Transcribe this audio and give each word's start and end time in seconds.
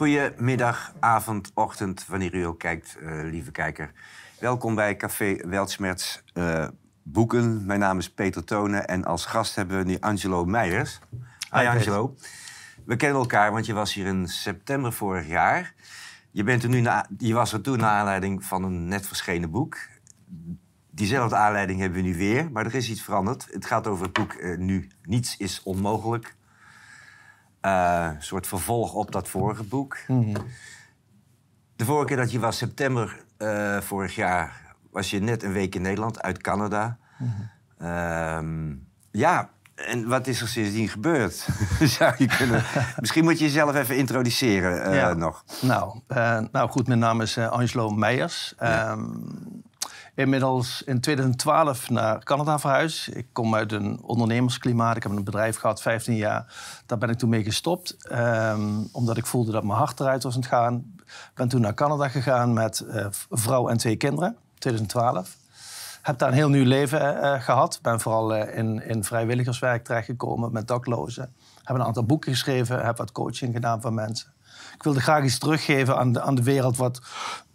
Goedemiddag, 0.00 0.92
avond, 1.00 1.50
ochtend, 1.54 2.06
wanneer 2.06 2.34
u 2.34 2.42
ook 2.42 2.58
kijkt, 2.58 2.96
eh, 2.96 3.22
lieve 3.22 3.50
kijker. 3.50 3.92
Welkom 4.38 4.74
bij 4.74 4.96
Café 4.96 5.36
Weltsmerts 5.46 6.22
uh, 6.34 6.68
Boeken. 7.02 7.66
Mijn 7.66 7.80
naam 7.80 7.98
is 7.98 8.10
Peter 8.10 8.44
Tonen 8.44 8.88
en 8.88 9.04
als 9.04 9.24
gast 9.24 9.54
hebben 9.54 9.78
we 9.78 9.84
nu 9.84 9.96
Angelo 10.00 10.44
Meijers. 10.44 10.98
Hi 11.52 11.66
Angelo. 11.66 12.14
We 12.84 12.96
kennen 12.96 13.20
elkaar, 13.20 13.52
want 13.52 13.66
je 13.66 13.72
was 13.72 13.94
hier 13.94 14.06
in 14.06 14.28
september 14.28 14.92
vorig 14.92 15.26
jaar. 15.26 15.74
Je, 16.30 16.44
bent 16.44 16.62
er 16.62 16.68
nu 16.68 16.80
na, 16.80 17.06
je 17.18 17.34
was 17.34 17.52
er 17.52 17.60
toen 17.60 17.78
naar 17.78 17.90
aanleiding 17.90 18.44
van 18.44 18.64
een 18.64 18.88
net 18.88 19.06
verschenen 19.06 19.50
boek. 19.50 19.78
Diezelfde 20.90 21.36
aanleiding 21.36 21.80
hebben 21.80 22.02
we 22.02 22.08
nu 22.08 22.16
weer, 22.16 22.50
maar 22.50 22.66
er 22.66 22.74
is 22.74 22.90
iets 22.90 23.02
veranderd. 23.02 23.48
Het 23.50 23.66
gaat 23.66 23.86
over 23.86 24.04
het 24.04 24.12
boek 24.12 24.34
uh, 24.34 24.58
Nu 24.58 24.88
Niets 25.02 25.36
is 25.36 25.62
Onmogelijk. 25.62 26.38
Uh, 27.62 28.10
een 28.14 28.22
soort 28.22 28.46
vervolg 28.46 28.94
op 28.94 29.12
dat 29.12 29.28
vorige 29.28 29.64
boek. 29.64 29.98
Mm 30.06 30.22
-hmm. 30.22 30.46
De 31.76 31.84
vorige 31.84 32.06
keer 32.06 32.16
dat 32.16 32.32
je 32.32 32.38
was, 32.38 32.56
september 32.56 33.24
uh, 33.38 33.80
vorig 33.80 34.14
jaar, 34.14 34.74
was 34.90 35.10
je 35.10 35.20
net 35.20 35.42
een 35.42 35.52
week 35.52 35.74
in 35.74 35.82
Nederland 35.82 36.22
uit 36.22 36.42
Canada. 36.42 36.98
Mm 37.18 37.32
-hmm. 37.78 37.86
uh, 37.86 38.76
ja, 39.22 39.50
en 39.74 40.08
wat 40.08 40.26
is 40.26 40.40
er 40.40 40.48
sindsdien 40.48 40.88
gebeurd? 40.88 41.48
Zou 41.98 42.14
je 42.18 42.26
kunnen... 42.26 42.64
Misschien 43.00 43.24
moet 43.24 43.38
je 43.38 43.44
jezelf 43.44 43.74
even 43.74 43.96
introduceren 43.96 44.88
uh, 44.88 44.94
ja. 44.94 45.12
nog. 45.12 45.44
Nou, 45.60 46.00
nou 46.52 46.70
goed, 46.70 46.86
mijn 46.86 46.98
naam 46.98 47.20
is 47.20 47.38
Angelo 47.38 47.88
Meijers. 47.88 48.54
Ja. 48.58 48.90
Um, 48.90 49.62
inmiddels 50.20 50.82
in 50.82 51.00
2012 51.00 51.90
naar 51.90 52.24
Canada 52.24 52.58
verhuisd. 52.58 53.16
Ik 53.16 53.26
kom 53.32 53.54
uit 53.54 53.72
een 53.72 54.02
ondernemersklimaat. 54.02 54.96
Ik 54.96 55.02
heb 55.02 55.12
een 55.12 55.24
bedrijf 55.24 55.56
gehad, 55.56 55.82
15 55.82 56.16
jaar. 56.16 56.54
Daar 56.86 56.98
ben 56.98 57.08
ik 57.08 57.18
toen 57.18 57.28
mee 57.28 57.44
gestopt. 57.44 57.96
Um, 58.12 58.88
omdat 58.92 59.16
ik 59.16 59.26
voelde 59.26 59.52
dat 59.52 59.64
mijn 59.64 59.78
hart 59.78 60.00
eruit 60.00 60.22
was 60.22 60.34
aan 60.34 60.40
het 60.40 60.48
gaan. 60.48 60.94
Ik 61.06 61.30
ben 61.34 61.48
toen 61.48 61.60
naar 61.60 61.74
Canada 61.74 62.08
gegaan 62.08 62.52
met 62.52 62.84
uh, 62.86 63.06
vrouw 63.30 63.68
en 63.68 63.76
twee 63.76 63.96
kinderen. 63.96 64.36
2012. 64.58 65.36
Heb 66.02 66.18
daar 66.18 66.28
een 66.28 66.34
heel 66.34 66.48
nieuw 66.48 66.64
leven 66.64 67.16
uh, 67.16 67.42
gehad. 67.42 67.78
Ben 67.82 68.00
vooral 68.00 68.34
in, 68.34 68.82
in 68.84 69.04
vrijwilligerswerk 69.04 69.84
terechtgekomen 69.84 70.52
met 70.52 70.68
daklozen. 70.68 71.34
Heb 71.62 71.76
een 71.76 71.84
aantal 71.84 72.04
boeken 72.04 72.32
geschreven. 72.32 72.84
Heb 72.84 72.96
wat 72.96 73.12
coaching 73.12 73.54
gedaan 73.54 73.80
van 73.80 73.94
mensen. 73.94 74.32
Ik 74.74 74.82
wilde 74.82 75.00
graag 75.00 75.24
iets 75.24 75.38
teruggeven 75.38 75.96
aan 75.96 76.12
de, 76.12 76.20
aan 76.20 76.34
de 76.34 76.42
wereld 76.42 76.76
wat 76.76 77.00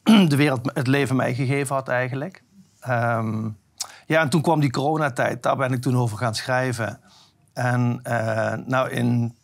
de 0.31 0.35
wereld 0.35 0.69
het 0.73 0.87
leven 0.87 1.15
mij 1.15 1.33
gegeven 1.33 1.75
had 1.75 1.87
eigenlijk. 1.87 2.43
Um, 2.89 3.57
ja, 4.05 4.21
en 4.21 4.29
toen 4.29 4.41
kwam 4.41 4.59
die 4.59 4.71
coronatijd. 4.71 5.43
Daar 5.43 5.55
ben 5.55 5.71
ik 5.71 5.81
toen 5.81 5.97
over 5.97 6.17
gaan 6.17 6.35
schrijven. 6.35 6.99
En 7.53 7.99
uh, 8.07 8.53
nou, 8.53 8.89
in 8.89 9.35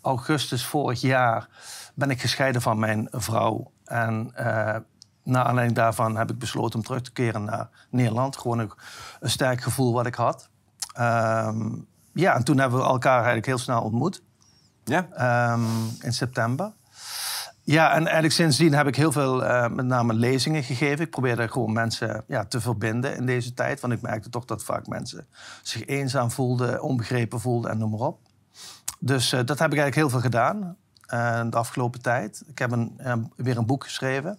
augustus 0.00 0.66
vorig 0.66 1.00
jaar 1.00 1.48
ben 1.94 2.10
ik 2.10 2.20
gescheiden 2.20 2.62
van 2.62 2.78
mijn 2.78 3.08
vrouw. 3.10 3.70
En 3.84 4.32
uh, 4.38 4.76
naar 5.22 5.44
aanleiding 5.44 5.76
daarvan 5.76 6.16
heb 6.16 6.30
ik 6.30 6.38
besloten 6.38 6.78
om 6.78 6.84
terug 6.84 7.02
te 7.02 7.12
keren 7.12 7.44
naar 7.44 7.68
Nederland. 7.90 8.36
Gewoon 8.36 8.58
een, 8.58 8.72
een 9.20 9.30
sterk 9.30 9.62
gevoel 9.62 9.92
wat 9.92 10.06
ik 10.06 10.14
had. 10.14 10.48
Um, 11.00 11.86
ja, 12.12 12.34
en 12.34 12.44
toen 12.44 12.58
hebben 12.58 12.78
we 12.78 12.84
elkaar 12.84 13.16
eigenlijk 13.16 13.46
heel 13.46 13.58
snel 13.58 13.82
ontmoet. 13.82 14.22
Ja. 14.84 15.52
Um, 15.52 15.66
in 16.00 16.12
september. 16.12 16.72
Ja, 17.66 17.90
en 17.90 18.02
eigenlijk 18.02 18.34
sindsdien 18.34 18.74
heb 18.74 18.86
ik 18.86 18.96
heel 18.96 19.12
veel 19.12 19.42
uh, 19.42 19.68
met 19.68 19.86
name 19.86 20.14
lezingen 20.14 20.62
gegeven. 20.62 21.04
Ik 21.04 21.10
probeerde 21.10 21.48
gewoon 21.48 21.72
mensen 21.72 22.24
ja, 22.26 22.44
te 22.44 22.60
verbinden 22.60 23.16
in 23.16 23.26
deze 23.26 23.54
tijd. 23.54 23.80
Want 23.80 23.92
ik 23.92 24.02
merkte 24.02 24.28
toch 24.28 24.44
dat 24.44 24.64
vaak 24.64 24.86
mensen 24.86 25.26
zich 25.62 25.86
eenzaam 25.86 26.30
voelden, 26.30 26.82
onbegrepen 26.82 27.40
voelden 27.40 27.70
en 27.70 27.78
noem 27.78 27.90
maar 27.90 28.00
op. 28.00 28.18
Dus 28.98 29.32
uh, 29.32 29.40
dat 29.44 29.58
heb 29.58 29.72
ik 29.72 29.78
eigenlijk 29.78 29.94
heel 29.94 30.10
veel 30.10 30.20
gedaan 30.20 30.76
uh, 31.14 31.40
de 31.50 31.56
afgelopen 31.56 32.02
tijd. 32.02 32.42
Ik 32.46 32.58
heb 32.58 32.70
een, 32.70 33.00
weer 33.36 33.56
een 33.56 33.66
boek 33.66 33.84
geschreven. 33.84 34.38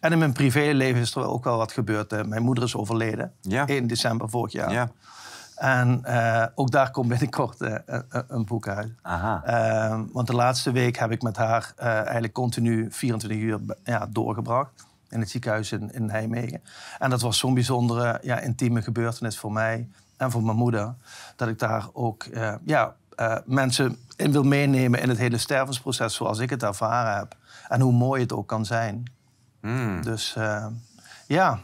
En 0.00 0.12
in 0.12 0.18
mijn 0.18 0.32
privéleven 0.32 1.00
is 1.00 1.14
er 1.14 1.26
ook 1.26 1.44
wel 1.44 1.56
wat 1.56 1.72
gebeurd. 1.72 2.26
mijn 2.26 2.42
moeder 2.42 2.64
is 2.64 2.76
overleden 2.76 3.32
ja. 3.40 3.66
in 3.66 3.86
december 3.86 4.30
vorig 4.30 4.52
jaar. 4.52 4.72
Ja. 4.72 4.90
En 5.56 6.02
uh, 6.06 6.44
ook 6.54 6.70
daar 6.70 6.90
komt 6.90 7.08
binnenkort 7.08 7.60
uh, 7.60 7.74
een, 7.86 8.24
een 8.28 8.44
boek 8.44 8.68
uit. 8.68 8.92
Uh, 9.06 10.00
want 10.12 10.26
de 10.26 10.34
laatste 10.34 10.72
week 10.72 10.96
heb 10.98 11.10
ik 11.10 11.22
met 11.22 11.36
haar 11.36 11.72
eigenlijk 11.76 12.32
continu 12.32 12.86
24 12.90 13.38
uur 13.38 13.60
ja, 13.84 14.06
doorgebracht. 14.10 14.86
In 15.08 15.20
het 15.20 15.30
ziekenhuis 15.30 15.72
in, 15.72 15.92
in 15.92 16.04
Nijmegen. 16.04 16.62
En 16.98 17.10
dat 17.10 17.20
was 17.20 17.38
zo'n 17.38 17.54
bijzondere, 17.54 18.18
ja, 18.22 18.38
intieme 18.38 18.82
gebeurtenis 18.82 19.38
voor 19.38 19.52
mij 19.52 19.88
en 20.16 20.30
voor 20.30 20.42
mijn 20.42 20.56
moeder. 20.56 20.94
Dat 21.36 21.48
ik 21.48 21.58
daar 21.58 21.86
ook 21.92 22.26
ja, 22.64 22.94
mensen 23.44 23.98
in 24.16 24.32
wil 24.32 24.42
meenemen 24.42 25.00
in 25.00 25.08
het 25.08 25.18
hele 25.18 25.38
stervensproces 25.38 26.14
zoals 26.14 26.38
ik 26.38 26.50
het 26.50 26.62
ervaren 26.62 27.16
heb. 27.16 27.36
En 27.68 27.80
hoe 27.80 27.92
mooi 27.92 28.22
het 28.22 28.32
ook 28.32 28.48
kan 28.48 28.64
zijn. 28.64 29.04
Mm. 29.60 30.02
Dus 30.02 30.36
ja. 31.26 31.60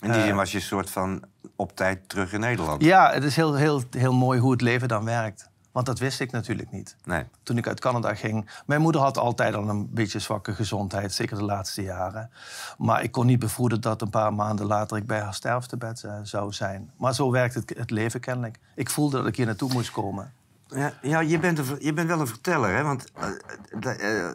In 0.00 0.12
die 0.12 0.22
zin 0.22 0.36
was 0.36 0.50
je 0.50 0.56
een 0.56 0.64
soort 0.64 0.90
van 0.90 1.24
op 1.56 1.76
tijd 1.76 2.08
terug 2.08 2.32
in 2.32 2.40
Nederland. 2.40 2.82
Ja, 2.82 3.12
het 3.12 3.24
is 3.24 3.36
heel, 3.36 3.54
heel, 3.54 3.82
heel 3.90 4.14
mooi 4.14 4.40
hoe 4.40 4.52
het 4.52 4.60
leven 4.60 4.88
dan 4.88 5.04
werkt. 5.04 5.52
Want 5.74 5.86
dat 5.86 5.98
wist 5.98 6.20
ik 6.20 6.30
natuurlijk 6.30 6.70
niet. 6.70 6.96
Nee. 7.04 7.24
Toen 7.42 7.56
ik 7.56 7.66
uit 7.66 7.80
Canada 7.80 8.14
ging. 8.14 8.50
Mijn 8.66 8.80
moeder 8.80 9.00
had 9.00 9.18
altijd 9.18 9.54
al 9.54 9.68
een 9.68 9.88
beetje 9.90 10.18
zwakke 10.18 10.54
gezondheid, 10.54 11.12
zeker 11.12 11.36
de 11.36 11.44
laatste 11.44 11.82
jaren. 11.82 12.30
Maar 12.78 13.02
ik 13.02 13.10
kon 13.12 13.26
niet 13.26 13.38
bevroeden 13.38 13.80
dat 13.80 14.02
een 14.02 14.10
paar 14.10 14.34
maanden 14.34 14.66
later 14.66 14.96
ik 14.96 15.06
bij 15.06 15.20
haar 15.20 15.34
sterftebed 15.34 16.02
uh, 16.06 16.14
zou 16.22 16.52
zijn. 16.52 16.90
Maar 16.96 17.14
zo 17.14 17.30
werkt 17.30 17.54
het, 17.54 17.74
het 17.76 17.90
leven 17.90 18.20
kennelijk. 18.20 18.58
Ik 18.74 18.90
voelde 18.90 19.16
dat 19.16 19.26
ik 19.26 19.36
hier 19.36 19.46
naartoe 19.46 19.72
moest 19.72 19.90
komen. 19.90 20.32
Ja, 20.68 20.92
ja 21.02 21.20
je, 21.20 21.38
bent 21.38 21.58
een, 21.58 21.76
je 21.78 21.92
bent 21.92 22.08
wel 22.08 22.20
een 22.20 22.26
verteller, 22.26 22.74
hè? 22.74 22.82
Want 22.82 23.04
uh, 23.80 23.98
uh, 24.00 24.28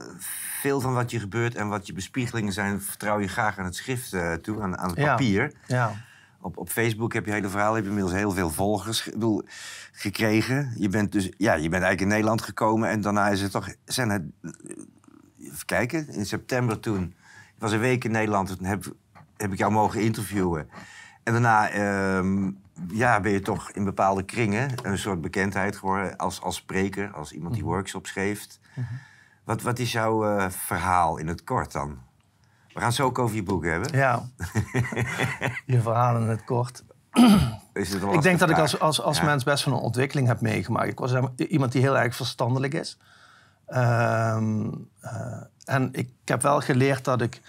veel 0.62 0.82
van 0.82 0.94
wat 0.94 1.12
je 1.12 1.20
gebeurt 1.20 1.56
en 1.56 1.68
wat 1.68 1.88
je 1.88 1.94
bespiegelingen 1.94 2.54
zijn, 2.54 2.82
vertrouw 2.82 3.20
je 3.20 3.28
graag 3.28 3.58
aan 3.58 3.66
het 3.66 3.76
schrift 3.76 4.16
toe, 4.42 4.62
aan, 4.62 4.78
aan 4.78 4.90
het 4.90 5.00
papier. 5.00 5.54
Ja. 5.68 5.76
ja. 5.76 6.08
Op, 6.42 6.58
op 6.58 6.70
Facebook 6.70 7.14
heb 7.14 7.26
je 7.26 7.32
hele 7.32 7.50
verhaal, 7.50 7.70
je 7.70 7.76
hebt 7.76 7.88
inmiddels 7.88 8.14
heel 8.14 8.32
veel 8.32 8.50
volgers 8.50 9.04
bedoel, 9.04 9.44
gekregen. 9.92 10.74
Je 10.78 10.90
bent 10.90 11.12
dus, 11.12 11.32
ja, 11.38 11.54
je 11.54 11.70
bent 11.70 11.84
eigenlijk 11.84 12.02
in 12.02 12.08
Nederland 12.08 12.42
gekomen 12.42 12.90
en 12.90 13.02
daarna 13.02 13.30
is 13.30 13.42
het 13.42 13.52
toch, 13.52 13.74
zijn 13.86 14.10
het, 14.10 14.24
even 15.40 15.66
kijken, 15.66 16.08
in 16.10 16.26
september 16.26 16.80
toen, 16.80 17.04
ik 17.56 17.60
was 17.66 17.72
een 17.72 17.80
week 17.80 18.04
in 18.04 18.12
Nederland, 18.12 18.58
toen 18.58 18.66
heb, 18.66 18.96
heb 19.38 19.52
ik 19.52 19.58
jou 19.58 19.72
mogen 19.72 20.02
interviewen. 20.02 20.70
En 21.24 21.34
daarna 21.34 21.74
um, 22.18 22.58
ja, 22.88 23.20
ben 23.20 23.32
je 23.32 23.40
toch 23.40 23.72
in 23.72 23.84
bepaalde 23.84 24.24
kringen 24.24 24.72
een 24.82 24.98
soort 24.98 25.22
bekendheid 25.22 25.76
geworden 25.76 26.18
als, 26.18 26.42
als 26.42 26.56
spreker, 26.56 27.12
als 27.12 27.32
iemand 27.32 27.54
die 27.54 27.64
workshops 27.64 28.12
geeft. 28.12 28.60
Mm 28.76 28.84
-hmm. 28.84 29.00
wat, 29.44 29.62
wat 29.62 29.80
is 29.80 29.92
jouw 29.92 30.38
uh, 30.38 30.50
verhaal 30.50 31.18
in 31.18 31.28
het 31.28 31.44
kort 31.44 31.72
dan? 31.72 32.00
We 32.74 32.80
gaan 32.80 32.88
het 32.88 32.96
zo 32.96 33.06
ook 33.06 33.20
over 33.20 33.36
je 33.36 33.44
boek 33.44 33.66
hebben. 33.66 33.98
Ja, 33.98 34.30
je 35.66 35.82
verhaal 35.82 36.16
in 36.16 36.28
het 36.28 36.44
kort. 36.44 36.84
Is 37.74 37.94
het 37.94 38.04
ik 38.04 38.22
denk 38.22 38.40
dat 38.40 38.50
ik 38.50 38.58
als, 38.58 38.80
als, 38.80 39.02
als 39.02 39.18
ja. 39.18 39.26
mens 39.26 39.44
best 39.44 39.66
wel 39.66 39.74
een 39.74 39.80
ontwikkeling 39.80 40.28
heb 40.28 40.42
meegemaakt. 40.42 40.88
Ik 40.88 41.00
was 41.00 41.14
iemand 41.36 41.72
die 41.72 41.82
heel 41.82 41.98
erg 41.98 42.16
verstandelijk 42.16 42.74
is. 42.74 42.98
Um, 43.68 44.90
uh, 45.04 45.44
en 45.66 45.90
ik 45.92 46.10
heb 46.26 46.42
wel 46.42 46.60
geleerd 46.62 47.06
dat 47.06 47.22
ik... 47.22 47.42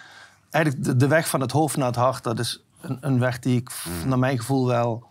Eigenlijk 0.50 0.84
de, 0.84 0.96
de, 0.96 1.06
weg 1.06 1.28
van 1.28 1.40
het 1.40 1.52
hoofd 1.52 1.76
naar 1.76 1.86
het 1.86 1.96
hart... 1.96 2.24
dat 2.24 2.38
is 2.38 2.64
een, 2.80 2.98
een 3.00 3.18
weg 3.18 3.38
die 3.38 3.56
ik 3.56 3.70
mm. 3.84 4.08
naar 4.08 4.18
mijn 4.18 4.38
gevoel 4.38 4.66
wel 4.66 5.06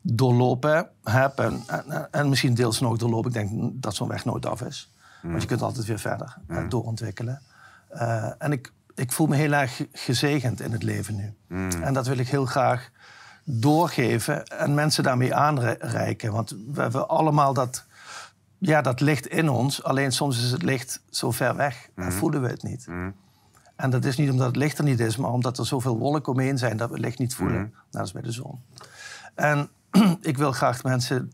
doorlopen 0.00 0.88
heb. 1.02 1.38
En, 1.38 1.62
en, 1.66 2.08
en, 2.10 2.28
misschien 2.28 2.54
deels 2.54 2.80
nog 2.80 2.96
doorlopen. 2.96 3.30
Ik 3.30 3.36
denk 3.36 3.72
dat 3.82 3.94
zo'n 3.94 4.08
weg 4.08 4.24
nooit 4.24 4.46
af 4.46 4.62
is. 4.62 4.92
Mm. 5.22 5.30
Want 5.30 5.42
je 5.42 5.48
kunt 5.48 5.62
altijd 5.62 5.86
weer 5.86 5.98
verder 5.98 6.36
mm. 6.46 6.56
uh, 6.56 6.68
doorontwikkelen. 6.68 7.42
Uh, 7.92 8.30
en 8.38 8.52
ik, 8.52 8.72
ik 8.94 9.12
voel 9.12 9.26
me 9.26 9.36
heel 9.36 9.52
erg 9.52 9.86
gezegend 9.92 10.60
in 10.60 10.72
het 10.72 10.82
leven 10.82 11.14
nu. 11.14 11.34
Mm. 11.48 11.82
En 11.82 11.94
dat 11.94 12.06
wil 12.06 12.18
ik 12.18 12.28
heel 12.28 12.46
graag 12.46 12.90
doorgeven 13.44 14.44
en 14.44 14.74
mensen 14.74 15.02
daarmee 15.02 15.34
aanreiken. 15.34 16.32
Want 16.32 16.56
we 16.72 16.80
hebben 16.80 17.08
allemaal 17.08 17.54
dat, 17.54 17.84
ja, 18.58 18.82
dat 18.82 19.00
licht 19.00 19.26
in 19.26 19.48
ons. 19.48 19.82
Alleen 19.82 20.12
soms 20.12 20.44
is 20.44 20.50
het 20.50 20.62
licht 20.62 21.02
zo 21.10 21.30
ver 21.30 21.56
weg 21.56 21.88
en 21.94 22.12
voelen 22.12 22.42
we 22.42 22.48
het 22.48 22.62
niet. 22.62 22.86
Mm. 22.86 23.14
En 23.76 23.90
dat 23.90 24.04
is 24.04 24.16
niet 24.16 24.30
omdat 24.30 24.46
het 24.46 24.56
licht 24.56 24.78
er 24.78 24.84
niet 24.84 25.00
is, 25.00 25.16
maar 25.16 25.30
omdat 25.30 25.58
er 25.58 25.66
zoveel 25.66 25.98
wolken 25.98 26.32
omheen 26.32 26.58
zijn 26.58 26.76
dat 26.76 26.88
we 26.88 26.94
het 26.94 27.04
licht 27.04 27.18
niet 27.18 27.34
voelen. 27.34 27.60
Mm. 27.60 27.74
Dat 27.90 28.06
is 28.06 28.12
bij 28.12 28.22
de 28.22 28.32
zon. 28.32 28.60
En 29.34 29.68
ik 30.20 30.36
wil 30.36 30.52
graag 30.52 30.82
mensen 30.82 31.32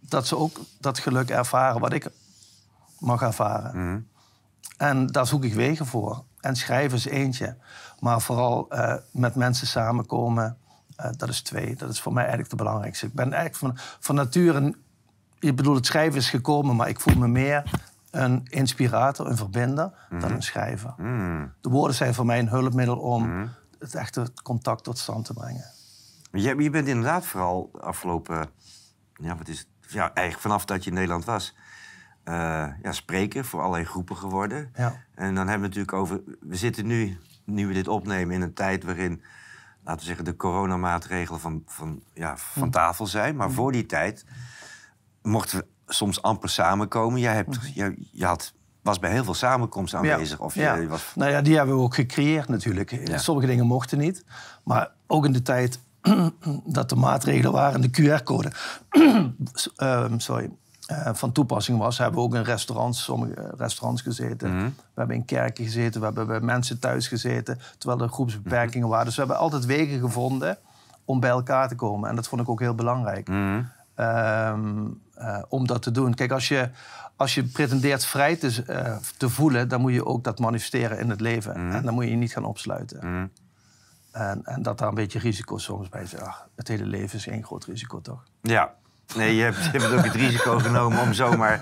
dat 0.00 0.26
ze 0.26 0.36
ook 0.36 0.60
dat 0.80 0.98
geluk 0.98 1.30
ervaren 1.30 1.80
wat 1.80 1.92
ik 1.92 2.08
mag 2.98 3.22
ervaren. 3.22 3.90
Mm. 3.90 4.06
En 4.76 5.06
daar 5.06 5.26
zoek 5.26 5.44
ik 5.44 5.54
wegen 5.54 5.86
voor. 5.86 6.24
En 6.40 6.56
schrijven 6.56 6.96
is 6.98 7.04
eentje. 7.06 7.56
Maar 8.00 8.20
vooral 8.20 8.66
uh, 8.72 8.94
met 9.10 9.34
mensen 9.34 9.66
samenkomen, 9.66 10.56
uh, 11.00 11.06
dat 11.16 11.28
is 11.28 11.40
twee. 11.42 11.76
Dat 11.76 11.90
is 11.90 12.00
voor 12.00 12.12
mij 12.12 12.22
eigenlijk 12.22 12.50
de 12.50 12.56
belangrijkste. 12.56 13.06
Ik 13.06 13.12
ben 13.14 13.32
eigenlijk 13.32 13.56
van, 13.56 13.84
van 14.00 14.14
nature... 14.14 14.74
Ik 15.38 15.56
bedoel, 15.56 15.74
het 15.74 15.86
schrijven 15.86 16.18
is 16.18 16.30
gekomen, 16.30 16.76
maar 16.76 16.88
ik 16.88 17.00
voel 17.00 17.14
me 17.16 17.28
meer 17.28 17.62
een 18.10 18.46
inspirator, 18.48 19.26
een 19.26 19.36
verbinder, 19.36 19.92
Mhm. 20.10 20.20
dan 20.20 20.30
een 20.32 20.42
schrijver. 20.42 20.94
Mm. 20.96 21.52
De 21.60 21.68
woorden 21.68 21.96
zijn 21.96 22.14
voor 22.14 22.26
mij 22.26 22.38
een 22.38 22.48
hulpmiddel 22.48 22.96
om 22.98 23.28
Mhm. 23.28 23.46
het 23.78 23.94
echte 23.94 24.32
contact 24.42 24.84
tot 24.84 24.98
stand 24.98 25.24
te 25.24 25.32
brengen. 25.34 25.64
Je, 26.32 26.62
je 26.62 26.70
bent 26.70 26.88
inderdaad 26.88 27.26
vooral 27.26 27.70
afgelopen... 27.80 28.48
Ja, 29.16 29.36
wat 29.36 29.48
is 29.48 29.58
het? 29.58 29.66
Ja, 29.88 30.02
eigenlijk 30.14 30.40
vanaf 30.40 30.64
dat 30.64 30.84
je 30.84 30.90
in 30.90 30.96
Nederland 30.96 31.24
was... 31.24 31.54
eh, 32.24 32.66
ja, 32.82 32.92
spreker 32.92 33.44
voor 33.44 33.60
allerlei 33.60 33.84
groepen 33.84 34.16
geworden. 34.16 34.70
Ja. 34.74 35.04
En 35.14 35.34
dan 35.34 35.48
hebben 35.48 35.70
we 35.70 35.76
natuurlijk 35.76 35.92
over... 35.92 36.20
We 36.40 36.56
zitten 36.56 36.86
nu, 36.86 37.18
nu 37.44 37.66
we 37.66 37.72
dit 37.72 37.88
opnemen, 37.88 38.34
in 38.34 38.42
een 38.42 38.54
tijd 38.54 38.84
waarin... 38.84 39.22
laten 39.84 40.00
we 40.00 40.06
zeggen, 40.06 40.24
de 40.24 40.36
coronamaatregelen 40.36 41.40
van, 41.40 41.62
van, 41.66 42.02
ja, 42.14 42.36
van 42.36 42.62
Hm. 42.62 42.70
tafel 42.70 43.06
zijn. 43.06 43.36
Maar 43.36 43.50
voor 43.50 43.72
die 43.72 43.86
tijd 43.86 44.24
mochten 45.22 45.58
we 45.58 45.66
soms 45.92 46.22
amper 46.22 46.48
samenkomen. 46.48 47.20
Jij, 47.20 47.34
hebt, 47.34 47.58
jij, 47.74 47.94
je 48.12 48.24
had, 48.24 48.52
was 48.82 48.98
bij 48.98 49.10
heel 49.10 49.24
veel 49.24 49.34
samenkomsten 49.34 49.98
aanwezig. 49.98 50.40
Of 50.40 50.54
je, 50.54 50.60
ja. 50.60 50.86
was, 50.86 51.12
Nou 51.14 51.30
ja, 51.30 51.42
die 51.42 51.56
hebben 51.56 51.76
we 51.76 51.82
ook 51.82 51.94
gecreëerd 51.94 52.48
natuurlijk. 52.48 53.00
Sommige 53.14 53.46
dingen 53.46 53.66
mochten 53.66 53.98
niet. 53.98 54.24
Maar 54.64 54.90
ook 55.06 55.24
in 55.24 55.32
de 55.32 55.42
tijd 55.42 55.80
dat 56.64 56.88
de 56.88 56.96
maatregelen 56.96 57.52
waren, 57.52 57.80
de 57.80 57.90
QR-code 57.90 58.52
ehm, 59.76 60.18
sorry, 60.18 60.50
van 61.12 61.32
toepassing 61.32 61.78
was, 61.78 61.98
hebben 61.98 62.18
we 62.20 62.26
ook 62.26 62.34
in 62.34 62.42
restaurants, 62.42 63.02
sommige 63.02 63.54
restaurants 63.56 64.02
gezeten. 64.02 64.56
Mhm. 64.56 64.64
We 64.64 64.72
hebben 64.94 65.16
in 65.16 65.24
kerken 65.24 65.64
gezeten, 65.64 66.00
we 66.00 66.06
hebben 66.06 66.26
bij 66.26 66.40
mensen 66.40 66.78
thuis 66.78 67.08
gezeten, 67.08 67.58
terwijl 67.78 68.00
er 68.00 68.08
groepsbeperkingen 68.08 68.88
waren. 68.88 69.04
Dus 69.04 69.14
we 69.14 69.20
hebben 69.20 69.38
altijd 69.38 69.64
wegen 69.64 70.00
gevonden 70.00 70.58
om 71.04 71.20
bij 71.20 71.30
elkaar 71.30 71.68
te 71.68 71.74
komen. 71.74 72.08
En 72.08 72.16
dat 72.16 72.28
vond 72.28 72.42
ik 72.42 72.48
ook 72.48 72.60
heel 72.60 72.74
belangrijk. 72.74 73.28
Mhm. 73.28 73.62
Ehm, 73.94 74.86
eh, 75.14 75.38
om 75.48 75.66
dat 75.66 75.82
te 75.82 75.90
doen. 75.90 76.14
Kijk, 76.14 76.30
als 76.30 76.48
je, 76.48 76.70
als 77.16 77.34
je 77.34 77.44
pretendeert 77.44 78.04
vrij 78.04 78.36
te, 78.36 78.62
eh, 78.66 78.96
te 79.16 79.28
voelen, 79.28 79.68
dan 79.68 79.80
moet 79.80 79.92
je 79.92 80.06
ook 80.06 80.24
dat 80.24 80.38
manifesteren 80.38 80.98
in 80.98 81.10
het 81.10 81.20
leven. 81.20 81.54
En 81.54 81.84
dan 81.84 81.94
moet 81.94 82.04
je 82.04 82.10
je 82.10 82.16
niet 82.16 82.32
gaan 82.32 82.44
opsluiten. 82.44 82.98
Mhm. 82.98 83.26
En, 84.12 84.44
en 84.44 84.62
dat 84.62 84.78
daar 84.78 84.88
een 84.88 84.94
beetje 84.94 85.18
risico 85.18 85.58
soms 85.58 85.88
bij 85.88 86.06
zit. 86.06 86.20
Ach, 86.20 86.48
het 86.56 86.68
hele 86.68 86.86
leven 86.86 87.18
is 87.18 87.26
één 87.26 87.44
groot 87.44 87.64
risico, 87.64 88.00
toch? 88.00 88.24
Ja, 88.40 88.74
nee, 89.16 89.36
je 89.36 89.42
hebt, 89.42 89.64
je 89.64 89.78
hebt 89.78 89.92
ook 89.92 90.04
het 90.04 90.14
risico 90.14 90.58
genomen 90.68 91.00
om 91.00 91.12
zomaar 91.12 91.60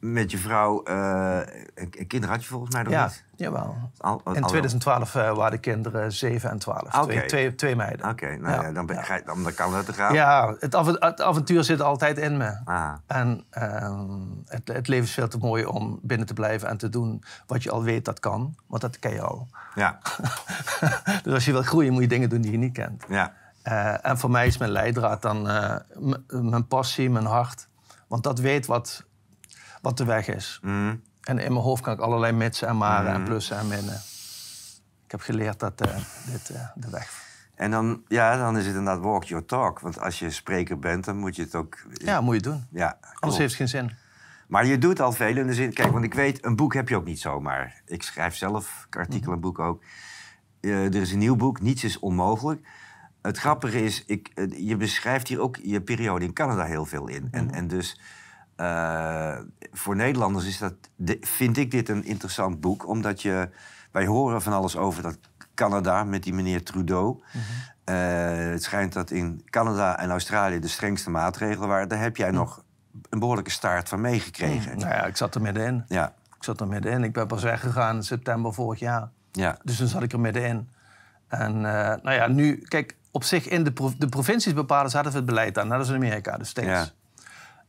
met 0.00 0.30
je 0.30 0.38
vrouw... 0.38 0.82
eh, 0.82 1.38
een 1.74 1.92
een 1.98 2.06
kinderen 2.06 2.34
had 2.34 2.44
je 2.44 2.50
volgens 2.50 2.74
mij 2.74 2.82
nog 2.82 2.92
ja, 2.92 3.04
niet? 3.04 3.24
jawel. 3.36 3.76
Al- 3.98 4.20
al- 4.24 4.34
In 4.34 4.42
2012 4.42 5.14
eh, 5.14 5.34
waren 5.34 5.50
de 5.50 5.58
kinderen 5.58 6.12
7 6.12 6.50
en 6.50 6.58
12. 6.58 6.82
Oké. 6.82 7.02
Twee, 7.06 7.24
twee, 7.26 7.54
twee 7.54 7.76
meiden. 7.76 8.08
Oké, 8.08 8.26
nou 8.36 8.54
ja, 8.54 8.62
Ja, 8.62 8.72
dan, 8.72 8.86
ben, 8.86 8.96
ja. 8.96 9.20
dan, 9.24 9.42
dan 9.42 9.54
kan 9.54 9.84
te 9.84 9.92
gaan. 9.92 10.14
Ja, 10.14 10.54
het, 10.58 10.72
het 10.98 11.20
avontuur 11.22 11.64
zit 11.64 11.80
altijd 11.82 12.18
in 12.18 12.36
me. 12.36 12.56
Ah, 12.64 12.92
En 13.06 13.44
ehm, 13.50 14.10
het, 14.46 14.68
het 14.68 14.88
leven 14.88 15.04
is 15.04 15.12
veel 15.14 15.28
te 15.28 15.38
mooi 15.38 15.64
om 15.64 15.98
binnen 16.02 16.26
te 16.26 16.34
blijven 16.34 16.68
en 16.68 16.76
te 16.76 16.88
doen 16.88 17.22
wat 17.46 17.62
je 17.62 17.70
al 17.70 17.82
weet 17.82 18.04
dat 18.04 18.20
kan. 18.20 18.56
Want 18.66 18.82
dat 18.82 18.98
ken 18.98 19.12
je 19.12 19.20
al. 19.22 19.48
ja, 19.74 19.98
Dus 21.22 21.32
als 21.34 21.44
je 21.44 21.52
wilt 21.52 21.66
groeien, 21.66 21.92
moet 21.92 22.02
je 22.02 22.08
dingen 22.08 22.28
doen 22.28 22.40
die 22.40 22.50
je 22.52 22.58
niet 22.58 22.72
kent. 22.72 23.04
ja. 23.08 23.32
Eh, 23.68 24.06
en 24.06 24.18
voor 24.18 24.30
mij 24.30 24.46
is 24.46 24.58
mijn 24.58 24.70
leidraad 24.70 25.22
dan 25.22 25.48
eh, 25.48 25.76
mijn 26.28 26.66
passie, 26.66 27.10
mijn 27.10 27.24
hart. 27.24 27.68
Want 28.06 28.22
dat 28.22 28.38
weet 28.38 28.66
wat, 28.66 29.04
wat 29.82 29.96
de 29.96 30.04
weg 30.04 30.28
is. 30.28 30.58
Mhm. 30.62 30.96
En 31.20 31.38
in 31.38 31.52
mijn 31.52 31.64
hoofd 31.64 31.82
kan 31.82 31.92
ik 31.92 32.00
allerlei 32.00 32.32
mitsen 32.32 32.68
en 32.68 32.76
maren 32.76 33.12
en 33.12 33.24
plussen 33.24 33.58
en 33.58 33.68
minnen. 33.68 34.00
Ik 35.04 35.10
heb 35.10 35.20
geleerd 35.20 35.60
dat 35.60 35.80
eh, 35.80 35.96
dit 36.26 36.46
de 36.74 36.90
weg... 36.90 37.26
En 37.54 37.70
dan, 37.70 38.02
ja, 38.06 38.36
dan 38.36 38.56
is 38.56 38.66
het 38.66 38.76
inderdaad 38.76 39.02
walk 39.02 39.24
your 39.24 39.44
talk. 39.44 39.80
Want 39.80 40.00
als 40.00 40.18
je 40.18 40.30
spreker 40.30 40.78
bent, 40.78 41.04
dan 41.04 41.16
moet 41.16 41.36
je 41.36 41.42
het 41.42 41.54
ook... 41.54 41.76
Ja, 41.92 42.20
moet 42.20 42.34
je 42.34 42.40
doen. 42.40 42.66
Ja, 42.70 42.98
Anders 43.14 43.38
heeft 43.38 43.58
het 43.58 43.58
geen 43.58 43.68
zin. 43.68 43.96
Maar 44.48 44.66
je 44.66 44.78
doet 44.78 45.00
al 45.00 45.12
veel 45.12 45.36
in 45.36 45.46
de 45.46 45.54
zin... 45.54 45.72
Kijk, 45.72 45.92
want 45.92 46.04
ik 46.04 46.14
weet, 46.14 46.44
een 46.44 46.56
boek 46.56 46.74
heb 46.74 46.88
je 46.88 46.96
ook 46.96 47.04
niet 47.04 47.20
zomaar. 47.20 47.82
Ik 47.86 48.02
schrijf 48.02 48.36
zelf 48.36 48.86
artikelen, 48.90 49.34
een 49.34 49.40
boek 49.40 49.58
ook. 49.58 49.82
Eh, 50.60 50.84
er 50.84 50.94
is 50.94 51.12
een 51.12 51.18
nieuw 51.18 51.36
boek, 51.36 51.60
Niets 51.60 51.84
is 51.84 51.98
onmogelijk. 51.98 52.66
Het 53.28 53.38
grappige 53.38 53.84
is, 53.84 54.04
ik, 54.06 54.30
eh, 54.34 54.68
je 54.68 54.76
beschrijft 54.76 55.28
hier 55.28 55.40
ook 55.40 55.56
je 55.62 55.80
periode 55.80 56.24
in 56.24 56.32
Canada 56.32 56.64
heel 56.64 56.84
veel 56.84 57.08
in. 57.08 57.28
En, 57.30 57.50
en 57.50 57.68
dus 57.68 58.00
eh, 58.56 59.38
voor 59.72 59.96
Nederlanders 59.96 60.46
is 60.46 60.58
dat, 60.58 60.74
vind 61.20 61.56
ik 61.56 61.70
dit 61.70 61.88
een 61.88 62.04
interessant 62.04 62.60
boek. 62.60 62.86
Omdat 62.88 63.22
je, 63.22 63.48
wij 63.90 64.06
horen 64.06 64.42
van 64.42 64.52
alles 64.52 64.76
over 64.76 65.02
dat 65.02 65.18
Canada 65.54 66.04
met 66.04 66.22
die 66.22 66.32
meneer 66.34 66.64
Trudeau. 66.64 67.22
Eh, 67.84 67.94
het 68.36 68.62
schijnt 68.62 68.92
dat 68.92 69.10
in 69.10 69.42
Canada 69.44 69.98
en 69.98 70.10
Australië 70.10 70.58
de 70.58 70.68
strengste 70.68 71.10
maatregelen 71.10 71.68
waren. 71.68 71.88
Daar 71.88 72.00
heb 72.00 72.16
jij 72.16 72.30
nog 72.30 72.64
een 73.10 73.18
behoorlijke 73.18 73.50
staart 73.50 73.88
van 73.88 74.00
meegekregen. 74.00 74.78
Nou 74.78 74.90
ja, 74.90 75.06
ik 75.06 75.16
zat 75.16 75.34
er 75.34 75.40
middenin. 75.40 75.84
Ja, 75.88 76.14
Ik 76.36 76.44
zat 76.44 76.60
er 76.60 76.68
middenin. 76.68 77.04
Ik 77.04 77.12
ben 77.12 77.26
pas 77.26 77.42
weggegaan 77.42 77.96
in 77.96 78.02
september 78.02 78.54
vorig 78.54 78.78
jaar. 78.78 79.10
ja. 79.32 79.58
Dus 79.62 79.76
dan 79.78 79.88
zat 79.88 80.02
ik 80.02 80.12
er 80.12 80.20
middenin. 80.20 80.68
En 81.28 81.60
nou 81.60 82.12
ja, 82.12 82.26
nu, 82.26 82.56
kijk, 82.56 82.96
op 83.10 83.24
zich 83.24 83.48
in 83.48 83.64
de, 83.64 83.72
de 83.98 84.08
provincies 84.08 84.54
bepalen 84.54 84.90
zelf 84.90 85.12
het 85.12 85.24
beleid 85.26 85.58
aan. 85.58 85.68
Dat 85.68 85.80
is 85.80 85.88
in 85.88 85.94
Amerika, 85.94 86.36
de 86.36 86.44
States. 86.44 86.94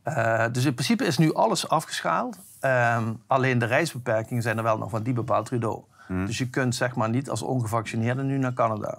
Eh, 0.02 0.44
dus 0.52 0.64
in 0.64 0.74
principe 0.74 1.04
is 1.04 1.18
nu 1.18 1.34
alles 1.34 1.68
afgeschaald. 1.68 2.38
Ehm, 2.60 3.12
alleen 3.26 3.58
de 3.58 3.66
reisbeperkingen 3.66 4.42
zijn 4.42 4.56
er 4.56 4.62
wel 4.62 4.78
nog, 4.78 4.90
want 4.90 5.04
die 5.04 5.14
bepaalt 5.14 5.46
Trudeau. 5.46 5.82
Dus 6.26 6.38
je 6.38 6.48
kunt 6.48 6.74
zeg 6.74 6.94
maar 6.94 7.08
niet 7.10 7.30
als 7.30 7.42
ongevaccineerde 7.42 8.22
nu 8.22 8.38
naar 8.38 8.52
Canada. 8.52 8.98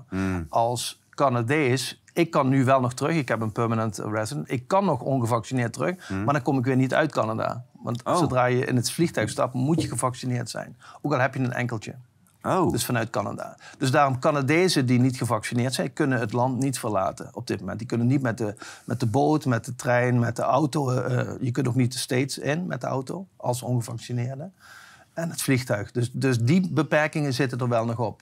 Als 0.50 1.02
Canadees, 1.10 2.02
ik 2.14 2.32
kan 2.32 2.50
nu 2.50 2.64
wel 2.66 2.80
nog 2.82 2.94
terug. 2.94 3.16
Ik 3.16 3.28
heb 3.28 3.42
een 3.42 3.52
permanent 3.52 3.98
resident. 3.98 4.52
Ik 4.52 4.68
kan 4.68 4.86
nog 4.86 5.02
ongevaccineerd 5.02 5.74
terug, 5.74 6.10
maar 6.10 6.34
dan 6.34 6.42
kom 6.42 6.58
ik 6.58 6.66
weer 6.66 6.76
niet 6.76 6.94
uit 6.94 7.12
Canada. 7.12 7.64
Want 7.82 8.04
Oh. 8.04 8.18
zodra 8.18 8.46
je 8.46 8.66
in 8.66 8.76
het 8.76 8.92
vliegtuig 8.92 9.30
stapt, 9.30 9.54
moet 9.54 9.82
je 9.82 9.88
gevaccineerd 9.88 10.50
zijn. 10.50 10.78
Ook 11.02 11.14
al 11.14 11.20
heb 11.20 11.34
je 11.34 11.40
een 11.40 11.54
enkeltje. 11.54 11.96
Oh, 12.44 12.72
Dus 12.72 12.86
vanuit 12.86 13.10
Canada. 13.10 13.58
Dus 13.78 13.92
daarom 13.92 14.20
Canadezen 14.20 14.86
die 14.86 15.00
niet 15.00 15.18
gevaccineerd 15.18 15.74
zijn, 15.74 15.94
kunnen 15.94 16.20
het 16.20 16.34
land 16.34 16.60
niet 16.60 16.80
verlaten 16.80 17.30
op 17.34 17.48
dit 17.48 17.60
moment. 17.60 17.78
Die 17.78 17.88
kunnen 17.88 18.08
niet 18.08 18.22
met 18.22 18.38
de, 18.38 18.56
met 18.86 19.00
de 19.00 19.06
boot, 19.06 19.46
met 19.46 19.66
de 19.66 19.76
trein, 19.76 20.20
met 20.20 20.36
de 20.36 20.42
auto. 20.42 20.92
eh, 20.92 21.20
eh, 21.20 21.28
je 21.42 21.52
kunt 21.52 21.68
ook 21.68 21.76
niet 21.76 21.92
de 21.94 22.00
States 22.00 22.38
in 22.38 22.66
met 22.66 22.82
de 22.82 22.88
auto 22.88 23.28
als 23.38 23.62
ongevaccineerde. 23.62 24.50
En 25.14 25.30
het 25.30 25.42
vliegtuig. 25.42 25.92
Dus, 25.92 26.12
dus 26.12 26.40
die 26.40 26.70
beperkingen 26.70 27.34
zitten 27.34 27.60
er 27.60 27.70
wel 27.70 27.86
nog 27.86 28.00
op. 28.00 28.22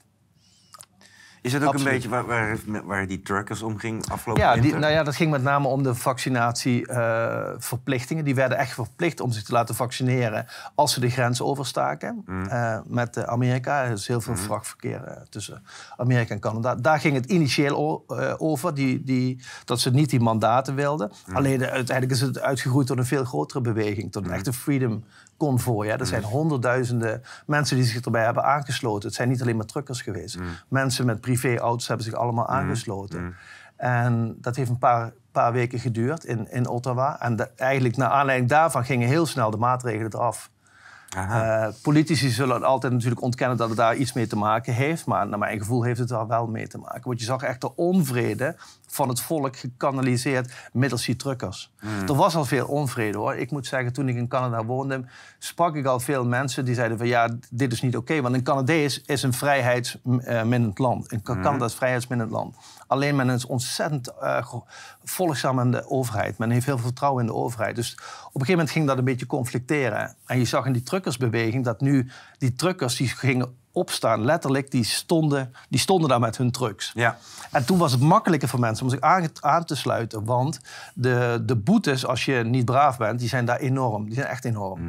is 1.42 1.52
dat 1.52 1.62
ook 1.62 1.68
absoluut. 1.68 1.88
een 1.88 1.94
beetje 1.94 2.10
waar, 2.10 2.26
waar, 2.26 2.58
waar 2.86 3.08
die 3.08 3.22
truckers 3.22 3.62
om 3.62 3.78
ging 3.78 4.10
afgelopen 4.10 4.44
Ja, 4.44 4.56
die, 4.56 4.76
nou 4.76 4.94
ja, 4.94 5.04
dat 5.04 5.16
ging 5.16 5.32
met 5.32 5.44
name 5.44 5.68
om 5.68 5.84
de 5.84 5.96
vaccinatieverplichtingen. 5.96 8.24
die 8.24 8.36
werden 8.36 8.58
echt 8.58 8.74
verplicht 8.74 9.20
om 9.20 9.32
zich 9.32 9.44
te 9.44 9.52
laten 9.52 9.76
vaccineren 9.76 10.46
als 10.76 10.94
ze 10.94 11.00
de 11.00 11.10
grens 11.10 11.42
overstaken 11.42 12.24
eh, 12.50 12.80
met 12.86 13.18
eh, 13.18 13.24
Amerika. 13.24 13.84
Er 13.84 13.92
is 13.92 14.08
heel 14.08 14.22
veel 14.22 14.36
vrachtverkeer 14.36 15.04
eh, 15.04 15.22
tussen 15.30 15.64
Amerika 15.98 16.34
en 16.34 16.40
Canada. 16.40 16.76
Daar 16.76 17.00
ging 17.00 17.16
het 17.16 17.26
initieel 17.26 18.04
eh, 18.08 18.34
over, 18.38 18.74
die, 18.74 19.04
die, 19.04 19.40
dat 19.66 19.80
ze 19.80 19.92
niet 19.92 20.10
die 20.10 20.20
mandaten 20.20 20.76
wilden. 20.76 21.12
Alleen 21.34 21.62
eh, 21.62 21.72
uiteindelijk 21.72 22.16
is 22.16 22.22
het 22.22 22.40
uitgegroeid 22.40 22.88
tot 22.88 22.98
een 22.98 23.06
veel 23.06 23.26
grotere 23.26 23.62
beweging, 23.62 24.12
tot 24.12 24.26
een 24.26 24.32
echte 24.32 24.54
freedom 24.54 25.04
convoy. 25.40 25.88
Hè. 25.88 25.94
Er 26.00 26.06
zijn 26.06 26.24
honderdduizenden 26.24 27.22
mensen 27.46 27.76
die 27.76 27.86
zich 27.86 28.02
erbij 28.06 28.24
hebben 28.24 28.44
aangesloten. 28.44 29.08
Het 29.08 29.18
zijn 29.18 29.30
niet 29.30 29.42
alleen 29.42 29.56
maar 29.58 29.66
truckers 29.66 30.02
geweest. 30.02 30.38
Mensen 30.68 31.06
met 31.06 31.22
privéauto's 31.22 31.88
hebben 31.88 32.06
zich 32.06 32.14
allemaal 32.14 32.48
aangesloten. 32.48 33.36
En 33.76 34.38
dat 34.42 34.56
heeft 34.56 34.70
een 34.70 34.78
paar, 34.78 35.12
paar 35.32 35.52
weken 35.52 35.80
geduurd 35.80 36.24
in, 36.26 36.52
in 36.52 36.68
Ottawa. 36.68 37.22
En 37.22 37.36
de- 37.36 37.50
eigenlijk 37.56 37.98
naar 37.98 38.10
aanleiding 38.10 38.50
daarvan 38.50 38.86
gingen 38.86 39.08
heel 39.08 39.26
snel 39.26 39.52
de 39.52 39.58
maatregelen 39.58 40.14
eraf. 40.14 40.50
Eh, 41.68 41.68
politici 41.82 42.30
zullen 42.30 42.64
altijd 42.64 42.94
natuurlijk 42.94 43.22
ontkennen 43.22 43.58
dat 43.58 43.68
het 43.68 43.78
daar 43.78 43.96
iets 43.96 44.14
mee 44.14 44.28
te 44.28 44.36
maken 44.38 44.74
heeft. 44.74 45.06
Maar 45.06 45.28
naar 45.28 45.40
mijn 45.40 45.60
gevoel 45.60 45.84
heeft 45.84 46.00
het 46.00 46.08
daar 46.10 46.28
wel 46.28 46.48
mee 46.48 46.68
te 46.68 46.78
maken. 46.78 47.02
Want 47.04 47.20
je 47.20 47.26
zag 47.26 47.42
echt 47.42 47.62
de 47.62 47.76
onvrede 47.76 48.56
van 48.92 49.10
het 49.10 49.22
volk 49.22 49.58
gekanaliseerd 49.58 50.54
middels 50.74 51.06
die 51.06 51.16
truckers. 51.16 51.72
Er 52.08 52.16
was 52.16 52.36
al 52.36 52.46
veel 52.46 52.66
onvrede 52.66 53.18
hoor. 53.18 53.36
Ik 53.36 53.52
moet 53.52 53.68
zeggen, 53.68 53.94
toen 53.94 54.08
ik 54.08 54.16
in 54.16 54.28
Canada 54.28 54.66
woonde, 54.66 55.04
sprak 55.40 55.76
ik 55.76 55.86
al 55.86 56.00
veel 56.00 56.26
mensen 56.26 56.66
die 56.66 56.74
zeiden 56.76 56.98
van 56.98 57.08
ja, 57.08 57.30
dit 57.50 57.72
is 57.72 57.82
niet 57.82 57.98
oké. 57.98 58.22
want 58.22 58.36
een 58.36 58.44
Canadees 58.44 59.02
is 59.02 59.24
een 59.24 59.34
vrijheidsminnend 59.34 60.80
land. 60.80 61.12
Een 61.12 61.22
Canada 61.22 61.66
is 61.66 61.72
een 61.72 61.78
vrijheidsminnend 61.78 62.32
land. 62.32 62.56
Alleen 62.88 63.16
men 63.16 63.30
is 63.30 63.46
ontzettend 63.46 64.12
go- 64.42 64.66
volgzaam 65.04 65.60
aan 65.60 65.72
de 65.72 65.90
overheid. 65.90 66.38
Men 66.38 66.50
heeft 66.50 66.66
heel 66.66 66.76
veel 66.78 66.86
vertrouwen 66.86 67.22
in 67.22 67.28
de 67.28 67.36
overheid. 67.36 67.76
Dus 67.76 67.94
op 67.94 68.00
een 68.00 68.32
gegeven 68.32 68.52
moment 68.52 68.72
ging 68.72 68.88
dat 68.88 68.98
een 68.98 69.04
beetje 69.04 69.26
conflicteren. 69.26 70.16
En 70.26 70.38
je 70.38 70.46
zag 70.46 70.66
in 70.66 70.74
die 70.74 70.84
truckersbeweging 70.84 71.64
dat 71.64 71.82
nu 71.82 72.10
die 72.38 72.54
truckers 72.56 72.96
die 72.96 73.08
gingen 73.08 73.56
opstaan, 73.80 74.26
letterlijk, 74.26 74.72
die 74.72 74.84
stonden, 74.84 75.54
die 75.70 75.80
stonden 75.80 76.10
daar 76.10 76.20
met 76.20 76.38
hun 76.38 76.52
trucks. 76.52 76.92
Ja. 76.96 77.18
En 77.52 77.66
toen 77.66 77.78
was 77.78 77.92
het 77.92 78.02
makkelijker 78.02 78.50
voor 78.50 78.60
mensen 78.60 78.86
om 78.86 78.92
zich 78.92 79.02
aan, 79.02 79.28
aan 79.40 79.66
te 79.66 79.76
sluiten. 79.76 80.26
Want 80.26 80.60
de, 80.94 81.44
de 81.46 81.56
boetes, 81.56 82.06
als 82.06 82.26
je 82.26 82.34
niet 82.34 82.66
braaf 82.66 82.98
bent, 82.98 83.20
die 83.20 83.30
zijn 83.30 83.46
daar 83.46 83.60
enorm. 83.60 84.06
Die 84.06 84.14
zijn 84.14 84.28
echt 84.28 84.46
enorm. 84.46 84.80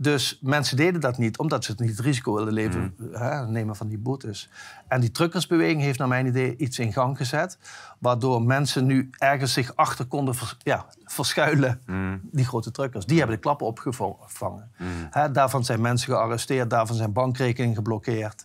Dus 0.00 0.38
mensen 0.42 0.76
deden 0.76 1.00
dat 1.00 1.18
niet, 1.18 1.38
omdat 1.38 1.64
ze 1.64 1.70
het 1.70 1.80
niet 1.80 1.90
het 1.90 2.00
risico 2.00 2.34
wilden 2.34 2.52
leven, 2.52 2.94
hè, 3.12 3.46
nemen 3.46 3.76
van 3.76 3.88
die 3.88 3.98
boetes. 3.98 4.48
En 4.88 5.00
die 5.00 5.10
truckersbeweging 5.10 5.80
heeft 5.80 5.98
naar 5.98 6.08
mijn 6.08 6.26
idee 6.26 6.56
iets 6.56 6.78
in 6.78 6.92
gang 6.92 7.16
gezet. 7.16 7.58
Waardoor 7.98 8.42
mensen 8.42 8.86
nu 8.86 9.10
ergens 9.18 9.52
zich 9.52 9.76
achter 9.76 10.04
konden 10.04 10.34
vers- 10.34 10.56
ja, 10.58 10.86
verschuilen. 11.04 11.80
Die 12.22 12.44
grote 12.44 12.70
truckers. 12.70 13.06
Die 13.06 13.18
hebben 13.18 13.36
de 13.36 13.42
klappen 13.42 13.66
opgevangen. 13.66 14.70
Hè, 15.10 15.30
daarvan 15.30 15.64
zijn 15.64 15.80
mensen 15.80 16.12
gearresteerd, 16.12 16.70
daarvan 16.70 16.96
zijn 16.96 17.12
bankrekeningen 17.12 17.76
geblokkeerd. 17.76 18.44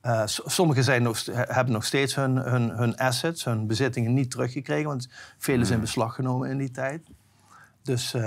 Eh, 0.00 0.22
sommigen 0.26 0.84
zijn 0.84 1.02
nog, 1.02 1.24
hebben 1.32 1.72
nog 1.72 1.84
steeds 1.84 2.14
hun, 2.14 2.36
hun, 2.36 2.68
hun 2.70 2.96
assets, 2.96 3.44
hun 3.44 3.66
bezittingen 3.66 4.14
niet 4.14 4.30
teruggekregen. 4.30 4.88
Want 4.88 5.08
vele 5.38 5.64
zijn 5.64 5.80
beslag 5.80 6.14
genomen 6.14 6.50
in 6.50 6.58
die 6.58 6.70
tijd. 6.70 7.06
Dus, 7.84 8.14
eh, 8.14 8.22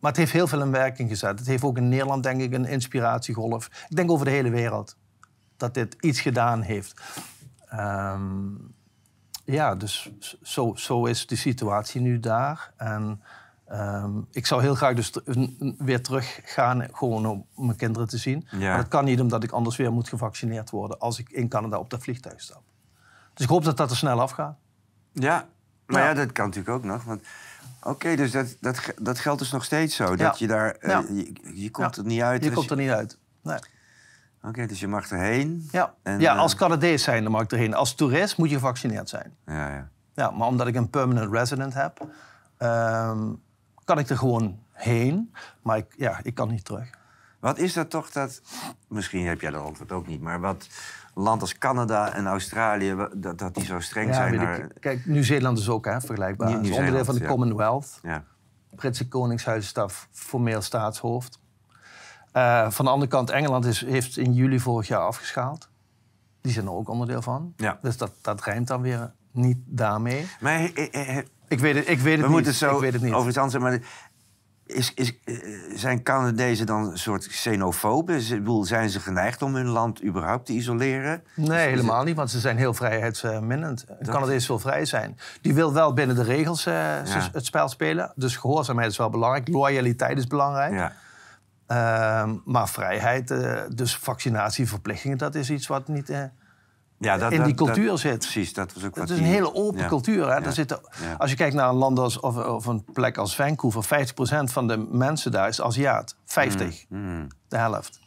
maar 0.00 0.10
het 0.10 0.16
heeft 0.16 0.32
heel 0.32 0.46
veel 0.46 0.60
in 0.62 0.70
werking 0.70 1.08
gezet. 1.08 1.38
Het 1.38 1.48
heeft 1.48 1.62
ook 1.62 1.76
in 1.76 1.88
Nederland, 1.88 2.22
denk 2.22 2.40
ik, 2.40 2.52
een 2.52 2.64
inspiratiegolf. 2.64 3.66
Ik 3.88 3.96
denk 3.96 4.10
over 4.10 4.24
de 4.24 4.30
hele 4.30 4.50
wereld 4.50 4.96
dat 5.56 5.74
dit 5.74 5.96
iets 6.00 6.20
gedaan 6.20 6.60
heeft. 6.60 7.00
Ehm, 7.68 8.48
ja, 9.44 9.74
dus 9.74 10.10
zo, 10.42 10.74
zo 10.74 11.04
is 11.04 11.26
de 11.26 11.36
situatie 11.36 12.00
nu 12.00 12.20
daar. 12.20 12.72
En 12.76 13.22
ehm, 13.66 14.10
ik 14.30 14.46
zou 14.46 14.62
heel 14.62 14.74
graag 14.74 14.94
dus 14.94 15.12
weer 15.78 16.02
teruggaan 16.02 16.88
gewoon 16.92 17.26
om 17.26 17.46
mijn 17.66 17.76
kinderen 17.76 18.08
te 18.08 18.18
zien. 18.18 18.46
Ja. 18.50 18.68
Maar 18.68 18.76
dat 18.76 18.88
kan 18.88 19.04
niet 19.04 19.20
omdat 19.20 19.42
ik 19.42 19.50
anders 19.50 19.76
weer 19.76 19.92
moet 19.92 20.08
gevaccineerd 20.08 20.70
worden 20.70 20.98
als 20.98 21.18
ik 21.18 21.30
in 21.30 21.48
Canada 21.48 21.78
op 21.78 21.90
dat 21.90 22.02
vliegtuig 22.02 22.40
stap. 22.40 22.62
Dus 23.34 23.44
ik 23.44 23.50
hoop 23.50 23.64
dat 23.64 23.76
dat 23.76 23.90
er 23.90 23.96
snel 23.96 24.20
afgaat. 24.20 24.58
Ja, 25.12 25.46
maar 25.86 26.00
ja, 26.02 26.08
Ja. 26.08 26.14
dat 26.14 26.32
kan 26.32 26.44
natuurlijk 26.46 26.76
ook 26.76 26.84
nog. 26.84 27.04
Want 27.04 27.22
oké, 27.88 28.16
dus 28.16 28.30
dat, 28.30 28.56
dat, 28.60 28.92
dat 29.00 29.18
geldt 29.18 29.38
dus 29.38 29.50
nog 29.50 29.64
steeds 29.64 29.96
zo. 29.96 30.16
Dat 30.16 30.38
je 30.38 30.46
daar, 30.46 30.70
eh, 30.70 30.98
je, 31.08 31.32
je 31.54 31.70
komt 31.70 31.96
er 31.96 32.04
niet 32.04 32.22
uit. 32.22 32.44
Je 32.44 32.52
komt 32.52 32.70
er 32.70 32.76
niet 32.76 32.90
uit. 32.90 33.18
Nee. 33.42 33.58
Oké, 34.42 34.66
dus 34.66 34.80
je 34.80 34.88
mag 34.88 35.10
erheen. 35.10 35.68
Ja, 35.70 35.94
En, 36.02 36.20
ja 36.20 36.34
eh, 36.34 36.40
als 36.40 36.54
Canadees 36.54 37.02
zijn, 37.02 37.22
dan 37.22 37.32
mag 37.32 37.42
ik 37.42 37.52
erheen. 37.52 37.74
Als 37.74 37.94
toerist 37.94 38.36
moet 38.36 38.48
je 38.48 38.54
gevaccineerd 38.54 39.08
zijn. 39.08 39.36
Ja, 39.46 39.68
ja. 39.68 39.88
Ja, 40.14 40.30
maar 40.30 40.46
omdat 40.46 40.66
ik 40.66 40.74
een 40.74 40.90
permanent 40.90 41.32
resident 41.32 41.74
heb, 41.74 42.06
ehm, 42.58 43.32
kan 43.84 43.98
ik 43.98 44.08
er 44.08 44.16
gewoon 44.16 44.58
heen. 44.72 45.34
Maar 45.62 45.76
ik, 45.76 45.94
ja, 45.96 46.20
ik 46.22 46.34
kan 46.34 46.48
niet 46.48 46.64
terug. 46.64 46.90
Wat 47.40 47.58
is 47.58 47.72
dat 47.72 47.90
toch 47.90 48.10
dat... 48.10 48.40
Misschien 48.88 49.26
heb 49.26 49.40
jij 49.40 49.50
dat 49.50 49.62
antwoord 49.62 49.92
ook 49.92 50.06
niet, 50.06 50.20
maar 50.20 50.40
wat 50.40 50.68
land 51.18 51.40
als 51.40 51.58
Canada 51.58 52.12
en 52.14 52.26
Australië... 52.26 52.94
dat, 53.16 53.38
dat 53.38 53.54
die 53.54 53.64
zo 53.64 53.80
streng 53.80 54.08
Ja, 54.08 54.14
zijn 54.14 54.34
naar... 54.34 54.58
ik. 54.58 54.72
Kijk, 54.80 55.06
Nieuw-Zeeland 55.06 55.58
is 55.58 55.68
ook 55.68 55.84
hè, 55.84 56.00
vergelijkbaar. 56.00 56.48
Nieuw- 56.48 56.60
is 56.70 56.76
onderdeel 56.76 57.04
van 57.04 57.14
de 57.14 57.20
ja. 57.20 57.26
Commonwealth. 57.28 57.98
Ja. 58.02 58.24
Britse 58.74 59.08
Koningshuis 59.08 59.64
is 59.64 59.72
daar 59.72 59.90
formeel 60.12 60.62
staatshoofd. 60.62 61.40
Eh, 62.32 62.70
van 62.70 62.84
de 62.84 62.90
andere 62.90 63.10
kant, 63.10 63.30
Engeland 63.30 63.64
is, 63.64 63.84
heeft 63.84 64.16
in 64.16 64.32
juli 64.32 64.60
vorig 64.60 64.88
jaar 64.88 65.00
afgeschaald. 65.00 65.68
Die 66.40 66.52
zijn 66.52 66.66
er 66.66 66.72
ook 66.72 66.88
onderdeel 66.88 67.22
van. 67.22 67.52
Ja. 67.56 67.78
Dus 67.82 67.96
dat, 67.96 68.12
dat 68.20 68.42
rijmt 68.44 68.66
dan 68.68 68.80
weer 68.82 69.12
niet 69.32 69.58
daarmee. 69.64 70.26
Maar 70.40 70.58
he- 70.58 70.70
he- 70.74 70.88
he- 70.90 71.22
Ik 71.48 71.58
weet 71.58 71.74
het, 71.74 71.88
ik 71.88 71.98
weet 71.98 72.04
het 72.04 72.04
we 72.04 72.16
niet. 72.16 72.28
moeten 72.28 72.46
het 72.50 72.60
zo 72.60 72.74
ik 72.74 72.80
weet 72.80 72.92
het 72.92 73.02
niet. 73.02 73.12
over 73.12 73.28
iets 73.28 73.38
anders 73.38 73.62
maar... 73.62 73.80
Is, 74.66 74.92
is, 74.94 75.18
eh, 75.24 75.34
zijn 75.74 76.02
Canadezen 76.02 76.66
dan 76.66 76.90
een 76.90 76.98
soort 76.98 77.28
xenofoben? 77.28 78.20
Zijn 78.66 78.90
ze 78.90 79.00
geneigd 79.00 79.42
om 79.42 79.54
hun 79.54 79.66
land 79.66 80.04
überhaupt 80.04 80.46
te 80.46 80.52
isoleren? 80.52 81.22
Nee, 81.34 81.68
helemaal 81.68 82.04
niet, 82.04 82.16
want 82.16 82.30
ze 82.30 82.40
zijn 82.40 82.56
heel 82.56 82.74
vrijheidsminnend. 82.74 83.84
Een 83.98 84.06
Canadees 84.06 84.46
wil 84.46 84.58
vrij 84.58 84.84
zijn. 84.84 85.18
Die 85.40 85.54
wil 85.54 85.72
wel 85.72 85.92
binnen 85.92 86.16
de 86.16 86.22
regels 86.22 86.66
eh, 86.66 86.74
het 87.32 87.44
spel 87.44 87.68
spelen. 87.68 88.12
Dus 88.14 88.36
gehoorzaamheid 88.36 88.90
is 88.90 88.96
wel 88.96 89.10
belangrijk. 89.10 89.48
Loyaliteit 89.48 90.18
is 90.18 90.26
belangrijk. 90.26 90.72
Ja. 90.72 90.92
Ehm, 91.66 92.36
maar 92.44 92.68
vrijheid, 92.68 93.30
eh, 93.30 93.60
dus 93.74 93.96
vaccinatieverplichtingen, 93.96 95.18
dat 95.18 95.34
is 95.34 95.50
iets 95.50 95.66
wat 95.66 95.88
niet 95.88 96.10
Ja, 96.98 97.16
dat, 97.16 97.32
in 97.32 97.42
die 97.42 97.54
dat- 97.54 97.66
cultuur 97.66 97.98
zit. 97.98 98.18
Precies, 98.18 98.52
dat 98.52 98.72
was 98.72 98.84
ook 98.84 98.96
wat 98.96 99.08
Het 99.08 99.18
is 99.18 99.24
een 99.24 99.30
hele 99.30 99.54
open 99.54 99.80
ja. 99.80 99.88
cultuur. 99.88 100.28
Hè? 100.28 100.36
Ja. 100.36 100.50
Zitten, 100.50 100.80
Ja. 101.02 101.14
Als 101.18 101.30
je 101.30 101.36
kijkt 101.36 101.54
naar 101.54 101.68
een 101.68 101.74
land 101.74 101.98
als, 101.98 102.20
of, 102.20 102.36
of 102.36 102.66
een 102.66 102.84
plek 102.92 103.16
als 103.18 103.36
Vancouver, 103.36 103.84
50% 103.84 104.52
van 104.52 104.66
de 104.66 104.76
mensen 104.90 105.30
daar 105.30 105.48
is 105.48 105.60
Aziat. 105.62 106.16
50, 106.24 106.84
Mm. 106.88 107.26
de 107.48 107.56
helft. 107.56 108.00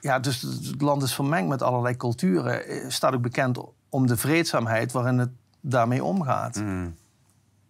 Ja, 0.00 0.18
dus 0.18 0.40
het 0.42 0.80
land 0.82 1.02
is 1.02 1.14
vermengd 1.14 1.48
met 1.48 1.62
allerlei 1.62 1.96
culturen. 1.96 2.64
Eh, 2.66 2.84
Staat 2.88 3.14
ook 3.14 3.22
bekend 3.22 3.58
om 3.88 4.06
de 4.06 4.16
vreedzaamheid 4.16 4.92
waarin 4.92 5.18
het 5.18 5.30
daarmee 5.60 6.04
omgaat. 6.04 6.56
Mm. 6.56 6.94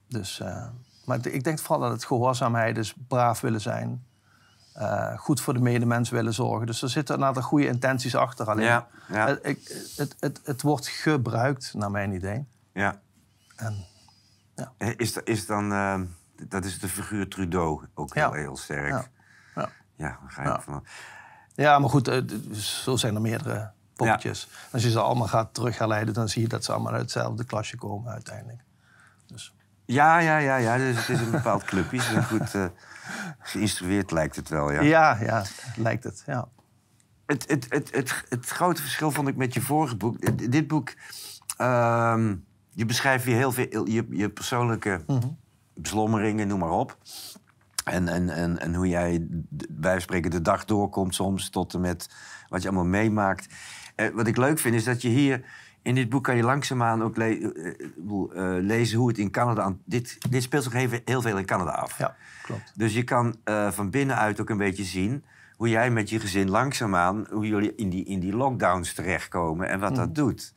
Dus, 0.08 0.40
eh, 0.40 0.66
maar 1.04 1.26
ik 1.26 1.44
denk 1.44 1.58
vooral 1.58 1.80
dat 1.80 1.90
het 1.92 2.04
gehoorzaamheid 2.04 2.78
is, 2.78 2.94
braaf 3.08 3.40
willen 3.40 3.60
zijn. 3.60 4.04
Eh, 4.76 5.18
goed 5.18 5.40
voor 5.40 5.54
de 5.54 5.60
medemens 5.60 6.10
willen 6.10 6.34
zorgen. 6.34 6.66
Dus 6.66 6.82
er 6.82 6.88
zitten 6.88 7.14
een 7.14 7.24
aantal 7.24 7.42
goede 7.42 7.66
intenties 7.66 8.14
achter. 8.14 8.46
Alleen, 8.50 8.64
Ja, 8.64 8.86
ja. 9.08 9.26
Het, 9.26 9.92
het, 9.96 10.16
het, 10.20 10.40
het 10.44 10.62
wordt 10.62 10.88
gebruikt, 10.88 11.74
naar 11.74 11.90
mijn 11.90 12.12
idee. 12.12 12.46
Ja. 12.72 13.00
En, 13.56 13.84
Eh, 14.78 14.88
Is, 14.96 15.16
is 15.16 15.46
dan, 15.46 15.72
eh, 15.72 16.00
dat 16.48 16.64
is 16.64 16.78
de 16.78 16.88
figuur 16.88 17.28
Trudeau 17.28 17.84
ook 17.94 18.14
Ja. 18.14 18.22
heel, 18.30 18.32
heel 18.40 18.56
sterk. 18.56 18.90
Ja. 18.90 19.04
Ja, 19.54 20.18
Ja. 20.36 20.42
Ja. 20.44 20.60
van. 20.60 20.84
ja, 21.54 21.78
maar 21.78 21.90
goed, 21.90 22.22
zo 22.52 22.96
zijn 22.96 23.14
er 23.14 23.20
meerdere 23.20 23.70
poppetjes. 23.94 24.48
Als 24.72 24.82
je 24.82 24.90
ze 24.90 25.00
allemaal 25.00 25.26
gaat 25.26 25.54
terug 25.54 25.76
gaan 25.76 25.88
leiden, 25.88 26.14
dan 26.14 26.28
zie 26.28 26.42
je 26.42 26.48
dat 26.48 26.64
ze 26.64 26.72
allemaal 26.72 26.92
uit 26.92 27.00
hetzelfde 27.02 27.44
klasje 27.44 27.76
komen 27.76 28.12
uiteindelijk. 28.12 28.60
Dus, 29.26 29.54
Ja, 29.84 30.18
ja, 30.18 30.36
ja, 30.36 30.56
ja. 30.56 30.76
Dus 30.76 30.96
het 30.96 31.08
is 31.08 31.20
een 31.20 31.30
bepaald 31.30 31.64
clubje. 31.64 32.22
Goed 32.22 32.54
geïnstrueerd, 33.52 34.10
lijkt 34.10 34.36
het 34.36 34.48
wel. 34.48 34.72
Ja. 34.72 34.80
ja. 34.80 35.18
ja, 35.20 35.44
lijkt 35.76 36.04
het. 36.04 36.22
Ja. 36.26 36.48
Het, 37.26 37.48
het, 37.48 37.66
het, 37.68 37.94
het, 37.94 38.24
het 38.28 38.46
grote 38.48 38.80
verschil 38.82 39.10
vond 39.10 39.28
ik 39.28 39.36
met 39.36 39.54
je 39.54 39.60
vorige 39.60 39.96
boek. 39.96 40.50
Dit 40.50 40.66
boek, 40.66 40.94
ehm, 41.56 42.34
je 42.70 42.84
beschrijft 42.84 43.24
je 43.24 43.30
heel 43.30 43.52
veel 43.52 43.88
je, 43.88 44.06
je 44.10 44.28
persoonlijke 44.30 45.02
Mhm. 45.06 45.26
beslommeringen, 45.74 46.48
noem 46.48 46.58
maar 46.58 46.70
op. 46.70 46.98
En, 47.84 48.08
en, 48.08 48.28
en, 48.28 48.58
en 48.58 48.74
hoe 48.74 48.88
jij, 48.88 49.26
wij 49.78 50.00
spreken, 50.00 50.30
de 50.30 50.42
dag 50.42 50.64
doorkomt 50.64 51.14
soms 51.14 51.50
tot 51.50 51.74
en 51.74 51.80
met 51.80 52.08
wat 52.48 52.62
je 52.62 52.68
allemaal 52.68 52.86
meemaakt. 52.86 53.54
Eh, 53.94 54.08
wat 54.14 54.26
ik 54.26 54.36
leuk 54.36 54.58
vind 54.58 54.74
is 54.74 54.84
dat 54.84 55.02
je 55.02 55.08
hier 55.08 55.44
in 55.86 55.94
dit 55.94 56.08
boek 56.08 56.24
kan 56.24 56.36
je 56.36 56.42
langzaamaan 56.42 57.02
ook 57.02 57.16
le- 57.16 57.24
eh, 57.54 57.88
bedoel, 57.96 58.32
eh, 58.32 58.42
lezen 58.60 58.98
hoe 58.98 59.08
het 59.08 59.18
in 59.18 59.30
Canada 59.30 59.62
aan. 59.62 59.80
Dit, 59.84 60.18
dit 60.30 60.42
speelt 60.42 60.62
zich 60.62 60.72
heel, 60.72 60.88
heel 61.04 61.22
veel 61.22 61.38
in 61.38 61.44
Canada 61.46 61.70
af. 61.70 61.98
ja, 61.98 62.16
klopt. 62.42 62.72
Dus 62.74 62.94
je 62.94 63.02
kan 63.02 63.36
eh, 63.44 63.70
van 63.70 63.90
binnenuit 63.90 64.40
ook 64.40 64.50
een 64.50 64.56
beetje 64.56 64.84
zien 64.84 65.24
hoe 65.56 65.68
jij 65.68 65.90
met 65.90 66.10
je 66.10 66.20
gezin 66.20 66.50
langzaamaan, 66.50 67.26
hoe 67.30 67.46
jullie 67.46 67.74
in 67.74 67.90
die, 67.90 68.04
in 68.04 68.20
die 68.20 68.36
lockdowns 68.36 68.92
terechtkomen 68.92 69.68
en 69.68 69.80
wat 69.80 69.94
dat 69.96 70.14
doet. 70.14 70.54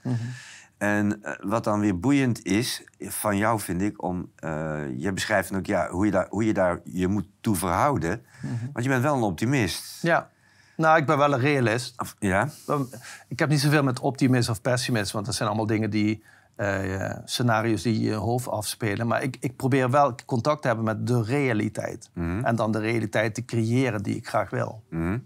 En 0.77 1.24
eh, 1.24 1.33
wat 1.41 1.63
dan 1.63 1.79
weer 1.79 2.00
boeiend 2.00 2.43
is 2.45 2.83
van 3.00 3.38
jou, 3.38 3.59
vind 3.59 3.81
ik, 3.81 4.03
om. 4.03 4.31
eh, 4.36 4.77
je 4.98 5.13
beschrijft 5.13 5.55
ook 5.55 5.65
ja, 5.65 5.89
hoe, 5.89 6.05
je 6.05 6.12
daar, 6.12 6.27
hoe 6.29 6.45
je 6.45 6.53
daar 6.53 6.79
je 6.83 7.07
moet 7.07 7.25
toe 7.41 7.55
verhouden. 7.55 8.21
Want 8.74 8.86
je 8.86 8.91
bent 8.91 9.03
wel 9.03 9.15
een 9.15 9.21
optimist. 9.21 10.01
Ja, 10.01 10.29
nou, 10.79 10.98
ik 10.98 11.05
ben 11.05 11.17
wel 11.17 11.33
een 11.33 11.39
realist. 11.39 11.93
Of- 12.01 12.15
ja? 12.19 12.50
Ik 13.27 13.39
heb 13.39 13.50
niet 13.50 13.59
zoveel 13.59 13.83
met 13.83 14.00
optimist 14.00 14.50
of 14.50 14.62
pessimist, 14.62 15.12
want 15.12 15.25
dat 15.25 15.36
zijn 15.36 15.48
allemaal 15.50 15.65
dingen 15.67 15.89
die. 15.89 16.24
eh, 16.55 17.12
scenario's 17.25 17.81
die 17.81 18.00
je 18.01 18.13
hoofd 18.13 18.48
afspelen. 18.48 19.07
Maar 19.07 19.24
ik, 19.24 19.38
ik 19.39 19.55
probeer 19.55 19.89
wel 19.89 20.15
contact 20.25 20.62
te 20.62 20.67
hebben 20.67 20.86
met 20.86 21.07
de 21.07 21.24
realiteit. 21.24 22.09
En 22.43 22.55
dan 22.55 22.71
de 22.71 22.79
realiteit 22.79 23.33
te 23.36 23.45
creëren 23.45 24.03
die 24.03 24.15
ik 24.15 24.27
graag 24.27 24.50
wil. 24.50 24.83
Mhm. 24.89 25.17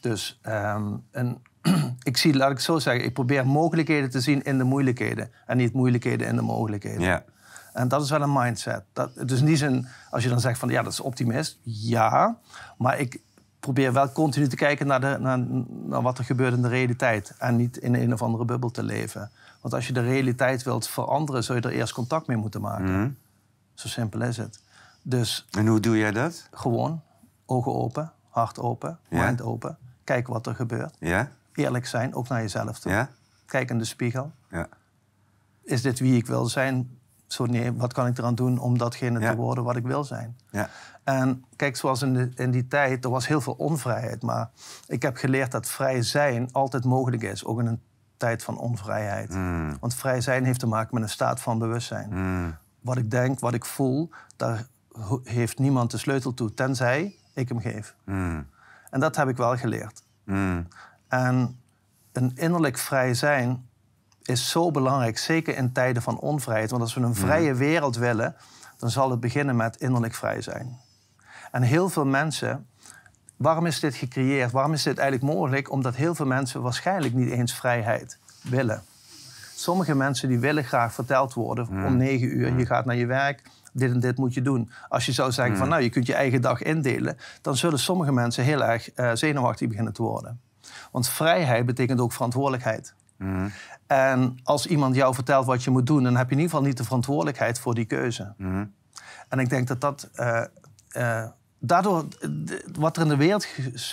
Dus 0.00 0.38
ehm, 0.42 0.92
en, 1.10 1.42
ik 2.02 2.16
zie, 2.16 2.34
laat 2.36 2.50
ik 2.50 2.56
het 2.56 2.64
zo 2.64 2.78
zeggen, 2.78 3.04
ik 3.04 3.12
probeer 3.14 3.46
mogelijkheden 3.46 4.10
te 4.10 4.20
zien 4.20 4.42
in 4.42 4.58
de 4.58 4.64
moeilijkheden. 4.64 5.30
En 5.46 5.56
niet 5.56 5.72
moeilijkheden 5.72 6.26
in 6.26 6.36
de 6.36 6.42
mogelijkheden. 6.42 7.00
Ja. 7.00 7.24
En 7.72 7.88
dat 7.88 8.02
is 8.02 8.10
wel 8.10 8.22
een 8.22 8.32
mindset. 8.32 8.82
Dat, 8.92 9.10
dus 9.28 9.40
in 9.40 9.46
die 9.46 9.56
zin, 9.56 9.86
als 10.10 10.22
je 10.22 10.28
dan 10.28 10.40
zegt 10.40 10.58
van 10.58 10.68
ja, 10.68 10.82
dat 10.82 10.92
is 10.92 11.00
optimist. 11.00 11.58
Ja, 11.62 12.38
maar 12.78 12.98
ik 12.98 13.20
probeer 13.66 13.92
wel 13.92 14.12
continu 14.12 14.48
te 14.48 14.56
kijken 14.56 14.86
naar, 14.86 15.00
de, 15.00 15.16
naar, 15.20 15.38
naar 15.84 16.02
wat 16.02 16.18
er 16.18 16.24
gebeurt 16.24 16.54
in 16.54 16.62
de 16.62 16.68
realiteit. 16.68 17.34
En 17.38 17.56
niet 17.56 17.76
in 17.76 17.94
een 17.94 18.12
of 18.12 18.22
andere 18.22 18.44
bubbel 18.44 18.70
te 18.70 18.82
leven. 18.82 19.30
Want 19.60 19.74
als 19.74 19.86
je 19.86 19.92
de 19.92 20.00
realiteit 20.00 20.62
wilt 20.62 20.88
veranderen, 20.88 21.44
zul 21.44 21.54
je 21.54 21.60
er 21.60 21.70
eerst 21.70 21.92
contact 21.92 22.26
mee 22.26 22.36
moeten 22.36 22.60
maken. 22.60 22.92
Mhm. 23.00 23.10
Zo 23.74 23.88
simpel 23.88 24.22
is 24.22 24.36
het. 24.36 24.60
Dus 25.02 25.46
En 25.50 25.66
hoe 25.66 25.80
doe 25.80 25.96
jij 25.98 26.10
dat? 26.10 26.48
gewoon 26.52 27.02
ogen 27.46 27.74
open, 27.74 28.12
hart 28.28 28.58
open, 28.58 28.98
Ja. 29.08 29.24
mind 29.24 29.42
open. 29.42 29.78
Kijken 30.04 30.32
wat 30.32 30.46
er 30.46 30.54
gebeurt. 30.54 30.96
Ja? 30.98 31.28
Eerlijk 31.54 31.86
zijn, 31.86 32.14
ook 32.14 32.28
naar 32.28 32.40
jezelf 32.40 32.78
toe. 32.78 32.92
Ja? 32.92 33.10
Kijk 33.46 33.70
in 33.70 33.78
de 33.78 33.84
spiegel. 33.84 34.32
Ja. 34.50 34.68
Is 35.64 35.82
dit 35.82 35.98
wie 35.98 36.16
ik 36.16 36.26
wil 36.26 36.46
zijn? 36.46 36.95
Zo 37.26 37.46
nee, 37.46 37.72
wat 37.72 37.92
kan 37.92 38.06
ik 38.06 38.18
eraan 38.18 38.34
doen 38.34 38.58
om 38.58 38.78
datgene 38.78 39.20
Ja. 39.20 39.30
te 39.30 39.36
worden 39.36 39.64
wat 39.64 39.76
ik 39.76 39.84
wil 39.86 40.04
zijn? 40.04 40.36
Ja. 40.50 40.68
En 41.04 41.44
kijk, 41.56 41.76
zoals 41.76 42.02
in, 42.02 42.14
de, 42.14 42.30
in 42.34 42.50
die 42.50 42.66
tijd, 42.66 43.04
er 43.04 43.10
was 43.10 43.26
heel 43.26 43.40
veel 43.40 43.52
onvrijheid. 43.52 44.22
Maar 44.22 44.50
ik 44.86 45.02
heb 45.02 45.16
geleerd 45.16 45.50
dat 45.52 45.68
vrij 45.68 46.02
zijn 46.02 46.52
altijd 46.52 46.84
mogelijk 46.84 47.22
is. 47.22 47.44
Ook 47.44 47.60
in 47.60 47.66
een 47.66 47.80
tijd 48.16 48.44
van 48.44 48.58
onvrijheid. 48.58 49.34
Mm. 49.34 49.76
Want 49.80 49.94
vrij 49.94 50.20
zijn 50.20 50.44
heeft 50.44 50.60
te 50.60 50.66
maken 50.66 50.94
met 50.94 51.02
een 51.02 51.08
staat 51.08 51.40
van 51.40 51.58
bewustzijn. 51.58 52.08
Mm. 52.12 52.56
Wat 52.80 52.96
ik 52.96 53.10
denk, 53.10 53.40
wat 53.40 53.54
ik 53.54 53.64
voel, 53.64 54.10
daar 54.36 54.66
heeft 55.24 55.58
niemand 55.58 55.90
de 55.90 55.98
sleutel 55.98 56.34
toe. 56.34 56.54
Tenzij 56.54 57.16
ik 57.34 57.48
hem 57.48 57.60
geef. 57.60 57.94
Mm. 58.04 58.46
En 58.90 59.00
dat 59.00 59.16
heb 59.16 59.28
ik 59.28 59.36
wel 59.36 59.56
geleerd. 59.56 60.02
En 61.08 61.60
een 62.12 62.32
innerlijk 62.34 62.78
vrij 62.78 63.14
zijn 63.14 63.65
is 64.26 64.50
zo 64.50 64.70
belangrijk, 64.70 65.18
zeker 65.18 65.56
in 65.56 65.72
tijden 65.72 66.02
van 66.02 66.18
onvrijheid. 66.18 66.70
Want 66.70 66.82
als 66.82 66.94
we 66.94 67.00
een 67.00 67.14
vrije 67.14 67.54
wereld 67.54 67.96
willen, 67.96 68.36
dan 68.78 68.90
zal 68.90 69.10
het 69.10 69.20
beginnen 69.20 69.56
met 69.56 69.76
innerlijk 69.76 70.14
vrij 70.14 70.42
zijn. 70.42 70.78
En 71.50 71.62
heel 71.62 71.88
veel 71.88 72.06
mensen, 72.06 72.66
waarom 73.36 73.66
is 73.66 73.80
dit 73.80 73.94
gecreëerd? 73.94 74.50
Waarom 74.50 74.72
is 74.72 74.82
dit 74.82 74.98
eigenlijk 74.98 75.32
mogelijk? 75.32 75.70
Omdat 75.70 75.94
heel 75.94 76.14
veel 76.14 76.26
mensen 76.26 76.62
waarschijnlijk 76.62 77.14
niet 77.14 77.30
eens 77.30 77.54
vrijheid 77.54 78.18
willen. 78.42 78.82
Sommige 79.54 79.94
mensen 79.94 80.28
die 80.28 80.38
willen 80.38 80.64
graag 80.64 80.92
verteld 80.92 81.34
worden 81.34 81.68
om 81.68 81.96
negen 81.96 82.36
uur. 82.36 82.58
Je 82.58 82.66
gaat 82.66 82.84
naar 82.84 82.96
je 82.96 83.06
werk, 83.06 83.42
dit 83.72 83.90
en 83.90 84.00
dit 84.00 84.16
moet 84.16 84.34
je 84.34 84.42
doen. 84.42 84.70
Als 84.88 85.06
je 85.06 85.12
zou 85.12 85.32
zeggen 85.32 85.56
van 85.56 85.68
nou, 85.68 85.82
je 85.82 85.88
kunt 85.88 86.06
je 86.06 86.14
eigen 86.14 86.40
dag 86.40 86.62
indelen, 86.62 87.18
dan 87.42 87.56
zullen 87.56 87.78
sommige 87.78 88.12
mensen 88.12 88.44
heel 88.44 88.64
erg 88.64 88.90
uh, 88.96 89.10
zenuwachtig 89.14 89.68
beginnen 89.68 89.92
te 89.92 90.02
worden. 90.02 90.40
Want 90.90 91.08
vrijheid 91.08 91.66
betekent 91.66 92.00
ook 92.00 92.12
verantwoordelijkheid. 92.12 92.94
Mhm. 93.18 93.48
En 93.86 94.38
als 94.42 94.66
iemand 94.66 94.94
jou 94.94 95.14
vertelt 95.14 95.46
wat 95.46 95.64
je 95.64 95.70
moet 95.70 95.86
doen, 95.86 96.02
dan 96.02 96.16
heb 96.16 96.26
je 96.28 96.34
in 96.34 96.40
ieder 96.40 96.50
geval 96.54 96.66
niet 96.68 96.76
de 96.76 96.84
verantwoordelijkheid 96.84 97.58
voor 97.58 97.74
die 97.74 97.84
keuze. 97.84 98.34
Mhm. 98.36 98.64
En 99.28 99.38
ik 99.38 99.48
denk 99.48 99.68
dat 99.68 99.80
dat. 99.80 100.08
eh, 100.14 100.44
eh, 100.88 101.28
daardoor, 101.58 102.04
wat 102.78 102.96
er 102.96 103.02
in 103.02 103.08
de 103.08 103.16
wereld 103.16 103.46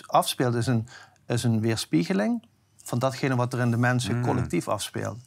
afspeelt, 0.06 0.56
is 0.56 0.68
een, 0.68 0.88
is 1.28 1.44
een 1.44 1.62
weerspiegeling 1.62 2.44
van 2.84 3.00
datgene 3.00 3.36
wat 3.36 3.54
er 3.54 3.60
in 3.60 3.72
de 3.72 3.78
mensen 3.78 4.22
collectief 4.22 4.68
afspeelt. 4.68 5.18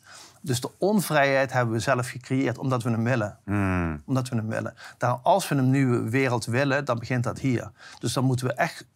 Dus 0.41 0.61
de 0.61 0.71
onvrijheid 0.79 1.53
hebben 1.53 1.75
we 1.75 1.81
zelf 1.81 2.09
gecreëerd 2.09 2.59
omdat 2.59 2.83
we 2.83 2.91
hem 2.91 3.05
willen. 3.05 3.38
Mhm. 3.45 3.97
Omdat 4.05 4.29
we 4.29 4.37
hem 4.37 4.49
willen. 4.49 4.75
Daar, 4.99 5.19
als 5.23 5.49
we 5.49 5.55
een 5.55 5.71
nieuwe 5.71 6.11
wereld 6.11 6.45
willen, 6.45 6.85
dan 6.85 6.99
begint 6.99 7.25
dat 7.25 7.38
hier. 7.38 7.71
Dus 7.99 8.12
dan 8.12 8.25
moeten 8.25 8.47
we 8.47 8.53
echt 8.53 8.87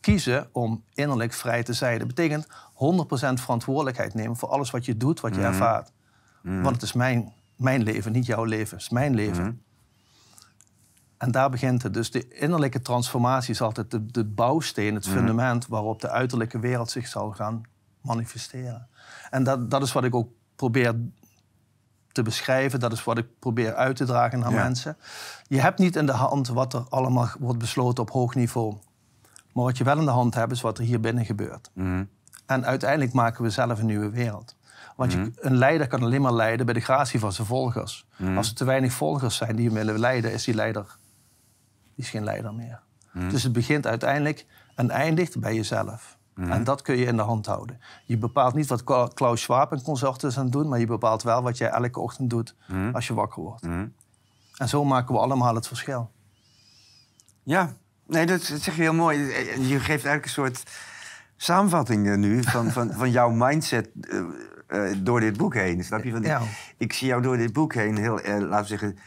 kiezen 0.00 0.48
om 0.52 0.84
innerlijk 0.92 1.32
vrij 1.32 1.62
te 1.62 1.72
zijn. 1.72 1.98
Dat 1.98 2.06
betekent 2.06 2.46
100% 2.46 2.48
verantwoordelijkheid 3.34 4.14
nemen 4.14 4.36
voor 4.36 4.48
alles 4.48 4.70
wat 4.70 4.84
je 4.84 4.96
doet, 4.96 5.20
wat 5.20 5.34
je 5.34 5.40
ervaart. 5.42 5.92
Want 6.62 6.74
het 6.74 6.82
is 6.82 6.92
mijn, 6.92 7.32
mijn 7.56 7.82
leven, 7.82 8.12
niet 8.12 8.26
jouw 8.26 8.44
leven. 8.44 8.72
Het 8.76 8.82
is 8.86 8.88
mijn 8.88 9.14
leven. 9.14 9.62
En 11.18 11.30
daar 11.30 11.50
begint 11.50 11.82
het. 11.82 11.94
Dus 11.94 12.10
de 12.10 12.28
innerlijke 12.28 12.82
transformatie 12.82 13.50
is 13.50 13.60
altijd 13.60 13.90
de, 13.90 14.06
de 14.06 14.24
bouwsteen, 14.24 14.94
het 14.94 15.08
fundament 15.08 15.66
waarop 15.66 16.00
de 16.00 16.08
uiterlijke 16.10 16.58
wereld 16.58 16.90
zich 16.90 17.06
zal 17.08 17.30
gaan 17.30 17.62
manifesteren. 18.00 18.88
En 19.30 19.44
dat, 19.44 19.70
dat 19.70 19.82
is 19.82 19.92
wat 19.92 20.04
ik 20.04 20.14
ook 20.14 20.28
probeer 20.56 20.94
te 22.12 22.22
beschrijven. 22.22 22.80
Dat 22.80 22.92
is 22.92 23.04
wat 23.04 23.18
ik 23.18 23.26
probeer 23.38 23.74
uit 23.74 23.96
te 23.96 24.04
dragen 24.04 24.38
naar 24.38 24.52
Ja. 24.52 24.62
mensen. 24.62 24.96
Je 25.46 25.60
hebt 25.60 25.78
niet 25.78 25.96
in 25.96 26.06
de 26.06 26.12
hand 26.12 26.48
wat 26.48 26.74
er 26.74 26.84
allemaal 26.88 27.28
wordt 27.38 27.58
besloten 27.58 28.02
op 28.02 28.10
hoog 28.10 28.34
niveau. 28.34 28.76
Maar 29.52 29.64
wat 29.64 29.78
je 29.78 29.84
wel 29.84 29.98
in 29.98 30.04
de 30.04 30.10
hand 30.10 30.34
hebt, 30.34 30.52
is 30.52 30.60
wat 30.60 30.78
er 30.78 30.84
hier 30.84 31.00
binnen 31.00 31.24
gebeurt. 31.24 31.70
Mhm. 31.74 32.04
En 32.46 32.64
uiteindelijk 32.66 33.12
maken 33.12 33.42
we 33.42 33.50
zelf 33.50 33.78
een 33.78 33.86
nieuwe 33.86 34.10
wereld. 34.10 34.56
Want 34.96 35.12
je, 35.12 35.32
een 35.40 35.56
leider 35.56 35.86
kan 35.86 36.02
alleen 36.02 36.20
maar 36.22 36.32
leiden 36.32 36.66
bij 36.66 36.74
de 36.74 36.80
gratie 36.80 37.20
van 37.20 37.32
zijn 37.32 37.46
volgers. 37.46 38.06
Als 38.36 38.48
er 38.48 38.54
te 38.54 38.64
weinig 38.64 38.92
volgers 38.92 39.36
zijn 39.36 39.56
die 39.56 39.66
hem 39.66 39.74
willen 39.74 39.98
leiden, 39.98 40.32
is 40.32 40.44
die 40.44 40.54
leider 40.54 40.98
die 41.94 42.04
is 42.04 42.10
geen 42.10 42.24
leider 42.24 42.54
meer. 42.54 42.80
Dus 43.30 43.42
het 43.42 43.52
begint 43.52 43.86
uiteindelijk 43.86 44.46
en 44.74 44.90
eindigt 44.90 45.40
bij 45.40 45.54
jezelf. 45.54 46.18
En 46.34 46.64
dat 46.64 46.82
kun 46.82 46.96
je 46.96 47.04
in 47.04 47.16
de 47.16 47.22
hand 47.22 47.46
houden. 47.46 47.80
Je 48.04 48.16
bepaalt 48.18 48.54
niet 48.54 48.66
wat 48.66 48.84
Kla- 48.84 49.08
Klaus 49.14 49.42
Schwab 49.42 49.72
en 49.72 49.82
consorten 49.82 50.36
aan 50.36 50.50
doen, 50.50 50.68
maar 50.68 50.78
je 50.78 50.86
bepaalt 50.86 51.22
wel 51.22 51.42
wat 51.42 51.58
jij 51.58 51.68
elke 51.68 52.00
ochtend 52.00 52.30
doet 52.30 52.54
als 52.92 53.06
je 53.06 53.14
wakker 53.14 53.42
wordt. 53.42 53.62
Mhm. 53.62 53.86
En 54.56 54.68
zo 54.68 54.84
maken 54.84 55.14
we 55.14 55.20
allemaal 55.20 55.54
het 55.54 55.66
verschil. 55.66 56.10
Ja, 57.42 57.72
nee, 58.10 58.26
dat, 58.26 58.46
dat 58.50 58.60
zeg 58.60 58.76
je 58.76 58.82
heel 58.82 58.94
mooi. 58.94 59.18
Je 59.18 59.78
geeft 59.78 59.88
eigenlijk 59.88 60.24
een 60.24 60.30
soort 60.30 60.62
samenvatting 61.36 62.08
eh, 62.08 62.16
nu 62.16 62.42
van, 62.42 62.70
van, 62.70 62.92
van 63.00 63.10
jouw 63.10 63.30
mindset 63.30 63.88
eh, 64.00 64.18
eh, 64.66 64.96
door 64.98 65.20
dit 65.20 65.36
boek 65.36 65.54
heen. 65.54 65.84
Snap 65.84 66.04
je? 66.04 66.20
Ja. 66.20 66.40
ik, 66.76 66.92
zie 66.92 67.06
jou 67.08 67.22
door 67.22 67.36
dit 67.36 67.52
boek 67.52 67.74
heen 67.74 67.96
heel, 67.96 68.20
eh, 68.20 68.38
laten 68.38 68.60
we 68.62 68.66
zeggen, 68.66 68.98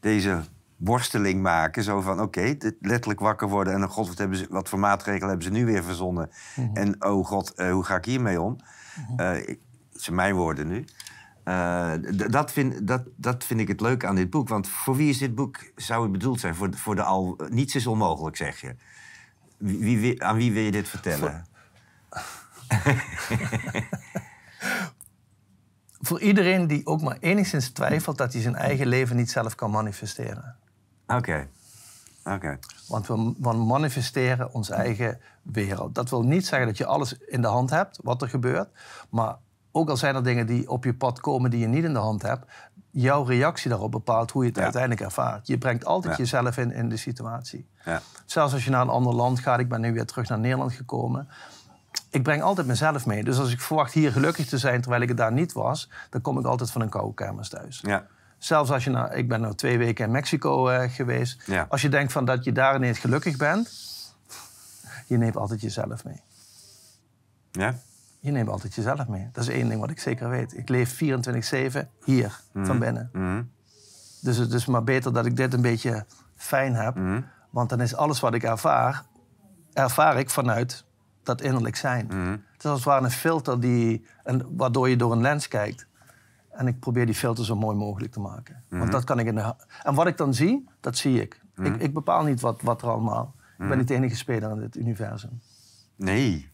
deze 0.00 0.40
worsteling 0.76 1.42
maken. 1.42 1.82
Zo 1.82 2.00
van, 2.00 2.20
oké, 2.20 2.56
letterlijk 2.80 3.20
wakker 3.20 3.48
worden 3.48 3.72
en 3.74 3.84
oh 3.84 3.90
god, 3.90 4.08
wat, 4.08 4.18
hebben 4.18 4.36
ze, 4.38 4.46
wat 4.50 4.68
voor 4.68 4.78
maatregelen 4.78 5.28
hebben 5.28 5.46
ze 5.46 5.50
nu 5.52 5.64
weer 5.64 5.84
verzonnen? 5.84 6.30
En 6.74 7.04
oh 7.04 7.26
god, 7.26 7.50
eh, 7.54 7.70
hoe 7.72 7.84
ga 7.84 7.96
ik 7.96 8.04
hiermee 8.04 8.40
om? 8.40 8.56
Eh, 9.16 9.36
ik- 9.36 9.60
het 9.92 10.02
zijn 10.06 10.16
mijn 10.16 10.34
woorden 10.34 10.68
nu. 10.68 10.84
Eh, 11.48 11.92
dat, 12.30 12.52
vind, 12.52 12.86
dat, 12.86 13.02
dat 13.16 13.44
vind 13.44 13.60
ik 13.60 13.68
het 13.68 13.80
leuke 13.80 14.06
aan 14.06 14.14
dit 14.14 14.30
boek. 14.30 14.48
Want 14.48 14.68
voor 14.68 14.96
wie 14.96 15.08
is 15.08 15.18
dit 15.18 15.34
boek, 15.34 15.58
zou 15.76 16.02
het 16.02 16.12
bedoeld 16.12 16.40
zijn? 16.40 16.54
Voor, 16.54 16.74
voor 16.74 16.94
de 16.94 17.02
al... 17.02 17.40
Niets 17.48 17.74
is 17.74 17.86
onmogelijk, 17.86 18.36
zeg 18.36 18.60
je. 18.60 18.74
Wie, 19.56 19.78
wie- 19.78 19.98
wie- 19.98 20.24
aan 20.24 20.36
wie 20.36 20.52
wil 20.52 20.62
je 20.62 20.70
dit 20.70 20.88
vertellen? 20.88 21.46
Voor 26.00 26.20
iedereen 26.20 26.66
die 26.66 26.86
ook 26.86 27.00
maar 27.00 27.16
enigszins 27.20 27.68
twijfelt 27.68 28.18
dat 28.18 28.32
hij 28.32 28.42
zijn 28.42 28.56
eigen 28.56 28.86
leven 28.86 29.16
niet 29.16 29.30
zelf 29.30 29.54
kan 29.54 29.70
manifesteren. 29.70 30.56
Oké. 31.06 31.48
Oké. 32.24 32.58
Want 32.88 33.06
we, 33.06 33.34
we 33.38 33.52
manifesteren 33.52 34.52
onze 34.54 34.74
eigen 34.74 35.20
wereld. 35.42 35.94
Dat 35.94 36.10
wil 36.10 36.22
niet 36.22 36.46
zeggen 36.46 36.66
dat 36.68 36.76
je 36.76 36.86
alles 36.86 37.18
in 37.18 37.42
de 37.42 37.48
hand 37.48 37.70
hebt, 37.70 37.98
wat 38.02 38.22
er 38.22 38.28
gebeurt. 38.28 38.68
Maar 39.10 39.36
ook 39.72 39.88
al 39.90 39.96
zijn 39.96 40.14
er 40.14 40.24
dingen 40.24 40.46
die 40.46 40.70
op 40.70 40.84
je 40.84 40.94
pad 40.94 41.20
komen 41.20 41.50
die 41.50 41.60
je 41.60 41.66
niet 41.66 41.84
in 41.84 41.92
de 41.92 41.98
hand 41.98 42.22
hebt... 42.22 42.44
jouw 42.90 43.22
reactie 43.24 43.70
daarop 43.70 43.90
bepaalt 43.90 44.30
hoe 44.30 44.42
je 44.42 44.48
het 44.48 44.56
Ja. 44.58 44.62
uiteindelijk 44.64 45.00
ervaart. 45.02 45.46
Je 45.46 45.58
brengt 45.58 45.84
altijd 45.84 46.16
Ja. 46.16 46.22
jezelf 46.22 46.56
in, 46.56 46.72
in 46.72 46.88
de 46.88 46.96
situatie. 46.96 47.66
Ja. 47.84 48.02
Zelfs 48.26 48.52
als 48.52 48.64
je 48.64 48.70
naar 48.70 48.80
een 48.82 48.88
ander 48.88 49.14
land 49.14 49.40
gaat. 49.40 49.58
Ik 49.60 49.68
ben 49.68 49.80
nu 49.80 49.92
weer 49.92 50.06
terug 50.06 50.28
naar 50.28 50.38
Nederland 50.38 50.72
gekomen. 50.72 51.28
Ik 52.10 52.22
breng 52.22 52.42
altijd 52.42 52.66
mezelf 52.66 53.06
mee. 53.06 53.24
Dus 53.24 53.38
als 53.38 53.52
ik 53.52 53.60
verwacht 53.60 53.92
hier 53.92 54.12
gelukkig 54.12 54.46
te 54.46 54.58
zijn 54.58 54.80
terwijl 54.80 55.02
ik 55.02 55.08
het 55.08 55.16
daar 55.16 55.32
niet 55.32 55.52
was... 55.52 55.90
dan 56.10 56.20
kom 56.20 56.38
ik 56.38 56.44
altijd 56.46 56.70
van 56.70 56.80
een 56.80 56.88
koude 56.88 57.14
kermis 57.14 57.48
thuis. 57.48 57.80
Ja. 57.82 58.06
Zelfs 58.38 58.70
als 58.70 58.84
je 58.84 58.90
naar, 58.90 59.14
ik 59.16 59.28
ben 59.28 59.40
nu 59.40 59.54
twee 59.54 59.78
weken 59.78 60.04
in 60.04 60.10
Mexico 60.10 60.68
eh, 60.68 60.90
geweest. 60.90 61.42
Als 61.68 61.82
je 61.82 61.88
denkt 61.88 62.12
van 62.12 62.24
dat 62.24 62.44
je 62.44 62.52
daar 62.52 62.74
ineens 62.76 62.98
gelukkig 62.98 63.36
bent, 63.36 63.70
je 65.06 65.16
neemt 65.18 65.36
altijd 65.36 65.60
jezelf 65.60 66.04
mee. 66.04 66.22
Ja? 67.50 67.74
Je 68.20 68.30
neemt 68.30 68.48
altijd 68.48 68.74
jezelf 68.74 69.08
mee. 69.08 69.28
Dat 69.32 69.42
is 69.44 69.50
één 69.50 69.68
ding 69.68 69.80
wat 69.80 69.90
ik 69.90 70.00
zeker 70.00 70.28
weet. 70.28 70.56
Ik 70.56 70.68
leef 70.68 70.94
24-7 70.94 71.88
hier, 72.04 72.40
van 72.54 72.78
binnen. 72.78 73.10
Mhm. 73.12 73.42
Dus 74.20 74.36
het 74.36 74.52
is 74.52 74.66
maar 74.66 74.84
beter 74.84 75.12
dat 75.12 75.26
ik 75.26 75.36
dit 75.36 75.52
een 75.54 75.60
beetje 75.62 76.04
fijn 76.34 76.74
heb. 76.74 76.94
Mhm. 76.94 77.20
Want 77.50 77.68
dan 77.70 77.80
is 77.80 77.94
alles 77.94 78.20
wat 78.20 78.34
ik 78.34 78.42
ervaar, 78.42 79.04
ervaar 79.72 80.18
ik 80.18 80.30
vanuit 80.30 80.84
dat 81.22 81.40
innerlijk 81.40 81.76
zijn. 81.76 82.06
Mhm. 82.06 82.30
Het 82.30 82.64
is 82.64 82.64
als 82.64 82.74
het 82.78 82.84
ware 82.88 83.04
een 83.04 83.10
filter 83.10 83.60
die, 83.60 84.06
en, 84.24 84.56
waardoor 84.56 84.88
je 84.88 84.96
door 84.96 85.12
een 85.12 85.20
lens 85.20 85.48
kijkt. 85.48 85.86
En 86.50 86.66
ik 86.66 86.78
probeer 86.80 87.06
die 87.06 87.14
filter 87.14 87.44
zo 87.44 87.56
mooi 87.56 87.76
mogelijk 87.76 88.12
te 88.12 88.20
maken. 88.20 88.62
Mhm. 88.68 88.78
Want 88.78 88.92
dat 88.92 89.04
kan 89.04 89.18
ik 89.18 89.26
in 89.26 89.34
de 89.34 89.54
En 89.82 89.94
wat 89.94 90.06
ik 90.06 90.16
dan 90.16 90.34
zie, 90.34 90.68
dat 90.80 90.96
zie 90.96 91.20
ik. 91.20 91.40
ik, 91.62 91.76
ik 91.76 91.94
bepaal 91.94 92.24
niet 92.24 92.40
wat, 92.40 92.62
wat 92.62 92.82
er 92.82 92.88
allemaal... 92.88 93.34
Ik 93.36 93.58
Mhm. 93.58 93.68
ben 93.68 93.78
niet 93.78 93.88
de 93.88 93.94
enige 93.94 94.16
speler 94.16 94.50
in 94.50 94.58
dit 94.60 94.76
universum. 94.76 95.40
Nee. 95.98 96.48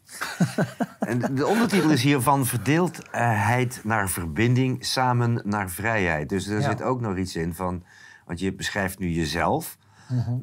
en 1.01 1.19
de- 1.19 1.33
de 1.33 1.47
ondertitel 1.47 1.91
is 1.91 2.03
hier 2.03 2.21
van 2.21 2.47
verdeeldheid 2.47 3.81
naar 3.85 4.09
verbinding, 4.09 4.85
samen 4.87 5.41
naar 5.45 5.71
vrijheid. 5.71 6.29
Dus 6.29 6.47
er 6.47 6.61
Ja. 6.61 6.69
zit 6.71 6.83
ook 6.83 7.01
nog 7.01 7.17
iets 7.17 7.37
in 7.37 7.55
van... 7.55 7.85
Want 8.27 8.41
je 8.41 8.55
beschrijft 8.55 8.99
nu 8.99 9.09
jezelf, 9.11 9.77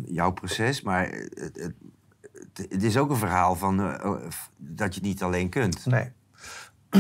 jouw 0.05 0.31
proces, 0.31 0.81
maar 0.81 1.07
het, 1.07 1.33
het, 1.53 1.73
het- 2.69 2.83
is 2.83 2.97
ook 2.97 3.09
een 3.09 3.15
verhaal 3.17 3.55
van 3.55 3.79
eh, 3.81 4.05
oh, 4.11 4.21
dat 4.57 4.93
je 4.93 4.99
het 4.99 5.09
niet 5.09 5.23
alleen 5.23 5.49
kunt. 5.49 5.85
Nee. 5.85 6.11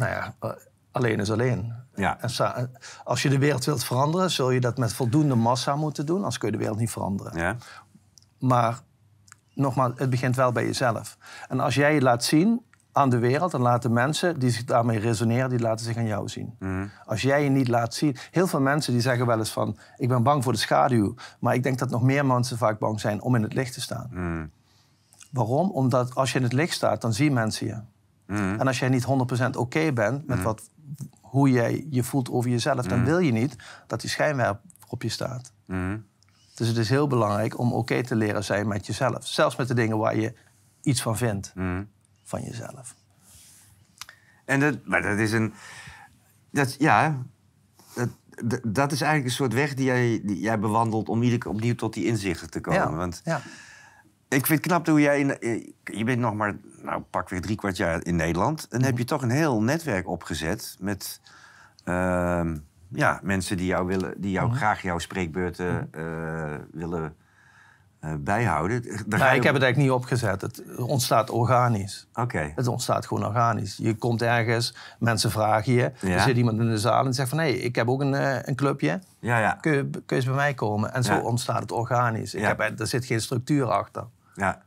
nou 0.00 0.10
ja, 0.10 0.34
eh, 0.40 0.50
alleen 0.90 1.18
is 1.18 1.30
alleen. 1.30 1.72
Ja. 1.94 2.20
En 2.20 2.70
als 3.04 3.22
je 3.22 3.28
de 3.28 3.38
wereld 3.38 3.64
wilt 3.64 3.84
veranderen, 3.84 4.30
zul 4.30 4.50
je 4.50 4.60
dat 4.60 4.78
met 4.78 4.92
voldoende 4.92 5.34
massa 5.34 5.76
moeten 5.76 6.06
doen. 6.06 6.16
Anders 6.16 6.38
kun 6.38 6.48
je 6.48 6.54
de 6.56 6.60
wereld 6.62 6.78
niet 6.78 6.90
veranderen. 6.90 7.38
Ja? 7.38 7.56
Maar 8.38 8.80
nogmaals, 9.60 9.92
het 9.96 10.10
begint 10.10 10.36
wel 10.36 10.52
bij 10.52 10.64
jezelf. 10.64 11.16
En 11.48 11.60
als 11.60 11.74
jij 11.74 11.94
je 11.94 12.00
laat 12.00 12.24
zien 12.24 12.60
aan 12.92 13.10
de 13.10 13.18
wereld, 13.18 13.50
dan 13.50 13.60
laten 13.60 13.92
mensen 13.92 14.38
die 14.38 14.50
zich 14.50 14.64
daarmee 14.64 14.98
resoneren, 14.98 15.50
die 15.50 15.58
laten 15.58 15.84
zich 15.84 15.96
aan 15.96 16.06
jou 16.06 16.28
zien. 16.28 16.56
Als 17.04 17.22
jij 17.22 17.44
je 17.44 17.50
niet 17.50 17.68
laat 17.68 17.94
zien. 17.94 18.16
Heel 18.30 18.46
veel 18.46 18.60
mensen 18.60 18.92
die 18.92 19.02
zeggen 19.02 19.26
wel 19.26 19.38
eens 19.38 19.52
van, 19.52 19.76
ik 19.96 20.08
ben 20.08 20.22
bang 20.22 20.42
voor 20.42 20.52
de 20.52 20.58
schaduw. 20.58 21.14
Maar 21.40 21.54
ik 21.54 21.62
denk 21.62 21.78
dat 21.78 21.90
nog 21.90 22.02
meer 22.02 22.26
mensen 22.26 22.58
vaak 22.58 22.78
bang 22.78 23.00
zijn 23.00 23.22
om 23.22 23.34
in 23.34 23.42
het 23.42 23.54
licht 23.54 23.72
te 23.72 23.80
staan. 23.80 24.10
Mm. 24.12 24.50
Waarom? 25.30 25.70
Omdat 25.70 26.14
als 26.14 26.32
je 26.32 26.38
in 26.38 26.44
het 26.44 26.52
licht 26.52 26.74
staat, 26.74 27.00
dan 27.00 27.12
zien 27.12 27.32
mensen 27.32 27.66
je. 27.66 27.80
En 28.34 28.66
als 28.66 28.78
jij 28.78 28.88
niet 28.88 29.06
100% 29.54 29.56
oké 29.56 29.92
bent 29.92 30.26
met 30.26 30.42
wat, 30.42 30.70
hoe 31.20 31.50
jij 31.50 31.86
je 31.90 32.02
voelt 32.02 32.30
over 32.30 32.50
jezelf, 32.50 32.86
dan 32.86 33.04
wil 33.04 33.18
je 33.18 33.32
niet 33.32 33.56
dat 33.86 34.00
die 34.00 34.10
schijnwerper 34.10 34.62
op 34.88 35.02
je 35.02 35.08
staat. 35.08 35.52
Mm. 35.66 36.04
Dus 36.60 36.68
het 36.68 36.78
is 36.78 36.88
heel 36.88 37.06
belangrijk 37.06 37.58
om 37.58 37.72
oké 37.72 38.02
te 38.02 38.14
leren 38.16 38.44
zijn 38.44 38.68
met 38.68 38.86
jezelf. 38.86 39.26
Zelfs 39.26 39.56
met 39.56 39.68
de 39.68 39.74
dingen 39.74 39.98
waar 39.98 40.16
je 40.16 40.34
iets 40.82 41.02
van 41.02 41.16
vindt 41.16 41.52
Mm. 41.54 41.88
van 42.24 42.42
jezelf. 42.42 42.94
En 44.44 44.60
dat, 44.60 44.78
maar 44.84 45.02
dat 45.02 45.18
is 45.18 45.32
een. 45.32 45.52
Dat, 46.50 46.76
ja, 46.78 47.16
dat, 48.44 48.60
dat- 48.66 48.92
is 48.92 49.00
eigenlijk 49.00 49.24
een 49.24 49.36
soort 49.36 49.52
weg 49.52 49.74
die 49.74 49.84
jij, 49.84 50.20
die 50.24 50.40
jij 50.40 50.58
bewandelt 50.58 51.08
om 51.08 51.22
iedere 51.22 51.40
keer 51.40 51.50
opnieuw 51.50 51.74
tot 51.74 51.94
die 51.94 52.04
inzichten 52.06 52.50
te 52.50 52.60
komen. 52.60 52.80
Ja, 52.80 52.94
Want 52.94 53.20
ja. 53.24 53.36
ik 54.28 54.46
vind 54.46 54.48
het 54.48 54.60
knap 54.60 54.86
hoe 54.86 55.00
jij. 55.00 55.18
In, 55.20 55.38
eh, 55.38 55.66
je 55.84 56.04
bent 56.04 56.18
nog 56.20 56.34
maar, 56.34 56.56
nou, 56.82 57.00
pak 57.10 57.28
weer 57.28 57.40
drie 57.40 57.56
kwart 57.56 57.76
jaar 57.76 58.04
in 58.04 58.16
Nederland. 58.16 58.68
En 58.68 58.82
heb 58.84 58.98
je 58.98 59.04
toch 59.04 59.22
een 59.22 59.30
heel 59.30 59.62
netwerk 59.62 60.08
opgezet 60.08 60.76
met. 60.80 61.20
ehm, 61.84 62.56
ja, 62.92 63.20
mensen 63.22 63.56
die 63.56 63.66
jou, 63.66 63.86
willen, 63.86 64.14
die 64.16 64.30
jou 64.30 64.52
graag 64.54 64.82
jouw 64.82 64.98
spreekbeurten 64.98 65.88
eh, 65.92 66.02
willen 66.72 67.14
eh, 68.00 68.10
bijhouden. 68.18 68.82
Nou, 68.82 69.34
ik 69.34 69.42
heb 69.42 69.54
het 69.54 69.62
eigenlijk 69.62 69.76
niet 69.76 69.90
opgezet. 69.90 70.40
Het 70.40 70.62
ontstaat 70.76 71.30
organisch. 71.30 72.06
Oké. 72.14 72.52
Het 72.54 72.66
ontstaat 72.66 73.06
gewoon 73.06 73.24
organisch. 73.26 73.76
Je 73.76 73.94
komt 73.94 74.22
ergens, 74.22 74.74
mensen 74.98 75.30
vragen 75.30 75.72
je. 75.72 75.92
Ja. 76.00 76.08
Er 76.08 76.20
zit 76.20 76.36
iemand 76.36 76.58
in 76.60 76.68
de 76.68 76.78
zaal 76.78 77.06
en 77.06 77.14
zegt 77.14 77.28
van... 77.28 77.38
hé, 77.38 77.46
ik 77.46 77.74
heb 77.76 77.88
ook 77.88 78.00
een, 78.00 78.14
eh, 78.14 78.38
een 78.42 78.54
clubje. 78.54 79.00
Ja, 79.18 79.38
ja. 79.38 79.52
Kun 79.60 79.72
je, 79.72 79.90
kun 79.90 80.02
je 80.06 80.14
eens 80.14 80.24
bij 80.24 80.34
mij 80.34 80.54
komen? 80.54 80.92
En 80.94 81.04
zo 81.04 81.12
Ja. 81.14 81.20
ontstaat 81.20 81.60
het 81.60 81.72
organisch. 81.72 82.34
Ik 82.34 82.42
heb, 82.44 82.80
er 82.80 82.86
zit 82.86 83.04
geen 83.04 83.20
structuur 83.20 83.70
achter. 83.70 84.04
ja. 84.34 84.62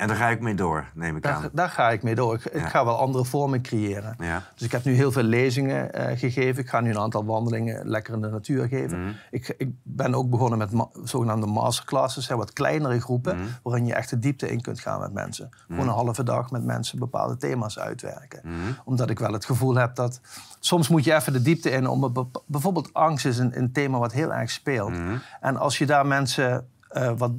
En 0.00 0.08
daar 0.08 0.16
ga 0.16 0.28
ik 0.28 0.40
mee 0.40 0.54
door, 0.54 0.86
neem 0.94 1.16
ik 1.16 1.22
Daar, 1.22 1.32
aan. 1.34 1.48
daar 1.52 1.68
ga 1.68 1.90
ik 1.90 2.02
mee 2.02 2.14
door. 2.14 2.34
Ik, 2.34 2.44
ik 2.44 2.62
ga 2.66 2.84
wel 2.84 2.98
andere 2.98 3.24
vormen 3.24 3.62
creëren. 3.62 4.14
Ja. 4.18 4.42
Dus 4.54 4.62
ik 4.62 4.72
heb 4.72 4.84
nu 4.84 4.92
heel 4.94 5.12
veel 5.12 5.22
lezingen 5.22 5.92
eh, 5.92 6.18
gegeven. 6.18 6.62
Ik 6.62 6.68
ga 6.68 6.80
nu 6.80 6.90
een 6.90 6.98
aantal 6.98 7.24
wandelingen 7.24 7.88
lekker 7.88 8.14
in 8.14 8.20
de 8.20 8.28
natuur 8.28 8.68
geven. 8.68 9.00
Mhm. 9.04 9.12
Ik, 9.30 9.54
ik 9.58 9.68
ben 9.82 10.14
ook 10.14 10.30
begonnen 10.30 10.58
met 10.58 10.72
ma- 10.72 10.88
zogenaamde 11.04 11.46
masterclasses. 11.46 12.28
Hè, 12.28 12.36
wat 12.36 12.52
kleinere 12.52 13.00
groepen. 13.00 13.36
Mhm. 13.36 13.46
Waarin 13.62 13.86
je 13.86 13.94
echt 13.94 14.10
de 14.10 14.18
diepte 14.18 14.50
in 14.50 14.60
kunt 14.60 14.80
gaan 14.80 15.00
met 15.00 15.12
mensen. 15.12 15.48
Gewoon 15.68 15.88
een 15.88 15.94
halve 15.94 16.22
dag 16.22 16.50
met 16.50 16.64
mensen 16.64 16.98
bepaalde 16.98 17.36
thema's 17.36 17.78
uitwerken. 17.78 18.40
Mhm. 18.44 18.54
Omdat 18.84 19.10
ik 19.10 19.18
wel 19.18 19.32
het 19.32 19.44
gevoel 19.44 19.74
heb 19.74 19.94
dat... 19.94 20.20
Soms 20.58 20.88
moet 20.88 21.04
je 21.04 21.14
even 21.14 21.32
de 21.32 21.42
diepte 21.42 21.70
in. 21.70 21.86
Om 21.88 22.12
bijvoorbeeld 22.46 22.92
angst 22.92 23.26
is 23.26 23.38
een, 23.38 23.58
een 23.58 23.72
thema 23.72 23.98
wat 23.98 24.12
heel 24.12 24.32
erg 24.32 24.50
speelt. 24.50 24.90
Mhm. 24.90 25.16
En 25.40 25.56
als 25.56 25.78
je 25.78 25.86
daar 25.86 26.06
mensen 26.06 26.66
eh, 26.90 27.12
wat 27.16 27.32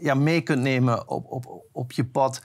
ja, 0.00 0.14
mee 0.14 0.40
kunt 0.40 0.62
nemen 0.62 1.08
op, 1.08 1.30
op, 1.30 1.62
op 1.72 1.92
je 1.92 2.04
pad... 2.04 2.42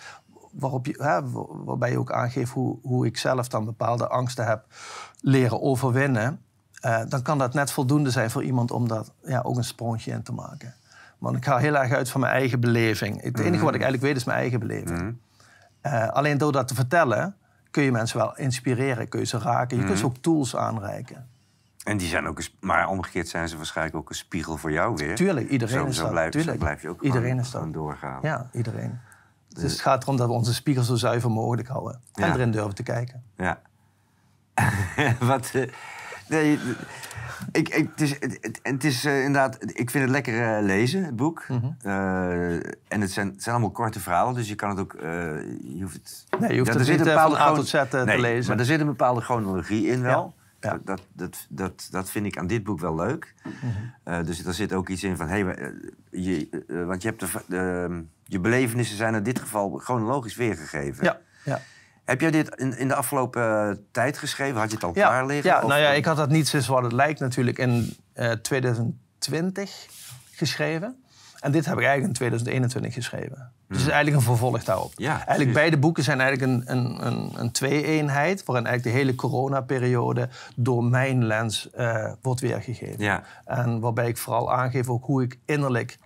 Waarop 0.51 0.85
je, 0.85 0.93
hè, 0.97 1.29
waar- 1.29 1.63
waarbij 1.65 1.91
je 1.91 1.99
ook 1.99 2.11
aangeeft 2.11 2.51
hoe, 2.51 2.77
hoe 2.81 3.05
ik 3.05 3.17
zelf 3.17 3.47
dan 3.47 3.65
bepaalde 3.65 4.07
angsten 4.07 4.45
heb 4.45 4.65
leren 5.21 5.61
overwinnen... 5.61 6.41
eh, 6.81 7.01
dan 7.09 7.21
kan 7.21 7.37
dat 7.37 7.53
net 7.53 7.71
voldoende 7.71 8.09
zijn 8.09 8.29
voor 8.31 8.43
iemand 8.43 8.71
om 8.71 8.87
daar 8.87 9.03
ja, 9.23 9.41
ook 9.41 9.57
een 9.57 9.63
sprongje 9.63 10.11
in 10.11 10.23
te 10.23 10.31
maken. 10.33 10.73
Want 11.17 11.35
ik 11.37 11.45
ga 11.45 11.57
heel 11.57 11.75
erg 11.77 11.91
uit 11.91 12.09
van 12.09 12.21
mijn 12.21 12.33
eigen 12.33 12.59
beleving. 12.59 13.21
Het 13.21 13.39
enige 13.39 13.63
wat 13.63 13.73
ik 13.75 13.81
eigenlijk 13.81 14.01
weet 14.03 14.15
is 14.15 14.23
mijn 14.23 14.37
eigen 14.39 14.59
beleving. 14.59 14.99
Mhm. 15.01 15.11
Eh, 15.81 16.07
alleen 16.09 16.37
door 16.37 16.51
dat 16.51 16.67
te 16.67 16.75
vertellen 16.75 17.35
kun 17.71 17.83
je 17.83 17.91
mensen 17.91 18.17
wel 18.17 18.37
inspireren, 18.37 19.09
kun 19.09 19.19
je 19.19 19.25
ze 19.25 19.37
raken. 19.39 19.77
Je 19.77 19.83
kunt 19.83 19.89
Mhm. 19.95 19.99
ze 19.99 20.05
ook 20.05 20.17
tools 20.17 20.55
aanreiken. 20.55 21.27
En 21.85 21.97
die 21.97 22.07
zijn 22.07 22.27
ook 22.27 22.37
een, 22.39 22.45
maar 22.59 22.87
omgekeerd 22.87 23.27
zijn 23.27 23.49
ze 23.49 23.57
waarschijnlijk 23.57 23.97
ook 23.97 24.09
een 24.09 24.15
spiegel 24.15 24.57
voor 24.57 24.71
jou 24.71 24.95
weer. 24.95 25.15
Tuurlijk, 25.15 25.49
iedereen 25.49 25.75
zo, 25.79 25.85
is 25.85 25.95
zo 25.95 26.01
dat. 26.01 26.11
Blijf, 26.11 26.31
Tuurlijk. 26.31 26.57
Zo 26.57 26.63
blijf 26.63 26.81
je 26.81 26.89
ook 26.89 27.01
Iedereen 27.01 27.39
is 27.39 27.51
dat. 27.51 27.73
doorgaan. 27.73 28.19
Ja, 28.21 28.49
iedereen. 28.53 28.99
Dus 29.49 29.71
het 29.71 29.81
gaat 29.81 30.03
erom 30.03 30.17
dat 30.17 30.27
we 30.27 30.33
onze 30.33 30.53
spiegel 30.53 30.83
zo 30.83 30.95
zuiver 30.95 31.31
mogelijk 31.31 31.67
houden. 31.67 32.01
En 32.13 32.33
erin 32.33 32.51
durven 32.51 32.75
te 32.75 32.83
kijken. 32.83 33.23
Ja. 33.37 33.59
Wat... 35.19 35.51
eh, 35.53 35.69
nee, 36.27 36.59
ik, 37.51 37.69
ik, 37.69 37.89
het 37.91 38.01
is, 38.01 38.09
het, 38.19 38.59
het- 38.63 38.83
is 38.83 39.05
eh, 39.05 39.17
inderdaad... 39.23 39.57
Ik 39.61 39.89
vind 39.89 40.03
het 40.03 40.09
lekker 40.13 40.55
eh, 40.57 40.63
lezen, 40.63 41.03
het 41.05 41.15
boek. 41.15 41.45
Mhm. 41.47 41.65
En 42.87 43.01
het 43.01 43.11
zijn, 43.11 43.27
het 43.27 43.43
zijn 43.43 43.55
allemaal 43.55 43.71
korte 43.73 43.99
verhalen, 43.99 44.33
dus 44.33 44.47
je 44.47 44.55
kan 44.55 44.69
het 44.69 44.79
ook... 44.79 44.93
je 45.01 45.77
hoeft 45.81 45.93
het... 45.93 46.25
Nee, 46.39 46.51
je 46.51 46.57
hoeft 46.59 46.73
Ja, 46.73 46.79
er 46.79 46.85
zit 46.85 46.97
niet 46.97 47.07
een 47.07 47.13
van 47.13 47.29
bepaalde 47.29 47.51
A 47.51 47.55
tot 47.55 47.67
Z 47.67 47.73
Nee, 47.73 47.87
te 47.87 48.19
lezen. 48.19 48.49
maar 48.49 48.59
er 48.59 48.65
zit 48.65 48.79
een 48.79 48.85
bepaalde 48.85 49.21
chronologie 49.21 49.87
in 49.87 50.01
wel. 50.01 50.33
Ja, 50.37 50.43
ja. 50.65 50.71
Dat, 50.71 50.85
dat, 50.85 51.01
dat, 51.13 51.45
dat, 51.49 51.87
dat 51.91 52.09
vind 52.09 52.25
ik 52.25 52.37
aan 52.37 52.47
dit 52.47 52.63
boek 52.63 52.79
wel 52.79 52.95
leuk. 52.95 53.33
Mhm. 53.43 53.53
Eh, 54.03 54.23
dus 54.23 54.45
er 54.45 54.53
zit 54.53 54.73
ook 54.73 54.89
iets 54.89 55.03
in 55.03 55.17
van... 55.17 55.27
Hey, 55.27 55.45
eh, 55.45 55.67
je, 56.09 56.63
eh, 56.67 56.85
want 56.85 57.01
je, 57.01 57.07
hebt 57.07 57.19
de, 57.19 57.27
de, 57.47 58.03
je 58.23 58.39
belevenissen 58.39 58.97
zijn 58.97 59.15
in 59.15 59.23
dit 59.23 59.39
geval 59.39 59.77
chronologisch 59.77 60.35
weergegeven. 60.35 61.03
Ja, 61.03 61.19
ja. 61.45 61.61
Heb 62.03 62.21
jij 62.21 62.31
dit 62.31 62.55
in, 62.55 62.77
in 62.77 62.87
de 62.87 62.95
afgelopen 62.95 63.85
tijd 63.91 64.17
geschreven? 64.17 64.59
Had 64.59 64.69
je 64.69 64.75
het 64.75 64.85
al 64.85 64.91
Ja, 64.95 65.07
klaar 65.07 65.25
liggen? 65.25 65.49
ja 65.49 65.61
Of- 65.61 65.69
nou 65.69 65.81
ja, 65.81 65.89
ik 65.89 66.05
had 66.05 66.17
dat 66.17 66.29
niet 66.29 66.47
zoals 66.47 66.67
wat 66.67 66.83
het 66.83 66.91
lijkt 66.91 67.19
natuurlijk 67.19 67.57
in 67.57 67.95
eh, 68.13 68.31
2020 68.31 69.87
geschreven. 70.31 71.03
En 71.39 71.51
dit 71.51 71.65
heb 71.65 71.77
ik 71.77 71.83
eigenlijk 71.83 72.07
in 72.07 72.13
2021 72.13 72.93
geschreven. 72.93 73.51
Dus 73.67 73.77
het 73.77 73.87
is 73.87 73.93
eigenlijk 73.93 74.15
een 74.15 74.35
vervolg 74.35 74.63
daarop. 74.63 74.91
Ja, 74.95 75.09
eigenlijk 75.09 75.35
precies. 75.37 75.53
beide 75.53 75.77
boeken 75.77 76.03
zijn 76.03 76.21
eigenlijk 76.21 76.51
een, 76.51 76.77
een, 76.77 77.05
een, 77.07 77.31
een 77.35 77.51
twee-eenheid... 77.51 78.45
waarin 78.45 78.65
eigenlijk 78.65 78.95
de 78.95 79.01
hele 79.03 79.15
coronaperiode 79.15 80.29
door 80.55 80.83
mijn 80.83 81.25
lens 81.25 81.69
eh, 81.71 82.11
wordt 82.21 82.41
weergegeven. 82.41 83.03
Ja. 83.03 83.23
En 83.45 83.79
waarbij 83.79 84.07
ik 84.07 84.17
vooral 84.17 84.53
aangeef 84.53 84.89
ook 84.89 85.05
hoe 85.05 85.23
ik 85.23 85.39
innerlijk 85.45 85.97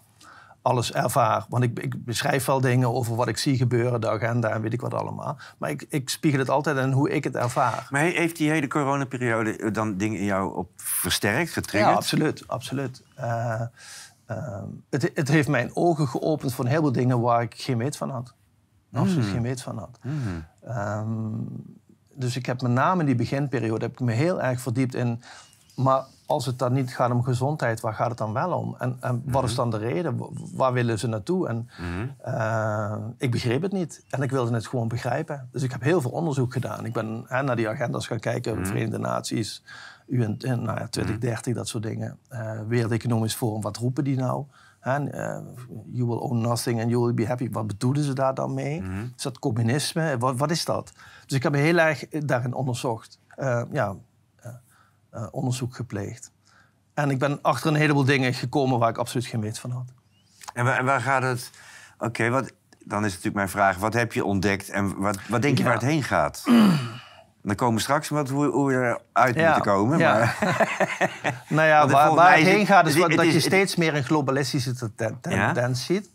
alles 0.61 0.93
ervaar. 0.93 1.45
Want 1.49 1.63
ik, 1.63 1.79
ik 1.79 2.05
beschrijf 2.05 2.45
wel 2.45 2.61
dingen 2.61 2.93
over 2.93 3.15
wat 3.15 3.27
ik 3.27 3.37
zie 3.37 3.57
gebeuren, 3.57 4.01
de 4.01 4.09
agenda 4.09 4.49
en 4.49 4.61
weet 4.61 4.73
ik 4.73 4.81
wat 4.81 4.93
allemaal. 4.93 5.37
Maar 5.57 5.69
ik, 5.69 5.85
ik 5.89 6.09
spiegel 6.09 6.39
het 6.39 6.49
altijd 6.49 6.77
in 6.77 6.91
hoe 6.91 7.09
ik 7.09 7.23
het 7.23 7.35
ervaar. 7.35 7.87
Maar 7.89 8.01
he- 8.01 8.07
heeft 8.07 8.37
die 8.37 8.49
hele 8.49 8.67
coronaperiode 8.67 9.57
eh, 9.57 9.73
dan 9.73 9.97
dingen 9.97 10.19
in 10.19 10.25
jou 10.25 10.55
op 10.55 10.69
versterkt, 10.75 11.51
getriggerd? 11.51 11.91
Ja, 11.91 11.97
absoluut. 11.97 12.43
absoluut. 12.47 13.03
Eh, 13.15 13.61
ehm, 14.29 14.65
het, 14.89 15.11
het 15.13 15.27
heeft 15.27 15.47
mijn 15.47 15.75
ogen 15.75 16.07
geopend 16.07 16.53
voor 16.53 16.63
een 16.65 16.69
heleboel 16.71 16.91
dingen 16.91 17.21
waar 17.21 17.41
ik 17.41 17.53
geen 17.57 17.77
weet 17.77 17.97
van 17.97 18.09
had. 18.09 18.33
Absoluut 18.93 19.25
geen 19.25 19.41
weet 19.41 19.61
van 19.61 19.77
had. 19.77 19.99
Hmm. 20.01 20.45
Ehm, 20.63 21.31
dus 22.13 22.35
ik 22.35 22.45
heb 22.45 22.61
met 22.61 22.71
name 22.71 22.99
in 22.99 23.05
die 23.05 23.15
beginperiode 23.15 23.85
heb 23.85 23.93
ik 23.93 23.99
me 23.99 24.11
heel 24.11 24.41
erg 24.41 24.61
verdiept 24.61 24.95
in... 24.95 25.21
maar 25.75 26.03
als 26.25 26.45
het 26.45 26.59
dan 26.59 26.73
niet 26.73 26.95
gaat 26.95 27.11
om 27.11 27.23
gezondheid, 27.23 27.79
waar 27.79 27.93
gaat 27.93 28.09
het 28.09 28.17
dan 28.17 28.33
wel 28.33 28.51
om? 28.51 28.75
En, 28.79 28.97
en 28.99 29.21
wat 29.25 29.43
is 29.43 29.55
dan 29.55 29.69
de 29.71 29.77
reden? 29.77 30.17
Wa- 30.17 30.27
Waar 30.53 30.73
willen 30.73 30.99
ze 30.99 31.07
naartoe? 31.07 31.47
En 31.47 31.69
Mhm. 31.79 32.07
eh, 32.35 32.95
ik 33.17 33.31
begreep 33.31 33.61
het 33.61 33.71
niet. 33.71 34.03
En 34.09 34.21
ik 34.21 34.31
wilde 34.31 34.53
het 34.53 34.67
gewoon 34.67 34.87
begrijpen. 34.87 35.49
Dus 35.51 35.63
ik 35.63 35.71
heb 35.71 35.81
heel 35.81 36.01
veel 36.01 36.11
onderzoek 36.11 36.53
gedaan. 36.53 36.85
Ik 36.85 36.93
ben 36.93 37.23
hè, 37.27 37.41
naar 37.43 37.55
die 37.55 37.69
agendas 37.69 38.07
gaan 38.07 38.19
kijken. 38.19 38.65
Verenigde 38.65 38.97
Naties, 38.97 39.63
UN, 40.09 40.35
eh, 40.39 40.49
nou 40.49 40.79
ja, 40.79 40.87
2030, 40.87 41.55
dat 41.55 41.67
soort 41.67 41.83
dingen. 41.83 42.17
Eh 42.29 42.59
Wereld 42.67 42.91
Economisch 42.91 43.35
Forum, 43.35 43.61
wat 43.61 43.77
roepen 43.77 44.03
die 44.03 44.17
nou? 44.17 44.45
Eh, 44.79 45.37
you 45.91 46.07
will 46.07 46.17
own 46.17 46.41
nothing 46.41 46.81
and 46.81 46.89
you 46.89 47.03
will 47.03 47.13
be 47.13 47.27
happy. 47.27 47.49
Wat 47.51 47.67
bedoelen 47.67 48.03
ze 48.03 48.13
daar 48.13 48.33
dan 48.33 48.53
mee? 48.53 48.83
Is 49.15 49.23
dat 49.23 49.39
communisme? 49.39 50.17
Wat, 50.17 50.37
wat 50.37 50.51
is 50.51 50.65
dat? 50.65 50.91
Dus 51.25 51.37
ik 51.37 51.43
heb 51.43 51.53
heel 51.53 51.77
erg 51.77 52.07
daarin 52.09 52.53
onderzocht. 52.53 53.19
Eh, 53.27 53.61
ja, 53.71 53.95
eh, 54.35 54.51
eh, 55.09 55.27
onderzoek 55.31 55.75
gepleegd. 55.75 56.31
En 56.93 57.09
ik 57.09 57.19
ben 57.19 57.41
achter 57.41 57.69
een 57.69 57.75
heleboel 57.75 58.05
dingen 58.05 58.33
gekomen 58.33 58.79
waar 58.79 58.89
ik 58.89 58.97
absoluut 58.97 59.25
geen 59.25 59.41
weet 59.41 59.59
van 59.59 59.71
had. 59.71 59.93
En, 60.53 60.65
waar, 60.65 60.77
en 60.77 60.85
waar 60.85 61.01
gaat 61.01 61.23
het... 61.23 61.51
Oké, 61.97 62.29
wat 62.29 62.51
dan 62.85 62.99
is 63.05 63.09
natuurlijk 63.09 63.35
mijn 63.35 63.49
vraag. 63.49 63.77
Wat 63.77 63.93
heb 63.93 64.13
je 64.13 64.25
ontdekt 64.25 64.69
en 64.69 64.97
wat, 64.97 65.17
wat 65.27 65.41
denk 65.41 65.57
je 65.57 65.63
Ja. 65.63 65.69
waar 65.69 65.79
het 65.79 65.89
heen 65.89 66.03
gaat? 66.03 66.43
Dan 67.41 67.55
komen 67.55 67.75
we 67.75 67.81
straks 67.81 68.09
met 68.09 68.29
hoe, 68.29 68.45
hoe 68.45 68.67
we 68.67 68.73
eruit 69.13 69.35
Ja, 69.35 69.45
moeten 69.45 69.71
komen. 69.71 69.97
ja. 69.97 70.13
Maar, 70.13 70.37
Nou 71.47 71.67
ja, 71.67 71.87
waar, 71.87 72.13
waar 72.15 72.35
het 72.37 72.45
heen 72.45 72.65
gaat 72.65 72.85
is 72.87 72.91
het- 72.93 73.01
wat- 73.01 73.11
het 73.11 73.19
dat 73.19 73.33
je 73.33 73.39
steeds 73.39 73.75
meer 73.75 73.95
een 73.95 74.03
globalistische 74.03 74.73
ten- 74.95 75.17
tendens 75.21 75.85
ziet. 75.85 76.09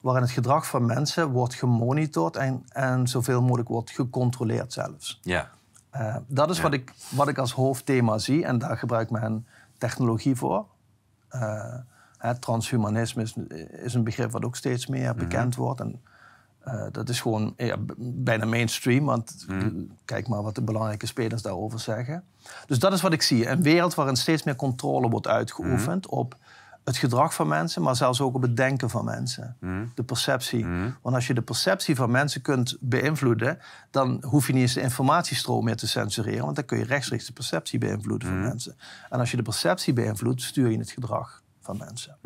Waarin 0.00 0.22
het 0.22 0.30
gedrag 0.32 0.66
van 0.66 0.86
mensen 0.86 1.28
wordt 1.28 1.54
gemonitord 1.54 2.36
en, 2.36 2.64
en 2.68 3.08
zoveel 3.08 3.42
mogelijk 3.42 3.68
wordt 3.68 3.90
gecontroleerd 3.90 4.72
zelfs. 4.72 5.20
ja. 5.22 5.50
Eh, 5.90 6.16
dat 6.26 6.50
is 6.50 6.60
wat, 6.60 6.72
ik, 6.72 6.92
wat 7.08 7.28
ik 7.28 7.38
als 7.38 7.52
hoofdthema 7.52 8.18
zie 8.18 8.44
en 8.44 8.58
daar 8.58 8.76
gebruik 8.78 9.04
ik 9.04 9.10
mijn 9.20 9.46
technologie 9.78 10.36
voor. 10.36 10.66
Eh, 11.28 11.74
transhumanisme 12.40 13.22
is, 13.22 13.34
is 13.70 13.94
een 13.94 14.04
begrip 14.04 14.30
wat 14.30 14.44
ook 14.44 14.56
steeds 14.56 14.86
meer 14.86 15.14
bekend 15.14 15.54
wordt. 15.56 15.80
En, 15.80 16.02
eh, 16.64 16.86
dat 16.92 17.08
is 17.08 17.20
gewoon 17.20 17.54
ja, 17.56 17.76
bijna 17.98 18.44
mainstream, 18.44 19.04
want 19.04 19.46
kijk 20.04 20.28
maar 20.28 20.42
wat 20.42 20.54
de 20.54 20.62
belangrijke 20.62 21.06
spelers 21.06 21.42
daarover 21.42 21.80
zeggen. 21.80 22.24
Dus 22.66 22.78
dat 22.78 22.92
is 22.92 23.00
wat 23.00 23.12
ik 23.12 23.22
zie. 23.22 23.48
Een 23.48 23.62
wereld 23.62 23.94
waarin 23.94 24.16
steeds 24.16 24.42
meer 24.42 24.56
controle 24.56 25.08
wordt 25.08 25.28
uitgeoefend 25.28 26.06
op 26.06 26.36
het 26.84 26.96
gedrag 26.96 27.34
van 27.34 27.48
mensen, 27.48 27.82
maar 27.82 27.96
zelfs 27.96 28.20
ook 28.20 28.34
op 28.34 28.42
het 28.42 28.56
denken 28.56 28.90
van 28.90 29.04
mensen. 29.04 29.56
De 29.94 30.02
perceptie. 30.02 30.66
Want 31.02 31.14
als 31.14 31.26
je 31.26 31.34
de 31.34 31.42
perceptie 31.42 31.96
van 31.96 32.10
mensen 32.10 32.40
kunt 32.40 32.76
beïnvloeden, 32.80 33.58
dan 33.90 34.24
hoef 34.26 34.46
je 34.46 34.52
niet 34.52 34.62
eens 34.62 34.74
de 34.74 34.80
informatiestroom 34.80 35.64
meer 35.64 35.76
te 35.76 35.86
censureren, 35.86 36.44
want 36.44 36.56
dan 36.56 36.64
kun 36.64 36.78
je 36.78 36.84
rechtstreeks 36.84 37.26
de 37.26 37.32
perceptie 37.32 37.78
beïnvloeden 37.78 38.28
van 38.28 38.40
mensen. 38.40 38.76
En 39.10 39.18
als 39.18 39.30
je 39.30 39.36
de 39.36 39.42
perceptie 39.42 39.92
beïnvloedt, 39.92 40.42
stuur 40.42 40.70
je 40.70 40.78
het 40.78 40.90
gedrag 40.90 41.42
van 41.60 41.76
mensen. 41.76 42.16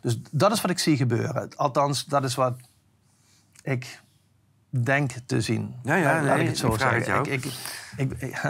Dus 0.00 0.20
dat 0.30 0.52
is 0.52 0.60
wat 0.60 0.70
ik 0.70 0.78
zie 0.78 0.96
gebeuren. 0.96 1.56
Althans, 1.56 2.04
dat 2.04 2.24
is 2.24 2.34
wat 2.34 2.54
ik 3.62 4.00
denk 4.70 5.12
te 5.26 5.40
zien. 5.40 5.74
Ja, 5.82 5.94
ja, 5.94 6.12
Laat- 6.12 6.22
nee, 6.34 6.40
ik 6.42 6.48
het 6.48 6.58
zo 6.58 6.76
zeggen. 6.78 7.32
Ik, 7.32 7.44
ik, 7.96 8.40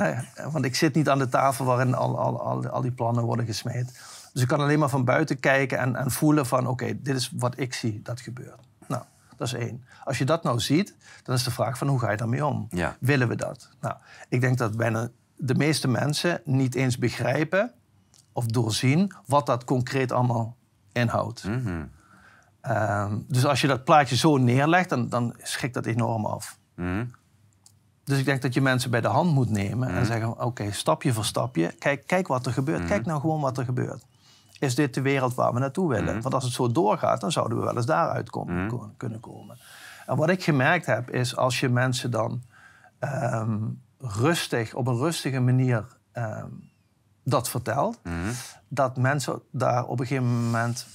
want 0.52 0.64
ik 0.64 0.74
zit 0.76 0.94
niet 0.94 1.08
aan 1.08 1.18
de 1.18 1.28
tafel 1.28 1.64
waarin 1.64 1.94
al, 1.94 2.18
al, 2.18 2.40
al, 2.40 2.66
al 2.68 2.80
die 2.80 2.90
plannen 2.92 3.24
worden 3.24 3.46
gesmeed. 3.46 4.00
Dus 4.32 4.42
ik 4.42 4.48
kan 4.48 4.60
alleen 4.60 4.78
maar 4.78 4.88
van 4.88 5.04
buiten 5.04 5.40
kijken 5.40 5.78
en, 5.78 5.96
en 5.96 6.10
voelen 6.10 6.46
van... 6.46 6.66
oké, 6.66 7.02
dit 7.02 7.16
is 7.16 7.32
wat 7.34 7.58
ik 7.58 7.74
zie 7.74 8.00
dat 8.02 8.20
gebeurt. 8.20 8.60
Nou, 8.86 9.02
dat 9.36 9.46
is 9.46 9.54
één. 9.54 9.84
Als 10.04 10.18
je 10.18 10.24
dat 10.24 10.42
nou 10.42 10.60
ziet, 10.60 10.94
dan 11.22 11.34
is 11.34 11.42
de 11.44 11.50
vraag 11.50 11.78
van 11.78 11.88
hoe 11.88 11.98
ga 11.98 12.10
je 12.10 12.16
daarmee 12.16 12.46
om? 12.46 12.66
Ja. 12.70 12.96
Willen 13.00 13.28
we 13.28 13.36
dat? 13.36 13.68
Nou, 13.80 13.94
ik 14.28 14.40
denk 14.40 14.58
dat 14.58 14.76
bijna 14.76 15.08
de 15.36 15.54
meeste 15.54 15.88
mensen 15.88 16.40
niet 16.44 16.74
eens 16.74 16.98
begrijpen... 16.98 17.72
of 18.32 18.46
doorzien 18.46 19.12
wat 19.26 19.46
dat 19.46 19.64
concreet 19.64 20.12
allemaal 20.12 20.56
inhoudt. 20.92 21.44
Mhm. 21.44 21.82
Ehm, 22.60 23.18
dus 23.28 23.46
als 23.46 23.60
je 23.60 23.66
dat 23.66 23.84
plaatje 23.84 24.16
zo 24.16 24.36
neerlegt, 24.36 24.88
dan, 24.88 25.08
dan 25.08 25.34
schrikt 25.42 25.74
dat 25.74 25.86
enorm 25.86 26.26
af. 26.26 26.58
Mhm. 26.74 27.04
Dus 28.04 28.18
ik 28.18 28.24
denk 28.24 28.42
dat 28.42 28.54
je 28.54 28.60
mensen 28.60 28.90
bij 28.90 29.00
de 29.00 29.08
hand 29.08 29.32
moet 29.32 29.50
nemen 29.50 29.88
en 29.88 30.06
zeggen: 30.06 30.40
Oké, 30.40 30.72
stapje 30.72 31.12
voor 31.12 31.24
stapje, 31.24 31.72
kijk, 31.78 32.06
kijk 32.06 32.26
wat 32.28 32.46
er 32.46 32.52
gebeurt. 32.52 32.84
Kijk 32.84 33.06
nou 33.06 33.20
gewoon 33.20 33.40
wat 33.40 33.58
er 33.58 33.64
gebeurt. 33.64 34.04
is 34.58 34.74
dit 34.74 34.94
de 34.94 35.00
wereld 35.00 35.34
waar 35.34 35.52
we 35.52 35.58
naartoe 35.58 35.88
willen? 35.88 36.20
Want 36.22 36.34
als 36.34 36.44
het 36.44 36.52
zo 36.52 36.72
doorgaat, 36.72 37.20
dan 37.20 37.32
zouden 37.32 37.58
we 37.58 37.64
wel 37.64 37.76
eens 37.76 37.86
daaruit 37.86 38.30
komen, 38.30 38.94
kunnen 38.96 39.20
komen. 39.20 39.58
En 40.06 40.16
wat 40.16 40.30
ik 40.30 40.44
gemerkt 40.44 40.86
heb, 40.86 41.10
is 41.10 41.36
als 41.36 41.60
je 41.60 41.68
mensen 41.68 42.10
dan 42.10 42.42
ehm, 42.98 43.58
rustig, 43.98 44.74
op 44.74 44.86
een 44.86 44.96
rustige 44.96 45.40
manier 45.40 45.84
ehm, 46.12 46.48
dat 47.24 47.48
vertelt, 47.48 48.00
dat 48.68 48.96
mensen 48.96 49.42
daar 49.50 49.84
op 49.84 50.00
een 50.00 50.06
gegeven 50.06 50.44
moment 50.44 50.86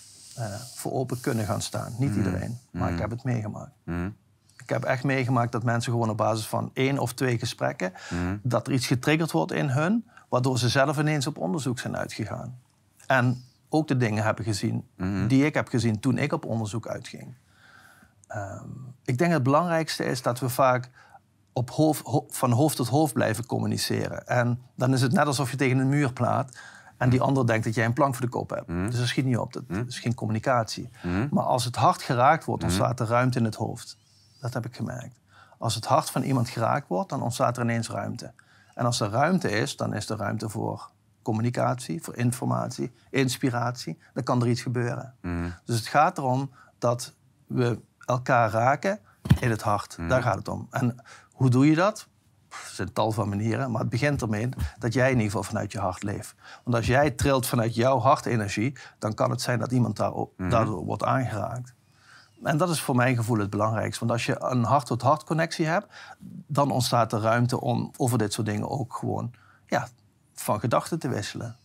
voor 0.75 0.91
open 0.91 1.19
kunnen 1.19 1.45
gaan 1.45 1.61
staan. 1.61 1.95
Niet 1.97 2.15
iedereen, 2.15 2.59
maar 2.71 2.91
ik 2.91 2.99
heb 2.99 3.09
het 3.09 3.23
meegemaakt. 3.23 3.71
Ik 4.57 4.69
heb 4.69 4.83
echt 4.83 5.03
meegemaakt 5.03 5.51
dat 5.51 5.63
mensen 5.63 5.91
gewoon 5.91 6.09
op 6.09 6.17
basis 6.17 6.47
van 6.47 6.71
één 6.73 6.99
of 6.99 7.13
twee 7.13 7.39
gesprekken, 7.39 7.93
dat 8.41 8.67
er 8.67 8.73
iets 8.73 8.87
getriggerd 8.87 9.31
wordt 9.31 9.51
in 9.51 9.69
hun, 9.69 10.05
waardoor 10.29 10.59
ze 10.59 10.69
zelf 10.69 10.97
ineens 10.99 11.27
op 11.27 11.37
onderzoek 11.37 11.79
zijn 11.79 11.97
uitgegaan. 11.97 12.59
En 13.07 13.43
ook 13.69 13.87
de 13.87 13.97
dingen 13.97 14.23
hebben 14.23 14.45
gezien 14.45 14.87
die 15.27 15.45
ik 15.45 15.53
heb 15.53 15.67
gezien 15.67 15.99
toen 15.99 16.17
ik 16.17 16.33
op 16.33 16.45
onderzoek 16.45 16.87
uitging. 16.87 17.35
Ehm, 18.27 18.69
ik 19.03 19.17
denk 19.17 19.31
het 19.31 19.43
belangrijkste 19.43 20.03
is 20.03 20.21
dat 20.21 20.39
we 20.39 20.49
vaak 20.49 20.89
op 21.53 21.69
hoofd, 21.69 22.01
van 22.27 22.51
hoofd 22.51 22.75
tot 22.75 22.87
hoofd 22.87 23.13
blijven 23.13 23.45
communiceren. 23.45 24.27
En 24.27 24.61
dan 24.75 24.93
is 24.93 25.01
het 25.01 25.11
net 25.11 25.25
alsof 25.25 25.51
je 25.51 25.57
tegen 25.57 25.77
een 25.77 25.89
muur 25.89 26.13
plaat 26.13 26.57
en 26.97 27.09
die 27.09 27.21
ander 27.21 27.47
denkt 27.47 27.65
dat 27.65 27.75
jij 27.75 27.85
een 27.85 27.93
plank 27.93 28.15
voor 28.15 28.25
de 28.25 28.31
kop 28.31 28.49
hebt. 28.49 28.67
Dus 28.67 28.97
dat 28.97 29.07
schiet 29.07 29.25
niet 29.25 29.37
op, 29.37 29.53
dat, 29.53 29.63
is 29.87 29.99
geen 29.99 30.13
communicatie. 30.13 30.89
Maar 31.31 31.43
als 31.43 31.65
het 31.65 31.75
hart 31.75 32.01
geraakt 32.01 32.45
wordt, 32.45 32.63
ontstaat 32.63 32.99
er 32.99 33.07
ruimte 33.07 33.37
in 33.39 33.45
het 33.45 33.55
hoofd. 33.55 33.97
Dat 34.39 34.53
heb 34.53 34.65
ik 34.65 34.75
gemerkt. 34.75 35.19
Als 35.57 35.75
het 35.75 35.85
hart 35.85 36.09
van 36.09 36.21
iemand 36.21 36.49
geraakt 36.49 36.87
wordt, 36.87 37.09
dan 37.09 37.21
ontstaat 37.21 37.57
er 37.57 37.63
ineens 37.63 37.89
ruimte. 37.89 38.33
En 38.73 38.85
als 38.85 38.99
er 38.99 39.09
ruimte 39.09 39.49
is, 39.49 39.75
dan 39.75 39.93
is 39.93 40.09
er 40.09 40.17
ruimte 40.17 40.49
voor 40.49 40.89
communicatie, 41.21 42.03
voor 42.03 42.15
informatie, 42.15 42.91
inspiratie. 43.09 43.97
Dan 44.13 44.23
kan 44.23 44.41
er 44.41 44.47
iets 44.47 44.61
gebeuren. 44.61 45.13
Dus 45.65 45.77
het 45.77 45.87
gaat 45.87 46.17
erom 46.17 46.51
dat 46.77 47.13
we 47.47 47.79
elkaar 48.05 48.51
raken 48.51 48.99
in 49.39 49.49
het 49.49 49.61
hart. 49.61 49.97
Daar 50.07 50.21
gaat 50.21 50.37
het 50.37 50.47
om. 50.47 50.67
En 50.69 50.95
hoe 51.31 51.49
doe 51.49 51.69
je 51.69 51.75
dat? 51.75 52.07
Er 52.63 52.75
zijn 52.75 52.93
tal 52.93 53.11
van 53.11 53.29
manieren, 53.29 53.71
maar 53.71 53.81
het 53.81 53.89
begint 53.89 54.21
ermee 54.21 54.49
dat 54.79 54.93
jij 54.93 55.05
in 55.05 55.11
ieder 55.11 55.25
geval 55.25 55.43
vanuit 55.43 55.71
je 55.71 55.79
hart 55.79 56.03
leeft. 56.03 56.35
Want 56.63 56.75
als 56.75 56.85
jij 56.85 57.11
trilt 57.11 57.47
vanuit 57.47 57.75
jouw 57.75 57.99
hartenergie, 57.99 58.77
dan 58.99 59.13
kan 59.13 59.29
het 59.29 59.41
zijn 59.41 59.59
dat 59.59 59.71
iemand 59.71 59.95
daardoor 60.37 60.85
wordt 60.85 61.03
aangeraakt. 61.03 61.73
En 62.43 62.57
dat 62.57 62.69
is 62.69 62.81
voor 62.81 62.95
mijn 62.95 63.15
gevoel 63.15 63.37
het 63.37 63.49
belangrijkste. 63.49 63.99
Want 63.99 64.11
als 64.11 64.25
je 64.25 64.35
een 64.39 64.63
hart-tot-hart 64.63 65.23
connectie 65.23 65.65
hebt, 65.65 65.93
dan 66.47 66.71
ontstaat 66.71 67.13
er 67.13 67.19
ruimte 67.19 67.61
om 67.61 67.91
over 67.97 68.17
dit 68.17 68.33
soort 68.33 68.47
dingen 68.47 68.69
ook 68.69 68.95
gewoon 68.95 69.31
ja, 69.65 69.87
van 70.33 70.59
gedachten 70.59 70.99
te 70.99 71.09
wisselen. 71.09 71.57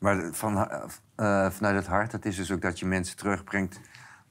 Maar 0.00 0.28
van, 0.32 0.56
uh, 0.56 1.50
vanuit 1.50 1.76
het 1.76 1.86
hart, 1.86 2.10
dat 2.10 2.24
is 2.24 2.36
dus 2.36 2.50
ook 2.50 2.62
dat 2.62 2.78
je 2.78 2.86
mensen 2.86 3.16
terugbrengt 3.16 3.80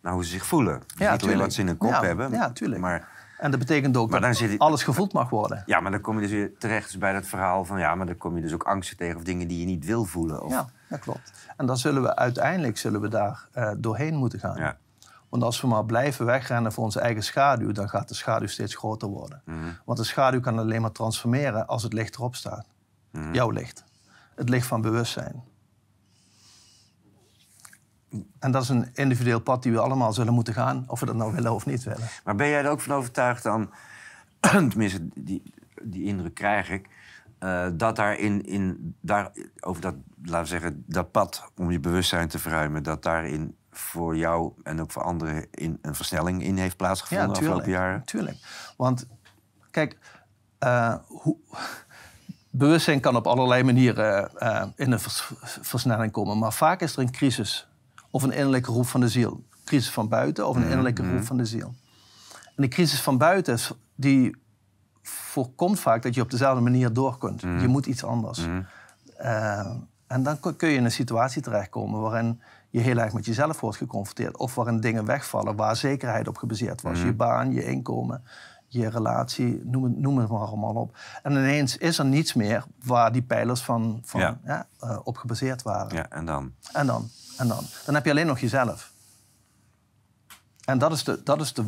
naar 0.02 0.14
hoe 0.14 0.24
ze 0.24 0.30
zich 0.30 0.46
voelen. 0.46 0.80
Dus 0.80 0.98
ja, 0.98 1.12
niet 1.12 1.24
alleen 1.24 1.38
wat 1.38 1.54
ze 1.54 1.62
in 1.62 1.68
hun 1.68 1.78
kop 1.78 2.02
hebben. 2.02 2.32
Ja. 2.32 2.78
Maar, 2.78 3.10
en 3.44 3.52
dat 3.52 3.60
betekent 3.60 3.98
ook 3.98 4.12
dat 4.12 4.58
alles 4.58 4.84
gevoeld 4.84 5.14
mag 5.14 5.30
worden. 5.30 5.64
Ja, 5.66 5.80
maar 5.80 5.92
dan 5.92 6.02
kom 6.02 6.16
je 6.16 6.22
dus 6.22 6.32
weer 6.32 6.58
terecht 6.58 6.86
dus 6.86 6.98
bij 6.98 7.14
dat 7.14 7.26
verhaal 7.26 7.66
van... 7.66 7.80
ja, 7.80 7.96
maar 7.96 8.06
dan 8.06 8.18
kom 8.18 8.36
je 8.36 8.42
dus 8.42 8.54
ook 8.54 8.64
angsten 8.64 8.98
tegen 8.98 9.16
of 9.16 9.24
dingen 9.24 9.48
die 9.48 9.60
je 9.60 9.66
niet 9.66 9.86
wil 9.86 10.06
voelen. 10.06 10.44
Of... 10.44 10.52
Ja, 10.52 10.70
dat 10.90 11.00
klopt. 11.00 11.32
En 11.58 11.66
dan 11.66 11.78
zullen 11.78 12.02
we 12.02 12.16
uiteindelijk 12.16 12.78
zullen 12.78 13.02
we 13.02 13.08
daar 13.08 13.48
uh, 13.56 13.72
doorheen 13.78 14.16
moeten 14.16 14.40
gaan. 14.40 14.58
Ja. 14.58 14.78
Want 15.30 15.44
als 15.44 15.62
we 15.62 15.68
maar 15.68 15.86
blijven 15.86 16.26
wegrennen 16.26 16.72
voor 16.72 16.84
onze 16.84 17.00
eigen 17.00 17.24
schaduw, 17.24 17.72
dan 17.72 17.90
gaat 17.90 18.08
de 18.08 18.14
schaduw 18.14 18.48
steeds 18.48 18.76
groter 18.76 19.08
worden. 19.08 19.42
Mhm. 19.46 19.58
Want 19.86 19.98
de 19.98 20.04
schaduw 20.04 20.40
kan 20.40 20.60
alleen 20.60 20.82
maar 20.82 20.92
transformeren 20.92 21.68
als 21.68 21.84
het 21.84 21.94
licht 21.94 22.16
erop 22.16 22.36
staat. 22.36 22.66
Mhm. 23.12 23.34
Jouw 23.34 23.50
licht. 23.50 23.84
Het 24.36 24.50
licht 24.50 24.68
van 24.68 24.82
bewustzijn. 24.82 25.44
En 28.40 28.52
dat 28.52 28.64
is 28.64 28.70
een 28.70 28.90
individueel 28.94 29.40
pad 29.40 29.64
die 29.64 29.72
we 29.72 29.80
allemaal 29.80 30.14
zullen 30.14 30.34
moeten 30.34 30.54
gaan, 30.54 30.84
of 30.88 31.00
we 31.00 31.06
dat 31.06 31.16
nou 31.16 31.34
willen 31.34 31.54
of 31.54 31.66
niet 31.66 31.84
willen. 31.84 32.08
Maar 32.24 32.36
ben 32.36 32.50
jij 32.50 32.64
er 32.64 32.70
ook 32.70 32.82
van 32.82 32.96
overtuigd 32.96 33.44
dan, 33.44 33.70
tenminste, 34.70 35.08
die, 35.14 35.54
die 35.82 36.04
indruk 36.04 36.34
krijg 36.34 36.70
ik, 36.70 36.90
uh, 37.40 37.66
dat 37.74 37.96
daar 37.96 38.18
in, 38.18 38.46
in 38.46 38.96
daar, 39.02 39.32
over 39.60 39.82
dat, 39.82 39.96
laten 40.24 40.42
we 40.42 40.48
zeggen, 40.48 40.84
dat 40.88 41.12
pad 41.12 41.52
om 41.56 41.72
je 41.72 41.80
bewustzijn 41.80 42.28
te 42.28 42.40
verruimen, 42.40 42.84
dat 42.84 43.04
daarin 43.04 43.56
voor 43.72 44.18
jou 44.18 44.54
en 44.64 44.82
ook 44.82 44.92
voor 44.92 45.04
anderen 45.04 45.48
in, 45.52 45.80
een 45.82 45.96
versnelling 45.96 46.44
in 46.44 46.58
heeft 46.58 46.78
plaatsgevonden 46.78 47.28
ja, 47.28 47.34
de 47.34 47.40
afgelopen 47.40 47.72
jaren? 47.72 48.04
Tuurlijk. 48.04 48.38
Want 48.78 49.08
kijk, 49.72 49.98
uh, 50.60 50.96
hoe, 51.08 51.38
bewustzijn 52.50 53.00
kan 53.00 53.16
op 53.16 53.28
allerlei 53.28 53.64
manieren 53.64 54.32
uh, 54.38 54.64
in 54.76 54.92
een 54.92 55.00
versnelling 55.62 56.12
komen. 56.12 56.38
Maar 56.38 56.54
vaak 56.54 56.82
is 56.82 56.96
er 56.96 57.00
een 57.00 57.12
crisis 57.12 57.68
of 58.14 58.24
een 58.24 58.32
innerlijke 58.32 58.72
roep 58.72 58.86
van 58.86 59.00
de 59.00 59.08
ziel. 59.08 59.44
Crisis 59.66 59.92
van 59.92 60.08
buiten 60.08 60.48
of 60.48 60.56
een 60.56 60.62
mhm, 60.62 60.70
innerlijke 60.70 61.02
roep 61.02 61.14
mhm. 61.14 61.24
van 61.24 61.38
de 61.38 61.46
ziel. 61.46 61.74
En 62.56 62.64
de 62.64 62.68
crisis 62.68 63.02
van 63.02 63.18
buiten 63.18 63.60
die 63.96 64.36
voorkomt 65.02 65.80
vaak 65.80 66.02
dat 66.02 66.16
je 66.16 66.22
op 66.22 66.32
dezelfde 66.32 66.62
manier 66.62 66.94
door 66.94 67.18
kunt. 67.18 67.44
Mhm. 67.44 67.60
Je 67.60 67.68
moet 67.68 67.86
iets 67.86 68.04
anders. 68.04 68.48
Uh, 69.22 69.72
en 70.08 70.24
dan 70.24 70.40
kun 70.40 70.70
je 70.70 70.76
in 70.76 70.86
een 70.86 70.92
situatie 70.92 71.42
terechtkomen 71.42 72.02
waarin 72.02 72.42
je 72.70 72.80
heel 72.80 72.98
erg 72.98 73.14
met 73.14 73.26
jezelf 73.26 73.60
wordt 73.60 73.78
geconfronteerd. 73.78 74.38
Of 74.38 74.56
waarin 74.56 74.80
dingen 74.80 75.06
wegvallen 75.06 75.56
waar 75.56 75.76
zekerheid 75.76 76.28
op 76.28 76.38
gebaseerd 76.38 76.82
was. 76.82 77.02
Je 77.02 77.14
baan, 77.14 77.52
je 77.52 77.66
inkomen, 77.66 78.24
je 78.74 78.90
relatie, 78.90 79.62
noem 79.64 79.84
het, 79.84 80.00
noem 80.00 80.18
het 80.18 80.30
maar 80.30 80.40
allemaal 80.40 80.74
op. 80.74 80.98
En 81.24 81.32
ineens 81.32 81.78
is 81.78 81.98
er 81.98 82.06
niets 82.06 82.34
meer 82.34 82.64
waar 82.84 83.12
die 83.12 83.22
pijlers 83.22 83.62
van, 83.62 84.02
van 84.04 84.20
ja. 84.20 84.68
uh, 84.84 84.98
op 85.04 85.18
gebaseerd 85.18 85.62
waren. 85.62 85.96
Ja, 85.96 86.10
en 86.10 86.26
dan? 86.26 86.54
En 86.72 86.86
dan? 86.86 87.10
En 87.38 87.48
dan? 87.48 87.64
Dan 87.86 87.96
heb 87.96 88.06
je 88.06 88.12
alleen 88.12 88.28
nog 88.28 88.40
jezelf. 88.40 88.92
En 90.66 90.78
dat 90.78 90.92
is, 90.92 91.04
de, 91.04 91.24
dat 91.24 91.42
is 91.42 91.54
de, 91.54 91.66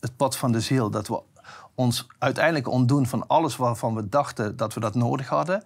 het 0.00 0.16
pad 0.16 0.36
van 0.36 0.52
de 0.52 0.60
ziel. 0.60 0.90
Dat 0.90 1.08
we 1.08 1.22
ons 1.74 2.06
uiteindelijk 2.18 2.68
ontdoen 2.68 3.06
van 3.06 3.26
alles 3.26 3.56
waarvan 3.56 3.94
we 3.94 4.08
dachten 4.08 4.56
dat 4.56 4.74
we 4.74 4.80
dat 4.80 4.94
nodig 4.94 5.28
hadden. 5.28 5.64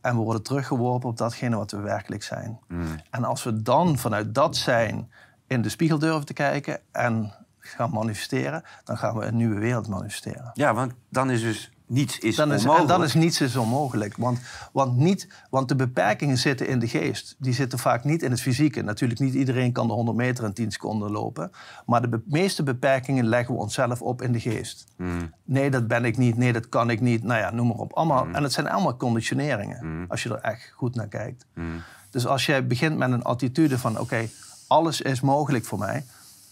En 0.00 0.16
we 0.16 0.22
worden 0.22 0.42
teruggeworpen 0.42 1.08
op 1.08 1.16
datgene 1.16 1.56
wat 1.56 1.70
we 1.70 1.78
werkelijk 1.78 2.22
zijn. 2.22 2.60
Hmm. 2.68 3.00
En 3.10 3.24
als 3.24 3.42
we 3.42 3.62
dan 3.62 3.98
vanuit 3.98 4.34
dat 4.34 4.56
zijn 4.56 5.10
in 5.46 5.62
de 5.62 5.68
spiegel 5.68 5.98
durven 5.98 6.26
te 6.26 6.32
kijken 6.32 6.80
en 6.92 7.32
gaan 7.70 7.90
manifesteren, 7.90 8.62
dan 8.84 8.98
gaan 8.98 9.16
we 9.16 9.24
een 9.24 9.36
nieuwe 9.36 9.58
wereld 9.58 9.88
manifesteren. 9.88 10.50
Ja, 10.54 10.74
want 10.74 10.92
dan 11.08 11.30
is 11.30 11.40
dus 11.40 11.70
niets 11.90 12.18
is 12.18 12.36
dan 12.36 12.52
is, 12.52 12.60
onmogelijk. 12.60 12.88
dan 12.88 13.02
is 13.02 13.14
niets 13.14 13.40
is 13.40 13.56
onmogelijk. 13.56 14.16
Want, 14.16 14.40
want, 14.72 14.96
niet, 14.96 15.28
want 15.50 15.68
de 15.68 15.76
beperkingen 15.76 16.38
zitten 16.38 16.68
in 16.68 16.78
de 16.78 16.88
geest. 16.88 17.36
Die 17.38 17.52
zitten 17.52 17.78
vaak 17.78 18.04
niet 18.04 18.22
in 18.22 18.30
het 18.30 18.40
fysieke. 18.40 18.82
Natuurlijk, 18.82 19.20
niet 19.20 19.34
iedereen 19.34 19.72
kan 19.72 19.86
de 19.86 19.92
100 19.92 20.16
meter 20.16 20.44
in 20.44 20.52
10 20.52 20.70
seconden 20.70 21.10
lopen. 21.10 21.50
Maar 21.86 22.10
de 22.10 22.22
meeste 22.26 22.62
beperkingen 22.62 23.26
leggen 23.26 23.54
we 23.54 23.60
onszelf 23.60 24.02
op 24.02 24.22
in 24.22 24.32
de 24.32 24.40
geest. 24.40 24.86
Hmm. 24.96 25.34
Nee, 25.44 25.70
dat 25.70 25.86
ben 25.86 26.04
ik 26.04 26.16
niet. 26.16 26.36
Nee, 26.36 26.52
dat 26.52 26.68
kan 26.68 26.90
ik 26.90 27.00
niet. 27.00 27.22
Nou 27.22 27.40
ja, 27.40 27.50
noem 27.50 27.66
maar 27.66 27.76
op. 27.76 27.92
Allemaal, 27.92 28.22
hmm. 28.22 28.34
En 28.34 28.42
het 28.42 28.52
zijn 28.52 28.68
allemaal 28.68 28.96
conditioneringen. 28.96 29.78
Hmm. 29.78 30.04
Als 30.08 30.22
je 30.22 30.28
er 30.28 30.40
echt 30.40 30.72
goed 30.74 30.94
naar 30.94 31.08
kijkt. 31.08 31.46
Dus 32.10 32.26
als 32.26 32.46
jij 32.46 32.66
begint 32.66 32.96
met 32.96 33.12
een 33.12 33.22
attitude 33.22 33.78
van... 33.78 33.98
oké, 33.98 34.28
alles 34.66 35.00
is 35.00 35.20
mogelijk 35.20 35.64
voor 35.64 35.78
mij... 35.78 36.04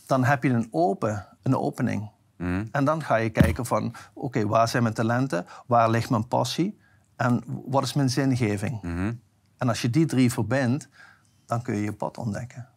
dan 0.09 0.25
heb 0.25 0.43
je 0.43 0.51
een, 0.51 0.69
open, 0.71 1.27
een 1.43 1.57
opening... 1.57 2.11
Mhm. 2.37 2.65
En 2.73 2.85
dan 2.85 3.03
ga 3.03 3.17
je 3.17 3.31
kijken 3.31 3.67
van, 3.67 3.95
oké, 4.15 4.47
waar 4.47 4.69
zijn 4.69 4.83
mijn 4.83 4.95
talenten? 4.95 5.47
Waar 5.67 5.91
ligt 5.91 6.11
mijn 6.11 6.29
passie? 6.29 6.79
En 7.17 7.43
wat 7.67 7.83
is 7.83 7.93
mijn 7.93 8.11
zingeving? 8.11 8.83
Mhm. 8.83 9.13
En 9.57 9.69
als 9.69 9.83
je 9.83 9.91
die 9.91 10.07
drie 10.07 10.33
verbindt, 10.33 10.89
dan 11.47 11.63
kun 11.63 11.75
je 11.75 11.83
je 11.83 11.93
pad 11.93 12.19
ontdekken. 12.19 12.69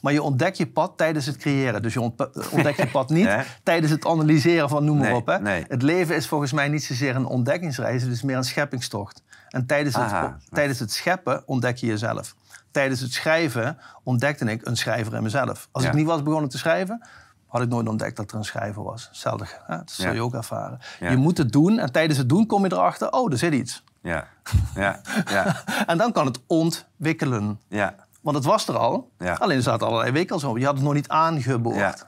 Maar 0.00 0.12
je 0.12 0.22
ontdekt 0.22 0.56
je 0.56 0.66
pad 0.66 0.92
tijdens 0.96 1.26
het 1.26 1.36
creëren. 1.36 1.82
Dus 1.82 1.92
je 1.92 2.00
ontdekt 2.52 2.76
je 2.76 2.88
pad 2.90 3.08
niet 3.08 3.28
tijdens 3.62 3.92
het 3.92 4.06
analyseren 4.06 4.68
van 4.68 4.84
noem 4.84 4.98
maar 4.98 5.14
op. 5.14 5.26
Hè. 5.26 5.50
Het 5.68 5.82
leven 5.82 6.16
is 6.16 6.26
volgens 6.26 6.52
mij 6.52 6.68
niet 6.68 6.84
zozeer 6.84 7.16
een 7.16 7.26
ontdekkingsreis, 7.26 8.02
het 8.02 8.12
is 8.12 8.22
meer 8.22 8.36
een 8.36 8.44
scheppingstocht. 8.44 9.22
En 9.48 9.66
tijdens, 9.66 9.96
het, 9.96 10.12
tijdens 10.50 10.78
het 10.78 10.92
scheppen 10.92 11.42
ontdek 11.46 11.76
je 11.76 11.86
jezelf. 11.86 12.34
Tijdens 12.78 13.00
het 13.00 13.12
schrijven 13.12 13.78
ontdekte 14.02 14.44
ik 14.44 14.66
een 14.66 14.76
schrijver 14.76 15.14
in 15.14 15.22
mezelf. 15.22 15.68
Als 15.72 15.84
ik 15.84 15.92
niet 15.92 16.06
was 16.06 16.22
begonnen 16.22 16.50
te 16.50 16.58
schrijven, 16.58 17.06
had 17.46 17.62
ik 17.62 17.68
nooit 17.68 17.88
ontdekt 17.88 18.16
dat 18.16 18.30
er 18.30 18.36
een 18.36 18.44
schrijver 18.44 18.82
was. 18.82 19.06
Hetzelfde, 19.08 19.46
hè? 19.66 19.76
dat 19.76 19.90
zul 19.90 20.12
je 20.12 20.22
ook 20.22 20.34
ervaren. 20.34 20.78
Je 21.00 21.16
moet 21.16 21.38
het 21.38 21.52
doen 21.52 21.78
en 21.78 21.92
tijdens 21.92 22.18
het 22.18 22.28
doen 22.28 22.46
kom 22.46 22.64
je 22.64 22.72
erachter... 22.72 23.12
oh, 23.12 23.32
er 23.32 23.38
zit 23.38 23.52
iets. 23.52 23.84
Ja. 24.02 24.26
Ja. 24.74 25.00
ja. 25.24 25.56
en 25.86 25.98
dan 25.98 26.12
kan 26.12 26.26
het 26.26 26.40
ontwikkelen. 26.46 27.60
Ja. 27.68 27.94
Want 28.20 28.36
het 28.36 28.44
was 28.44 28.68
er 28.68 28.76
al, 28.76 29.10
ja. 29.18 29.34
alleen 29.34 29.56
er 29.56 29.62
zaten 29.62 29.86
allerlei 29.86 30.12
wikkels 30.12 30.44
op. 30.44 30.58
Je 30.58 30.64
had 30.64 30.74
het 30.74 30.84
nog 30.84 30.94
niet 30.94 31.08
aangeboord. 31.08 32.04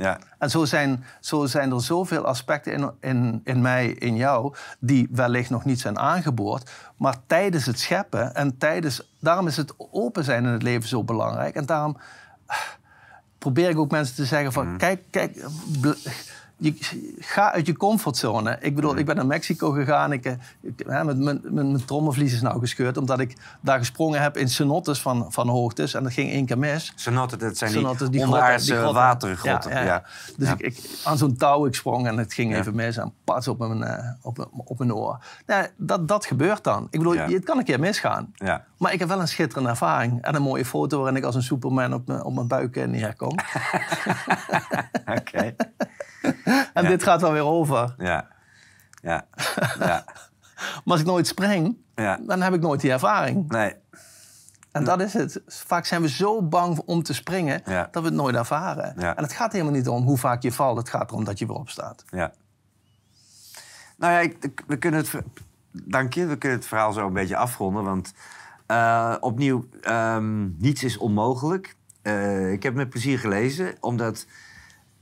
Ja. 0.00 0.18
En 0.38 0.50
zo 0.50 0.64
zijn, 0.64 1.04
zo 1.20 1.46
zijn 1.46 1.72
er 1.72 1.82
zoveel 1.82 2.24
aspecten 2.24 2.72
in, 2.72 2.90
in, 3.00 3.40
in 3.44 3.60
mij, 3.60 3.86
in 3.86 4.16
jou, 4.16 4.54
die 4.78 5.08
wellicht 5.10 5.50
nog 5.50 5.64
niet 5.64 5.80
zijn 5.80 5.98
aangeboord. 5.98 6.70
Maar 6.96 7.16
tijdens 7.26 7.66
het 7.66 7.78
scheppen 7.80 8.34
en 8.34 8.58
tijdens. 8.58 9.12
Daarom 9.18 9.46
is 9.46 9.56
het 9.56 9.74
open 9.76 10.24
zijn 10.24 10.44
in 10.44 10.50
het 10.50 10.62
leven 10.62 10.88
zo 10.88 11.04
belangrijk. 11.04 11.54
En 11.54 11.66
daarom 11.66 11.96
probeer 13.38 13.68
ik 13.68 13.78
ook 13.78 13.90
mensen 13.90 14.14
te 14.14 14.24
zeggen 14.24 14.52
van... 14.52 14.66
Mhm. 14.68 14.76
Kijk, 14.76 15.02
kijk, 15.10 15.44
je, 16.60 16.74
ga 17.18 17.52
uit 17.52 17.66
je 17.66 17.76
comfortzone. 17.76 18.56
Ik 18.60 18.74
bedoel, 18.74 18.96
ik 18.96 19.06
ben 19.06 19.16
naar 19.16 19.26
Mexico 19.26 19.70
gegaan. 19.70 20.12
Ik, 20.12 20.24
ik, 20.60 20.82
hè, 20.86 21.04
met, 21.04 21.18
mijn, 21.18 21.40
mijn, 21.42 21.70
mijn 21.70 21.84
trommelvlies 21.84 22.32
is 22.32 22.40
nou 22.40 22.60
gescheurd. 22.60 22.96
Omdat 22.96 23.20
ik 23.20 23.36
daar 23.60 23.78
gesprongen 23.78 24.22
heb 24.22 24.36
in 24.36 24.48
cenotes 24.48 25.00
van, 25.00 25.26
van 25.32 25.48
hoogtes. 25.48 25.94
En 25.94 26.02
dat 26.02 26.12
ging 26.12 26.30
één 26.30 26.46
keer 26.46 26.58
mis. 26.58 26.92
Cenotes, 26.94 27.38
dat 27.38 27.56
zijn 27.56 27.70
die, 27.72 27.78
onderaardse 27.80 28.26
grotten, 28.26 28.64
die 28.66 28.74
grotten. 28.76 28.94
watergrotten. 28.94 29.70
Ja, 29.70 29.76
Ja, 29.78 29.84
ja, 29.84 29.92
ja. 29.92 30.04
Dus 30.36 30.48
Ja. 30.48 30.54
Ik, 30.58 30.60
ik, 30.60 30.80
aan 31.04 31.18
zo'n 31.18 31.36
touw 31.36 31.66
ik 31.66 31.74
sprong 31.74 32.06
en 32.06 32.18
het 32.18 32.32
ging 32.32 32.56
even 32.56 32.74
mis. 32.74 32.96
En 32.96 33.12
pas 33.24 33.48
op 33.48 33.58
mijn, 33.58 33.82
eh, 33.82 34.08
op, 34.22 34.36
mijn- 34.36 34.48
op 34.52 34.78
mijn 34.78 34.94
oor. 34.94 35.18
Nou, 35.46 35.66
dat, 35.76 36.08
dat 36.08 36.26
gebeurt 36.26 36.64
dan. 36.64 36.86
Ik 36.90 36.98
bedoel, 36.98 37.16
het 37.16 37.44
kan 37.44 37.58
een 37.58 37.64
keer 37.64 37.80
misgaan. 37.80 38.32
Ja. 38.34 38.64
Maar 38.76 38.92
ik 38.92 38.98
heb 38.98 39.08
wel 39.08 39.20
een 39.20 39.28
schitterende 39.28 39.68
ervaring. 39.70 40.22
En 40.22 40.34
een 40.34 40.42
mooie 40.42 40.64
foto 40.64 40.98
waarin 40.98 41.16
ik 41.16 41.24
als 41.24 41.34
een 41.34 41.42
superman 41.42 41.94
op 41.94 42.06
mijn, 42.06 42.22
op 42.22 42.34
mijn 42.34 42.46
buik 42.48 42.76
eh, 42.76 42.86
neerkom. 42.88 43.34
Oké. 45.18 45.54
En 46.74 46.86
dit 46.86 47.02
gaat 47.02 47.20
wel 47.20 47.32
weer 47.32 47.44
over. 47.44 47.94
Ja. 47.98 48.28
Ja. 49.02 49.26
Ja. 49.78 50.04
Maar 50.56 50.82
als 50.84 51.00
ik 51.00 51.06
nooit 51.06 51.26
spring, 51.26 51.76
Ja. 51.94 52.18
dan 52.26 52.40
heb 52.42 52.54
ik 52.54 52.60
nooit 52.60 52.80
die 52.80 52.90
ervaring. 52.92 53.48
Nee. 53.48 53.74
En 54.72 54.84
dat 54.84 55.00
is 55.00 55.12
het. 55.12 55.42
Vaak 55.46 55.84
zijn 55.86 56.02
we 56.02 56.08
zo 56.08 56.42
bang 56.42 56.78
om 56.78 57.02
te 57.02 57.14
springen 57.14 57.62
Ja. 57.64 57.88
dat 57.90 58.02
we 58.02 58.08
het 58.08 58.16
nooit 58.18 58.34
ervaren. 58.36 58.94
Ja. 58.98 59.16
En 59.16 59.22
het 59.22 59.32
gaat 59.32 59.52
helemaal 59.52 59.72
niet 59.72 59.88
om 59.88 60.02
hoe 60.04 60.18
vaak 60.18 60.42
je 60.42 60.52
valt. 60.52 60.76
Het 60.78 60.88
gaat 60.88 61.10
erom 61.10 61.24
dat 61.24 61.38
je 61.38 61.46
weer 61.46 61.56
opstaat. 61.56 62.04
Ja. 62.10 62.32
Nou 63.96 64.12
ja, 64.12 64.18
ik, 64.18 64.62
we 64.66 64.76
kunnen 64.76 65.00
het... 65.00 65.12
Dank 65.72 66.14
je. 66.14 66.26
We 66.26 66.36
kunnen 66.36 66.58
het 66.58 66.66
verhaal 66.68 66.92
zo 66.92 67.06
een 67.06 67.12
beetje 67.12 67.36
afronden. 67.36 67.84
Want 67.84 68.14
eh, 68.66 69.14
opnieuw, 69.20 69.68
ehm, 69.82 70.48
niets 70.58 70.82
is 70.84 70.96
onmogelijk. 70.98 71.76
Eh, 72.02 72.52
ik 72.52 72.62
heb 72.62 72.72
het 72.72 72.82
met 72.82 72.90
plezier 72.90 73.18
gelezen, 73.18 73.74
omdat... 73.80 74.26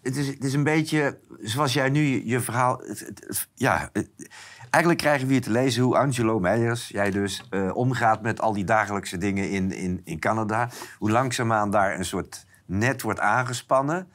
Het 0.08 0.16
is, 0.16 0.26
het 0.26 0.44
is 0.44 0.52
een 0.52 0.64
beetje 0.64 1.18
zoals 1.40 1.72
jij 1.72 1.88
nu 1.88 2.00
je, 2.00 2.26
je 2.26 2.40
verhaal... 2.40 2.78
het- 2.78 3.00
het- 3.00 3.24
het- 3.26 3.48
ja, 3.54 3.90
eigenlijk 4.70 4.98
krijgen 5.02 5.26
we 5.26 5.32
hier 5.32 5.42
te 5.42 5.50
lezen 5.50 5.82
hoe 5.82 5.96
Angelo 5.96 6.38
Meijers, 6.40 6.88
jij 6.88 7.10
dus, 7.10 7.42
eh, 7.50 7.70
omgaat 7.76 8.22
met 8.22 8.40
al 8.40 8.52
die 8.52 8.64
dagelijkse 8.64 9.18
dingen 9.18 9.50
in, 9.50 9.72
in, 9.72 10.00
in 10.04 10.18
Canada. 10.18 10.68
Hoe 10.98 11.10
langzaamaan 11.10 11.70
daar 11.70 11.98
een 11.98 12.04
soort 12.04 12.46
net 12.66 13.02
wordt 13.02 13.20
aangespannen. 13.20 14.08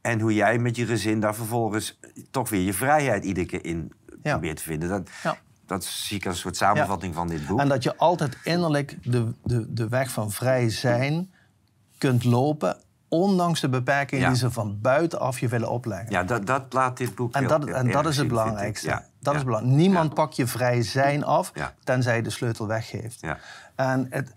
En 0.00 0.20
hoe 0.20 0.34
jij 0.34 0.58
met 0.58 0.76
je 0.76 0.86
gezin 0.86 1.20
daar 1.20 1.34
vervolgens 1.34 1.98
toch 2.30 2.48
weer 2.48 2.60
je 2.60 2.74
vrijheid 2.74 3.24
iedere 3.24 3.46
keer 3.46 3.64
in 3.64 3.92
Ja. 4.22 4.30
probeert 4.30 4.56
te 4.56 4.62
vinden. 4.62 4.88
Dat, 4.88 5.10
Ja. 5.22 5.38
dat 5.66 5.84
zie 5.84 6.16
ik 6.16 6.26
als 6.26 6.34
een 6.34 6.40
soort 6.40 6.56
samenvatting 6.56 7.14
van 7.14 7.28
dit 7.28 7.46
boek. 7.46 7.60
En 7.60 7.68
dat 7.68 7.82
je 7.82 7.96
altijd 7.96 8.36
innerlijk 8.44 8.96
de, 9.02 9.34
de, 9.44 9.72
de 9.72 9.88
weg 9.88 10.10
van 10.10 10.30
vrij 10.30 10.70
zijn 10.70 11.32
kunt 11.98 12.24
lopen... 12.24 12.76
ondanks 13.12 13.60
de 13.60 13.68
beperkingen 13.68 14.24
Ja. 14.24 14.30
die 14.30 14.38
ze 14.38 14.50
van 14.50 14.78
buitenaf 14.80 15.38
je 15.38 15.48
willen 15.48 15.70
opleggen. 15.70 16.10
Ja, 16.10 16.22
dat, 16.22 16.46
dat 16.46 16.72
laat 16.72 16.96
dit 16.96 17.14
boek 17.14 17.34
En 17.34 17.46
dat, 17.46 17.64
heel 17.64 17.74
en 17.74 17.90
dat 17.90 18.06
is 18.06 18.16
het 18.16 18.28
belangrijkste. 18.28 18.88
Ja. 18.88 19.04
Dat 19.20 19.34
is 19.34 19.44
belangrijk. 19.44 19.76
Niemand 19.76 20.14
pakt 20.14 20.36
je 20.36 20.46
vrij 20.46 20.82
zijn 20.82 21.24
af, 21.24 21.52
tenzij 21.84 22.16
je 22.16 22.22
de 22.22 22.30
sleutel 22.30 22.66
weggeeft. 22.66 23.20
Ja. 23.20 23.38
En 23.74 24.06
het, 24.10 24.32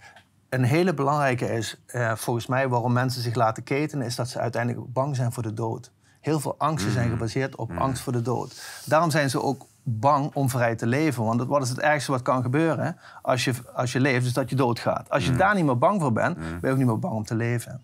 een 0.49 0.63
hele 0.63 0.93
belangrijke 0.93 1.45
is, 1.53 1.81
eh, 1.85 2.15
volgens 2.15 2.45
mij, 2.47 2.67
waarom 2.67 2.93
mensen 2.93 3.21
zich 3.21 3.35
laten 3.35 3.63
ketenen, 3.63 4.05
is 4.05 4.15
dat 4.15 4.29
ze 4.29 4.39
uiteindelijk 4.39 4.93
bang 4.93 5.15
zijn 5.15 5.31
voor 5.31 5.43
de 5.43 5.53
dood. 5.53 5.91
Heel 6.21 6.39
veel 6.39 6.55
angsten 6.57 6.91
zijn 6.91 7.05
Mm. 7.07 7.11
gebaseerd 7.13 7.55
op 7.55 7.71
angst 7.77 8.01
voor 8.03 8.13
de 8.13 8.21
dood. 8.21 8.61
Daarom 8.85 9.09
zijn 9.11 9.29
ze 9.29 9.41
ook 9.41 9.65
bang 9.83 10.31
om 10.33 10.49
vrij 10.49 10.75
te 10.75 10.85
leven. 10.87 11.23
Want 11.23 11.43
wat 11.43 11.63
is 11.63 11.69
het 11.69 11.79
ergste 11.79 12.11
wat 12.11 12.21
kan 12.21 12.41
gebeuren 12.41 12.97
als 13.21 13.43
je, 13.43 13.53
als 13.73 13.91
je 13.91 13.99
leeft, 13.99 14.25
is 14.25 14.33
dat 14.33 14.49
je 14.49 14.55
doodgaat. 14.55 15.09
Als 15.09 15.25
je 15.25 15.31
Mm. 15.31 15.37
daar 15.37 15.55
niet 15.55 15.65
meer 15.65 15.77
bang 15.77 16.01
voor 16.01 16.11
bent, 16.13 16.35
ben 16.37 16.59
je 16.61 16.69
ook 16.71 16.77
niet 16.77 16.85
meer 16.87 16.99
bang 16.99 17.13
om 17.13 17.23
te 17.25 17.35
leven. 17.35 17.81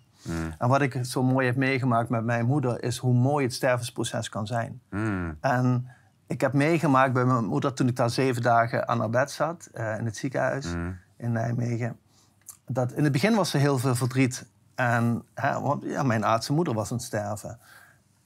En 0.58 0.68
wat 0.68 0.82
ik 0.82 1.04
zo 1.04 1.22
mooi 1.22 1.46
heb 1.46 1.56
meegemaakt 1.56 2.08
met 2.08 2.24
mijn 2.24 2.46
moeder, 2.46 2.82
is 2.82 2.98
hoe 2.98 3.14
mooi 3.14 3.44
het 3.44 3.54
stervensproces 3.54 4.28
kan 4.28 4.46
zijn. 4.46 4.80
Mm. 4.90 5.36
En 5.40 5.86
ik 6.26 6.40
heb 6.40 6.52
meegemaakt 6.52 7.12
bij 7.12 7.24
mijn 7.24 7.44
moeder 7.44 7.72
toen 7.72 7.88
ik 7.88 7.96
daar 7.96 8.10
zeven 8.10 8.42
dagen 8.42 8.88
aan 8.88 8.98
haar 8.98 9.10
bed 9.10 9.30
zat 9.30 9.68
eh, 9.72 9.98
in 9.98 10.04
het 10.04 10.16
ziekenhuis 10.16 10.66
in 11.16 11.32
Nijmegen. 11.32 11.96
Dat 12.66 12.92
in 12.92 13.02
het 13.02 13.12
begin 13.12 13.34
was 13.34 13.54
er 13.54 13.60
heel 13.60 13.78
veel 13.78 13.94
verdriet. 13.94 14.46
En, 14.74 15.24
hè, 15.34 15.60
want 15.60 15.82
ja, 15.84 16.02
mijn 16.02 16.24
aardse 16.24 16.52
moeder 16.52 16.74
was 16.74 16.90
aan 16.90 16.96
het 16.96 17.06
sterven. 17.06 17.58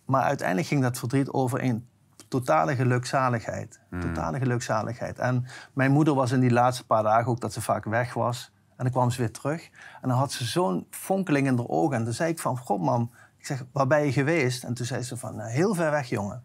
Maar 0.05 0.23
uiteindelijk 0.23 0.69
ging 0.69 0.83
dat 0.83 0.99
verdriet 0.99 1.31
over 1.31 1.61
in 1.61 1.87
totale 2.29 2.77
gelukzaligheid. 2.77 3.81
Totale 4.01 4.39
gelukzaligheid. 4.39 5.19
En 5.19 5.47
mijn 5.73 5.93
moeder 5.93 6.15
was 6.15 6.33
in 6.33 6.41
die 6.41 6.51
laatste 6.51 6.87
paar 6.87 7.03
dagen 7.03 7.27
ook 7.27 7.41
dat 7.41 7.53
ze 7.53 7.61
vaak 7.61 7.85
weg 7.85 8.15
was. 8.15 8.53
En 8.77 8.85
dan 8.85 8.91
kwam 8.91 9.11
ze 9.11 9.21
weer 9.21 9.33
terug. 9.33 9.71
En 10.03 10.09
dan 10.09 10.19
had 10.19 10.33
ze 10.33 10.45
zo'n 10.45 10.87
fonkeling 10.91 11.47
in 11.47 11.57
haar 11.57 11.69
ogen. 11.69 11.97
En 11.97 12.05
toen 12.05 12.13
zei 12.13 12.31
ik 12.31 12.39
van, 12.39 12.59
god 12.59 12.81
mam, 12.81 13.11
ik 13.39 13.47
zeg, 13.47 13.65
waar 13.73 13.87
ben 13.87 14.05
je 14.05 14.13
geweest? 14.13 14.65
En 14.65 14.75
toen 14.75 14.87
zei 14.87 15.03
ze 15.03 15.17
van, 15.17 15.37
"Nou, 15.37 15.51
heel 15.51 15.75
ver 15.75 15.91
weg, 15.91 16.09
jongen. 16.09 16.41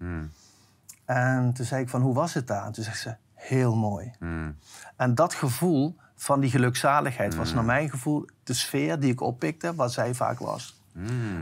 En 1.06 1.54
toen 1.54 1.65
zei 1.65 1.82
ik 1.82 1.89
van, 1.89 2.02
hoe 2.02 2.13
was 2.13 2.34
het 2.34 2.48
daar? 2.48 2.65
En 2.65 2.72
toen 2.72 2.84
zegt 2.84 3.00
ze, 3.00 3.15
heel 3.34 3.76
mooi. 3.76 4.12
Mm. 4.20 4.56
En 4.96 5.15
dat 5.15 5.34
gevoel 5.34 5.96
van 6.15 6.39
die 6.39 6.50
gelukzaligheid 6.50 7.36
was 7.36 7.54
naar 7.54 7.63
mijn 7.63 7.89
gevoel 7.89 8.26
de 8.44 8.54
sfeer 8.54 9.00
die 9.00 9.12
ik 9.12 9.22
oppikte, 9.22 9.76
wat 9.76 9.91
zij 9.94 10.13
vaak 10.13 10.39
was. 10.39 10.82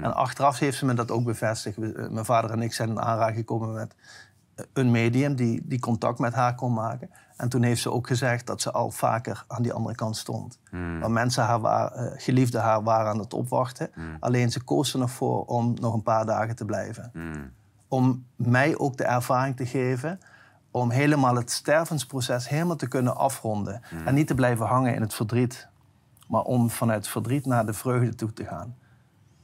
En 0.02 0.14
achteraf 0.16 0.60
heeft 0.60 0.78
ze 0.78 0.86
me 0.86 0.94
dat 0.94 1.12
ook 1.12 1.24
bevestigd. 1.24 1.78
Eh, 1.78 2.10
Mijn 2.10 2.26
vader 2.26 2.52
en 2.52 2.62
ik 2.62 2.74
zijn 2.74 2.90
in 2.90 3.00
aanraking 3.02 3.38
gekomen 3.38 3.74
met 3.74 3.96
een 4.74 4.92
medium 4.92 5.36
die, 5.36 5.62
die 5.66 5.80
contact 5.80 6.20
met 6.20 6.34
haar 6.34 6.56
kon 6.56 6.74
maken. 6.74 7.10
En 7.38 7.50
toen 7.50 7.64
heeft 7.64 7.82
ze 7.82 7.92
ook 7.92 8.08
gezegd 8.08 8.48
dat 8.48 8.62
ze 8.62 8.72
al 8.72 8.92
vaker 8.92 9.44
aan 9.48 9.62
die 9.62 9.74
andere 9.74 9.96
kant 9.96 10.18
stond. 10.18 10.60
Want 11.00 11.14
mensen, 11.14 11.44
haar 11.44 11.60
wa- 11.60 11.92
eh, 11.92 12.06
geliefden 12.16 12.62
haar, 12.62 12.84
waren 12.84 13.10
aan 13.12 13.20
het 13.20 13.34
opwachten. 13.34 13.90
Alleen 14.20 14.52
ze 14.52 14.64
koos 14.64 14.94
er 14.94 15.00
nog 15.00 15.12
voor 15.12 15.46
om 15.46 15.74
nog 15.82 15.94
een 15.94 16.04
paar 16.04 16.26
dagen 16.26 16.56
te 16.56 16.66
blijven. 16.66 17.10
Mm. 17.14 17.52
Om 17.88 18.26
mij 18.36 18.78
ook 18.78 18.98
de 18.98 19.04
ervaring 19.04 19.56
te 19.56 19.66
geven 19.66 20.20
om 20.72 20.90
helemaal 20.90 21.36
het 21.36 21.52
stervensproces 21.52 22.50
helemaal 22.50 22.76
te 22.76 22.88
kunnen 22.88 23.16
afronden. 23.18 23.82
En 24.06 24.14
niet 24.14 24.28
te 24.28 24.36
blijven 24.36 24.66
hangen 24.66 24.96
in 24.96 25.02
het 25.02 25.14
verdriet. 25.14 25.68
Maar 26.28 26.42
om 26.42 26.70
vanuit 26.70 27.08
verdriet 27.08 27.46
naar 27.46 27.66
de 27.66 27.74
vreugde 27.74 28.16
toe 28.16 28.34
te 28.34 28.46
gaan. 28.46 28.76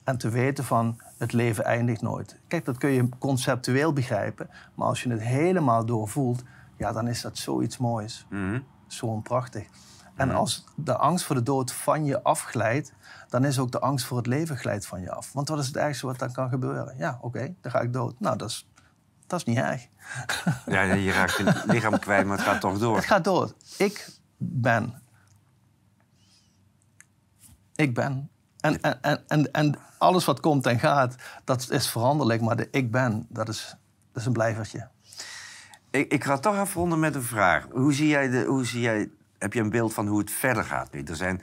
En 0.06 0.18
te 0.18 0.30
weten 0.30 0.64
van 0.64 1.02
het 1.18 1.34
leven 1.34 1.64
eindigt 1.64 2.02
nooit. 2.02 2.40
Kijk, 2.48 2.66
dat 2.66 2.78
kun 2.78 2.90
je 2.90 3.10
conceptueel 3.20 3.94
begrijpen. 3.94 4.50
Maar 4.76 4.88
als 4.88 5.04
je 5.04 5.10
het 5.10 5.22
helemaal 5.22 5.86
doorvoelt, 5.86 6.44
ja, 6.78 6.92
dan 6.92 7.08
is 7.08 7.22
dat 7.22 7.38
zoiets 7.38 7.78
moois. 7.78 8.26
Mm. 8.30 8.64
Zo'n 8.88 9.22
prachtig. 9.22 9.68
En 10.16 10.32
als 10.32 10.66
de 10.76 10.98
angst 10.98 11.26
voor 11.26 11.36
de 11.36 11.44
dood 11.44 11.74
van 11.74 12.06
je 12.06 12.24
afglijdt, 12.24 12.94
dan 13.30 13.46
is 13.46 13.60
ook 13.60 13.72
de 13.72 13.80
angst 13.80 14.06
voor 14.06 14.18
het 14.18 14.28
leven 14.28 14.58
glijdt 14.58 14.86
van 14.86 15.02
je 15.02 15.12
af. 15.12 15.34
Want 15.34 15.50
wat 15.50 15.60
is 15.60 15.68
het 15.68 15.78
ergste 15.78 16.06
wat 16.06 16.20
dan 16.20 16.32
kan 16.32 16.50
gebeuren? 16.50 16.98
Ja, 16.98 17.18
oké, 17.22 17.56
dan 17.62 17.72
ga 17.72 17.80
ik 17.80 17.94
dood. 17.94 18.20
Nou, 18.20 18.38
dat 18.38 18.50
is, 18.50 18.70
dat 19.28 19.40
is 19.40 19.46
niet 19.46 19.58
erg. 19.58 19.88
Ja, 20.66 20.82
je 20.82 21.12
raakt 21.12 21.38
je 21.38 21.64
lichaam 21.66 22.00
kwijt, 22.00 22.26
maar 22.26 22.38
het 22.38 22.46
gaat 22.46 22.62
toch 22.62 22.78
door. 22.78 22.96
Het 22.96 23.06
gaat 23.06 23.24
dood. 23.24 23.56
Ik 23.78 24.08
ben. 24.38 25.02
Ik 27.76 27.94
ben. 27.94 28.30
En, 28.66 29.02
en, 29.02 29.28
en, 29.28 29.52
en, 29.52 29.76
alles 29.98 30.26
wat 30.26 30.40
komt 30.40 30.66
en 30.66 30.80
gaat, 30.80 31.16
dat 31.44 31.72
is 31.72 31.90
veranderlijk. 31.90 32.42
Maar 32.42 32.56
de 32.56 32.68
ik 32.72 32.92
ben, 32.92 33.26
dat 33.30 33.50
is, 33.50 33.76
dat 34.12 34.22
is 34.22 34.26
een 34.26 34.34
blijvertje. 34.34 34.88
Ik, 35.90 36.12
ik 36.12 36.24
ga 36.24 36.38
toch 36.38 36.56
afronden 36.56 37.00
met 37.00 37.16
een 37.16 37.24
vraag. 37.24 37.68
Hoe 37.72 37.94
zie 37.94 38.08
jij 38.08 38.30
de, 38.30 38.44
hoe 38.44 38.66
zie 38.66 38.82
jij, 38.82 39.10
heb 39.38 39.54
je 39.54 39.60
een 39.60 39.70
beeld 39.70 39.94
van 39.94 40.08
hoe 40.08 40.20
het 40.20 40.32
verder 40.32 40.64
gaat 40.64 40.94
nu? 40.94 41.04
Er, 41.04 41.16
zijn, 41.16 41.42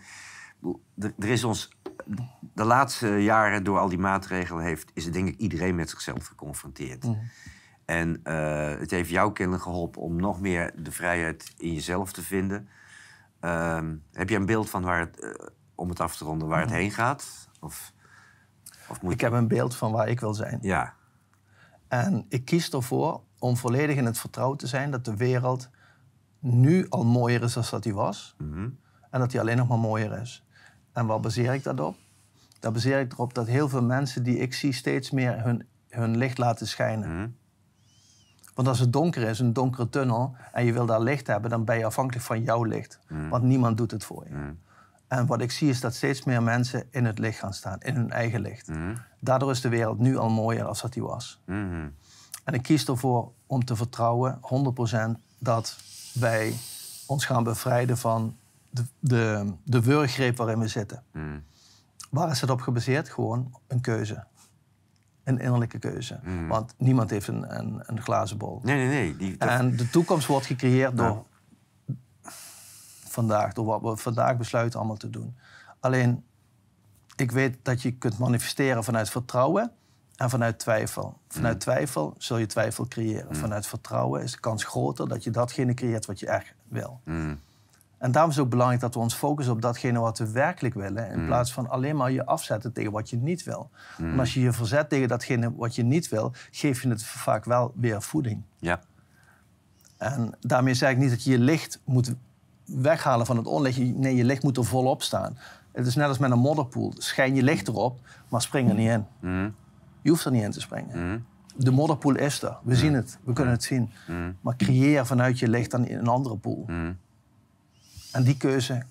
er, 0.99 1.13
er 1.19 1.29
is 1.29 1.45
ons 1.45 1.71
de 2.55 2.65
laatste 2.65 3.09
jaren 3.09 3.65
door 3.65 3.79
al 3.79 3.89
die 3.89 3.99
maatregelen 3.99 4.65
heeft, 4.65 4.91
is 4.95 5.13
denk 5.13 5.29
ik 5.29 5.39
iedereen 5.39 5.75
met 5.75 5.91
zichzelf 5.91 6.27
geconfronteerd. 6.27 7.07
En 7.85 8.21
eh, 8.23 8.79
het 8.79 8.91
heeft 8.91 9.11
jou 9.11 9.33
kennelijk 9.33 9.65
geholpen 9.65 10.03
om 10.03 10.17
nog 10.17 10.41
meer 10.41 10.73
de 10.77 10.93
vrijheid 10.93 11.53
in 11.57 11.75
jezelf 11.75 12.13
te 12.13 12.23
vinden. 12.23 12.69
Ehm, 13.41 13.95
heb 14.13 14.29
je 14.29 14.37
een 14.37 14.47
beeld 14.47 14.71
van 14.71 14.83
waar 14.83 14.99
het, 14.99 15.21
eh, 15.21 15.31
om 15.83 15.89
het 15.89 16.01
af 16.01 16.17
te 16.17 16.25
ronden, 16.25 16.49
waar 16.49 16.61
het 16.61 16.71
heen 16.71 16.91
gaat? 16.91 17.49
Of, 17.61 17.93
of 18.89 19.03
moet 19.03 19.13
Ik 19.13 19.21
heb 19.21 19.33
een 19.33 19.49
beeld 19.49 19.77
van 19.77 19.93
waar 19.93 20.09
ik 20.09 20.21
wil 20.21 20.35
zijn. 20.35 20.59
Ja. 20.61 20.95
En 21.89 22.27
ik 22.29 22.45
kies 22.45 22.71
ervoor 22.71 23.21
om 23.39 23.57
volledig 23.57 23.97
in 23.97 24.05
het 24.05 24.19
vertrouwen 24.19 24.59
te 24.59 24.67
zijn 24.67 24.91
dat 24.91 25.05
de 25.05 25.17
wereld 25.17 25.71
nu 26.39 26.87
al 26.89 27.05
mooier 27.05 27.43
is 27.43 27.53
dan 27.53 27.65
dat 27.71 27.83
die 27.83 27.95
was. 27.95 28.35
Mhm. 28.39 28.69
En 29.11 29.21
dat 29.21 29.31
die 29.31 29.41
alleen 29.41 29.57
nog 29.57 29.69
maar 29.69 29.79
mooier 29.79 30.21
is. 30.21 30.45
En 30.93 31.07
waar 31.07 31.21
baseer 31.21 31.55
ik 31.55 31.63
dat 31.63 31.81
op? 31.81 31.97
Daar 32.61 32.73
baseer 32.73 33.01
ik 33.01 33.13
erop 33.13 33.35
dat 33.35 33.47
heel 33.47 33.69
veel 33.69 33.83
mensen 33.83 34.23
die 34.23 34.39
ik 34.39 34.55
zie 34.55 34.73
steeds 34.73 35.11
meer 35.11 35.45
hun, 35.45 35.67
hun 35.89 36.17
licht 36.17 36.39
laten 36.39 36.69
schijnen. 36.69 37.17
Mhm. 37.17 37.29
Want 38.55 38.69
als 38.69 38.79
het 38.79 38.93
donker 38.93 39.23
is, 39.23 39.39
een 39.39 39.53
donkere 39.53 39.89
tunnel, 39.89 40.37
en 40.53 40.65
je 40.65 40.73
wil 40.73 40.87
daar 40.87 41.01
licht 41.01 41.27
hebben, 41.27 41.51
dan 41.51 41.65
ben 41.65 41.79
je 41.79 41.85
afhankelijk 41.85 42.25
van 42.25 42.43
jouw 42.43 42.65
licht. 42.65 42.99
Mhm. 43.09 43.29
Want 43.29 43.43
niemand 43.43 43.77
doet 43.77 43.91
het 43.91 44.05
voor 44.05 44.25
je. 44.29 44.55
En 45.13 45.27
wat 45.27 45.41
ik 45.41 45.51
zie 45.51 45.69
is 45.69 45.81
dat 45.81 45.95
steeds 45.95 46.25
meer 46.25 46.43
mensen 46.43 46.85
in 46.91 47.05
het 47.05 47.19
licht 47.19 47.39
gaan 47.39 47.53
staan, 47.55 47.81
in 47.81 47.95
hun 47.95 48.11
eigen 48.11 48.41
licht. 48.41 48.69
Mhm. 48.69 48.95
Daardoor 49.21 49.51
is 49.51 49.61
de 49.61 49.69
wereld 49.69 49.99
nu 49.99 50.17
al 50.17 50.31
mooier 50.31 50.65
als 50.65 50.83
dat 50.83 50.93
die 50.93 51.03
was. 51.03 51.41
Mhm. 51.47 51.89
En 52.45 52.55
ik 52.55 52.63
kies 52.63 52.85
ervoor 52.89 53.33
om 53.47 53.65
te 53.65 53.77
vertrouwen, 53.77 54.39
100%, 54.41 55.19
dat 55.39 55.77
wij 56.13 56.55
ons 57.07 57.25
gaan 57.25 57.45
bevrijden 57.45 57.99
van 57.99 58.37
de, 58.71 58.85
de, 58.99 59.53
de 59.65 59.81
wurggreep 59.83 60.37
waarin 60.37 60.59
we 60.59 60.69
zitten. 60.69 61.03
Mhm. 61.13 61.39
Waar 62.11 62.31
is 62.31 62.41
het 62.41 62.51
op 62.51 62.61
gebaseerd? 62.61 63.09
Gewoon 63.09 63.55
een 63.69 63.81
keuze. 63.81 64.25
een 65.25 65.39
innerlijke 65.39 65.79
keuze. 65.79 66.21
Want 66.49 66.75
niemand 66.79 67.11
heeft 67.11 67.27
een, 67.29 67.59
een, 67.59 67.83
een 67.87 68.01
glazen 68.03 68.37
bol. 68.39 68.61
Nee, 68.63 68.77
nee, 68.77 68.89
nee. 68.89 69.17
Die, 69.17 69.37
dat- 69.37 69.49
En 69.49 69.77
de 69.77 69.91
toekomst 69.91 70.27
wordt 70.27 70.47
gecreëerd 70.47 70.97
door 70.97 71.25
vandaag, 73.13 73.53
door 73.53 73.65
wat 73.65 73.81
we 73.83 73.97
vandaag 73.97 74.37
besluiten 74.37 74.79
allemaal 74.79 74.97
te 74.97 75.11
doen. 75.11 75.37
Alleen, 75.81 76.25
ik 77.17 77.31
weet 77.31 77.57
dat 77.63 77.83
je 77.83 77.93
kunt 77.93 78.19
manifesteren 78.19 78.85
vanuit 78.85 79.11
vertrouwen 79.11 79.73
en 80.17 80.31
vanuit 80.31 80.59
twijfel. 80.59 81.19
Vanuit 81.29 81.61
twijfel 81.61 82.15
zul 82.19 82.37
je 82.37 82.47
twijfel 82.47 82.87
creëren. 82.89 83.37
Vanuit 83.37 83.67
vertrouwen 83.67 84.23
is 84.23 84.33
de 84.33 84.41
kans 84.41 84.65
groter 84.65 85.09
dat 85.09 85.25
je 85.25 85.31
datgene 85.31 85.75
creëert 85.75 86.07
wat 86.07 86.21
je 86.21 86.27
echt 86.27 86.55
wil. 86.69 87.01
Mm, 87.05 87.39
En 87.99 88.13
daarom 88.13 88.31
is 88.31 88.37
het 88.37 88.45
ook 88.45 88.51
belangrijk 88.51 88.81
dat 88.81 88.95
we 88.95 89.01
ons 89.01 89.15
focussen 89.15 89.55
op 89.55 89.63
datgene 89.63 89.99
wat 89.99 90.19
we 90.19 90.31
werkelijk 90.31 90.75
willen. 90.75 91.11
In 91.11 91.27
plaats 91.27 91.53
van 91.53 91.69
alleen 91.69 91.97
maar 91.97 92.11
je 92.13 92.27
afzetten 92.27 92.73
tegen 92.73 92.93
wat 92.93 93.11
je 93.11 93.17
niet 93.17 93.43
wil. 93.43 93.71
Want 93.99 94.19
als 94.19 94.35
je 94.35 94.41
je 94.41 94.53
verzet 94.53 94.89
tegen 94.89 95.09
datgene 95.09 95.55
wat 95.57 95.75
je 95.75 95.83
niet 95.83 96.09
wil, 96.09 96.33
geef 96.51 96.83
je 96.83 96.89
het 96.89 97.05
vaak 97.05 97.45
wel 97.45 97.73
weer 97.77 98.03
voeding. 98.03 98.43
ja. 98.59 98.81
En 99.99 100.33
daarmee 100.41 100.75
zeg 100.75 100.91
ik 100.91 100.97
niet 100.97 101.11
dat 101.11 101.25
je 101.25 101.31
je 101.31 101.39
licht 101.39 101.81
moet 101.85 102.15
weghalen 102.65 103.27
van 103.27 103.37
het 103.37 103.47
onlicht. 103.47 103.77
Je- 103.77 103.85
Nee, 103.85 104.17
je 104.17 104.25
licht 104.25 104.43
moet 104.43 104.57
er 104.57 104.65
volop 104.65 105.03
staan. 105.03 105.39
Het 105.73 105.87
is 105.87 105.95
net 105.95 106.09
als 106.09 106.19
met 106.19 106.31
een 106.31 106.39
modderpoel. 106.39 106.93
Schijn 106.99 107.35
je 107.35 107.43
licht 107.43 107.69
erop, 107.69 108.01
maar 108.29 108.43
spring 108.43 108.69
er 108.69 108.75
niet 108.75 108.89
in. 108.91 109.05
Mm, 109.21 109.55
Je 110.03 110.11
hoeft 110.11 110.25
er 110.25 110.31
niet 110.31 110.43
in 110.43 110.51
te 110.51 110.61
springen. 110.61 111.07
mm, 111.11 111.25
De 111.57 111.71
modderpoel 111.71 112.15
is 112.17 112.43
er. 112.43 112.57
We 112.63 112.77
zien 112.77 112.95
het. 112.95 113.19
We 113.25 113.33
kunnen 113.33 113.53
het 113.55 113.63
zien. 113.63 113.91
Maar 114.41 114.57
creëer 114.57 115.07
vanuit 115.07 115.39
je 115.39 115.49
licht 115.49 115.71
dan 115.71 115.89
een 115.89 116.07
andere 116.09 116.37
poel. 116.37 116.65
En 118.13 118.23
die 118.23 118.37
keuze, 118.37 118.83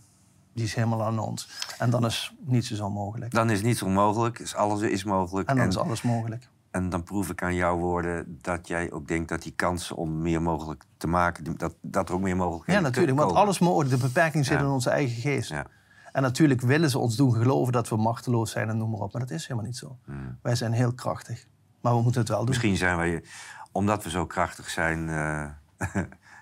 die 0.54 0.64
is 0.66 0.74
helemaal 0.74 1.04
aan 1.04 1.20
ons. 1.20 1.50
En 1.78 1.90
dan 1.90 2.06
is 2.06 2.34
niets 2.40 2.70
dus 2.70 2.80
onmogelijk. 2.80 3.32
Dan 3.34 3.50
is 3.50 3.62
niets 3.62 3.82
onmogelijk. 3.82 4.40
Is 4.40 4.56
alles 4.56 4.82
is 4.82 5.04
mogelijk. 5.04 5.50
En 5.50 5.56
dan 5.56 5.64
En- 5.64 5.70
is 5.70 5.78
alles 5.78 6.02
mogelijk. 6.02 6.48
En 6.72 6.90
dan 6.90 7.04
proef 7.04 7.30
ik 7.30 7.44
aan 7.44 7.56
jouw 7.56 7.78
woorden 7.78 8.38
dat 8.42 8.68
jij 8.68 8.92
ook 8.92 9.08
denkt 9.08 9.30
dat 9.30 9.42
die 9.42 9.54
kansen 9.56 9.96
om 9.96 10.22
meer 10.22 10.42
mogelijk 10.42 10.84
te 10.98 11.08
maken, 11.08 11.58
dat, 11.58 11.76
dat 11.82 12.10
er 12.10 12.16
ook 12.16 12.22
meer 12.22 12.30
Ja, 12.30 12.36
mogelijkheden 12.36 12.84
natuurlijk. 12.84 13.18
Want 13.18 13.34
alles 13.34 13.60
mogelijk. 13.60 13.90
De 13.90 13.98
beperking 13.98 14.46
zit 14.46 14.58
Ja. 14.58 14.64
in 14.64 14.70
onze 14.70 14.90
eigen 14.90 15.22
geest. 15.22 15.50
Ja. 15.50 15.66
En 16.12 16.22
natuurlijk 16.22 16.62
willen 16.62 16.90
ze 16.90 17.00
ons 17.00 17.16
doen 17.16 17.34
geloven 17.34 17.74
dat 17.74 17.90
we 17.90 17.96
machteloos 17.96 18.52
zijn 18.52 18.70
en 18.70 18.78
noem 18.78 18.90
maar 18.90 19.00
op. 19.00 19.12
Maar 19.14 19.22
dat 19.22 19.32
is 19.32 19.42
helemaal 19.48 19.66
niet 19.66 19.78
zo. 19.78 19.98
Mm. 20.06 20.38
Wij 20.42 20.56
zijn 20.56 20.72
heel 20.72 20.94
krachtig. 20.94 21.46
Maar 21.82 21.96
we 21.96 22.02
moeten 22.02 22.20
het 22.22 22.30
wel 22.30 22.40
doen. 22.40 22.48
Misschien 22.48 22.78
zijn 22.78 22.98
wij, 22.98 23.24
omdat 23.72 24.04
we 24.04 24.10
zo 24.10 24.26
krachtig 24.26 24.70
zijn, 24.70 25.10
eh, 25.10 25.46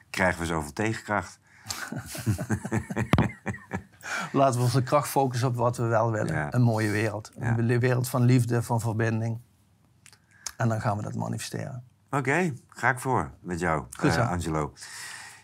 krijgen 0.09 0.39
we 0.39 0.45
zoveel 0.45 0.73
tegenkracht. 0.73 1.39
Laten 4.31 4.59
we 4.59 4.65
onze 4.65 4.83
kracht 4.83 5.07
focussen 5.07 5.47
op 5.47 5.55
wat 5.55 5.77
we 5.77 5.83
wel 5.83 6.11
willen. 6.11 6.33
Ja. 6.33 6.53
Een 6.53 6.61
mooie 6.61 6.91
wereld. 6.91 7.31
Ja. 7.39 7.57
Een 7.57 7.79
wereld 7.79 8.09
van 8.09 8.21
liefde, 8.21 8.63
van 8.63 8.79
verbinding. 8.79 9.39
En 10.59 10.69
dan 10.69 10.81
gaan 10.81 10.97
we 10.97 11.03
dat 11.03 11.15
manifesteren. 11.15 11.83
Oké, 12.09 12.53
ga 12.67 12.89
ik 12.89 12.99
voor 12.99 13.31
met 13.39 13.59
jou, 13.59 13.83
eh, 14.01 14.29
Angelo. 14.29 14.73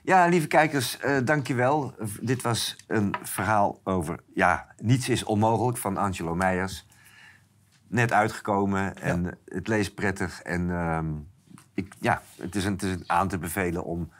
Ja, 0.01 0.25
lieve 0.25 0.47
kijkers, 0.47 0.99
eh 0.99 1.17
dankjewel. 1.23 1.93
Uh, 1.99 2.07
dit 2.21 2.41
was 2.41 2.75
een 2.87 3.15
verhaal 3.23 3.79
over... 3.83 4.19
Ja, 4.33 4.67
niets 4.77 5.09
is 5.09 5.23
onmogelijk 5.23 5.77
van 5.77 5.97
Angelo 5.97 6.35
Meijers. 6.35 6.87
Net 7.87 8.11
uitgekomen 8.11 8.97
en 8.97 9.37
het 9.45 9.67
leest 9.67 9.95
prettig. 9.95 10.41
En 10.41 10.69
ehm, 10.71 11.05
ik, 11.73 11.93
ja, 11.99 12.21
het 12.41 12.55
is, 12.55 12.65
een, 12.65 12.71
het 12.73 12.83
is 12.83 12.91
een 12.91 13.03
aan 13.07 13.27
te 13.27 13.37
bevelen 13.37 13.83
om... 13.83 14.11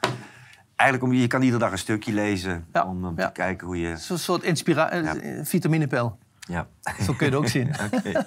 Eigenlijk, 0.76 1.10
om, 1.12 1.18
je 1.18 1.26
kan 1.26 1.42
iedere 1.42 1.62
dag 1.62 1.72
een 1.72 1.78
stukje 1.78 2.12
lezen 2.12 2.66
Ja, 2.72 2.84
om, 2.84 3.04
om 3.04 3.18
ja. 3.18 3.26
te 3.26 3.32
kijken 3.32 3.66
hoe 3.66 3.80
je... 3.80 3.96
Zo'n 3.96 4.18
soort 4.18 4.42
inspira- 4.42 4.90
eh, 4.90 5.44
Ja. 6.40 6.66
Zo 7.02 7.12
kun 7.12 7.26
je 7.26 7.32
het 7.32 7.34
ook 7.34 7.48
zien. 7.48 7.68
Oké. 7.92 8.26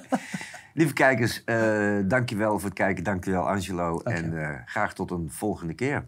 Lieve 0.73 0.93
kijkers, 0.93 1.43
eh 1.43 1.97
dankjewel 2.05 2.59
voor 2.59 2.69
het 2.69 2.77
kijken. 2.77 3.03
Dankjewel 3.03 3.49
Angelo. 3.49 3.99
En 3.99 4.41
eh, 4.41 4.55
graag 4.65 4.93
tot 4.93 5.11
een 5.11 5.29
volgende 5.31 5.73
keer. 5.73 6.05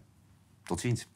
Tot 0.62 0.80
ziens. 0.80 1.08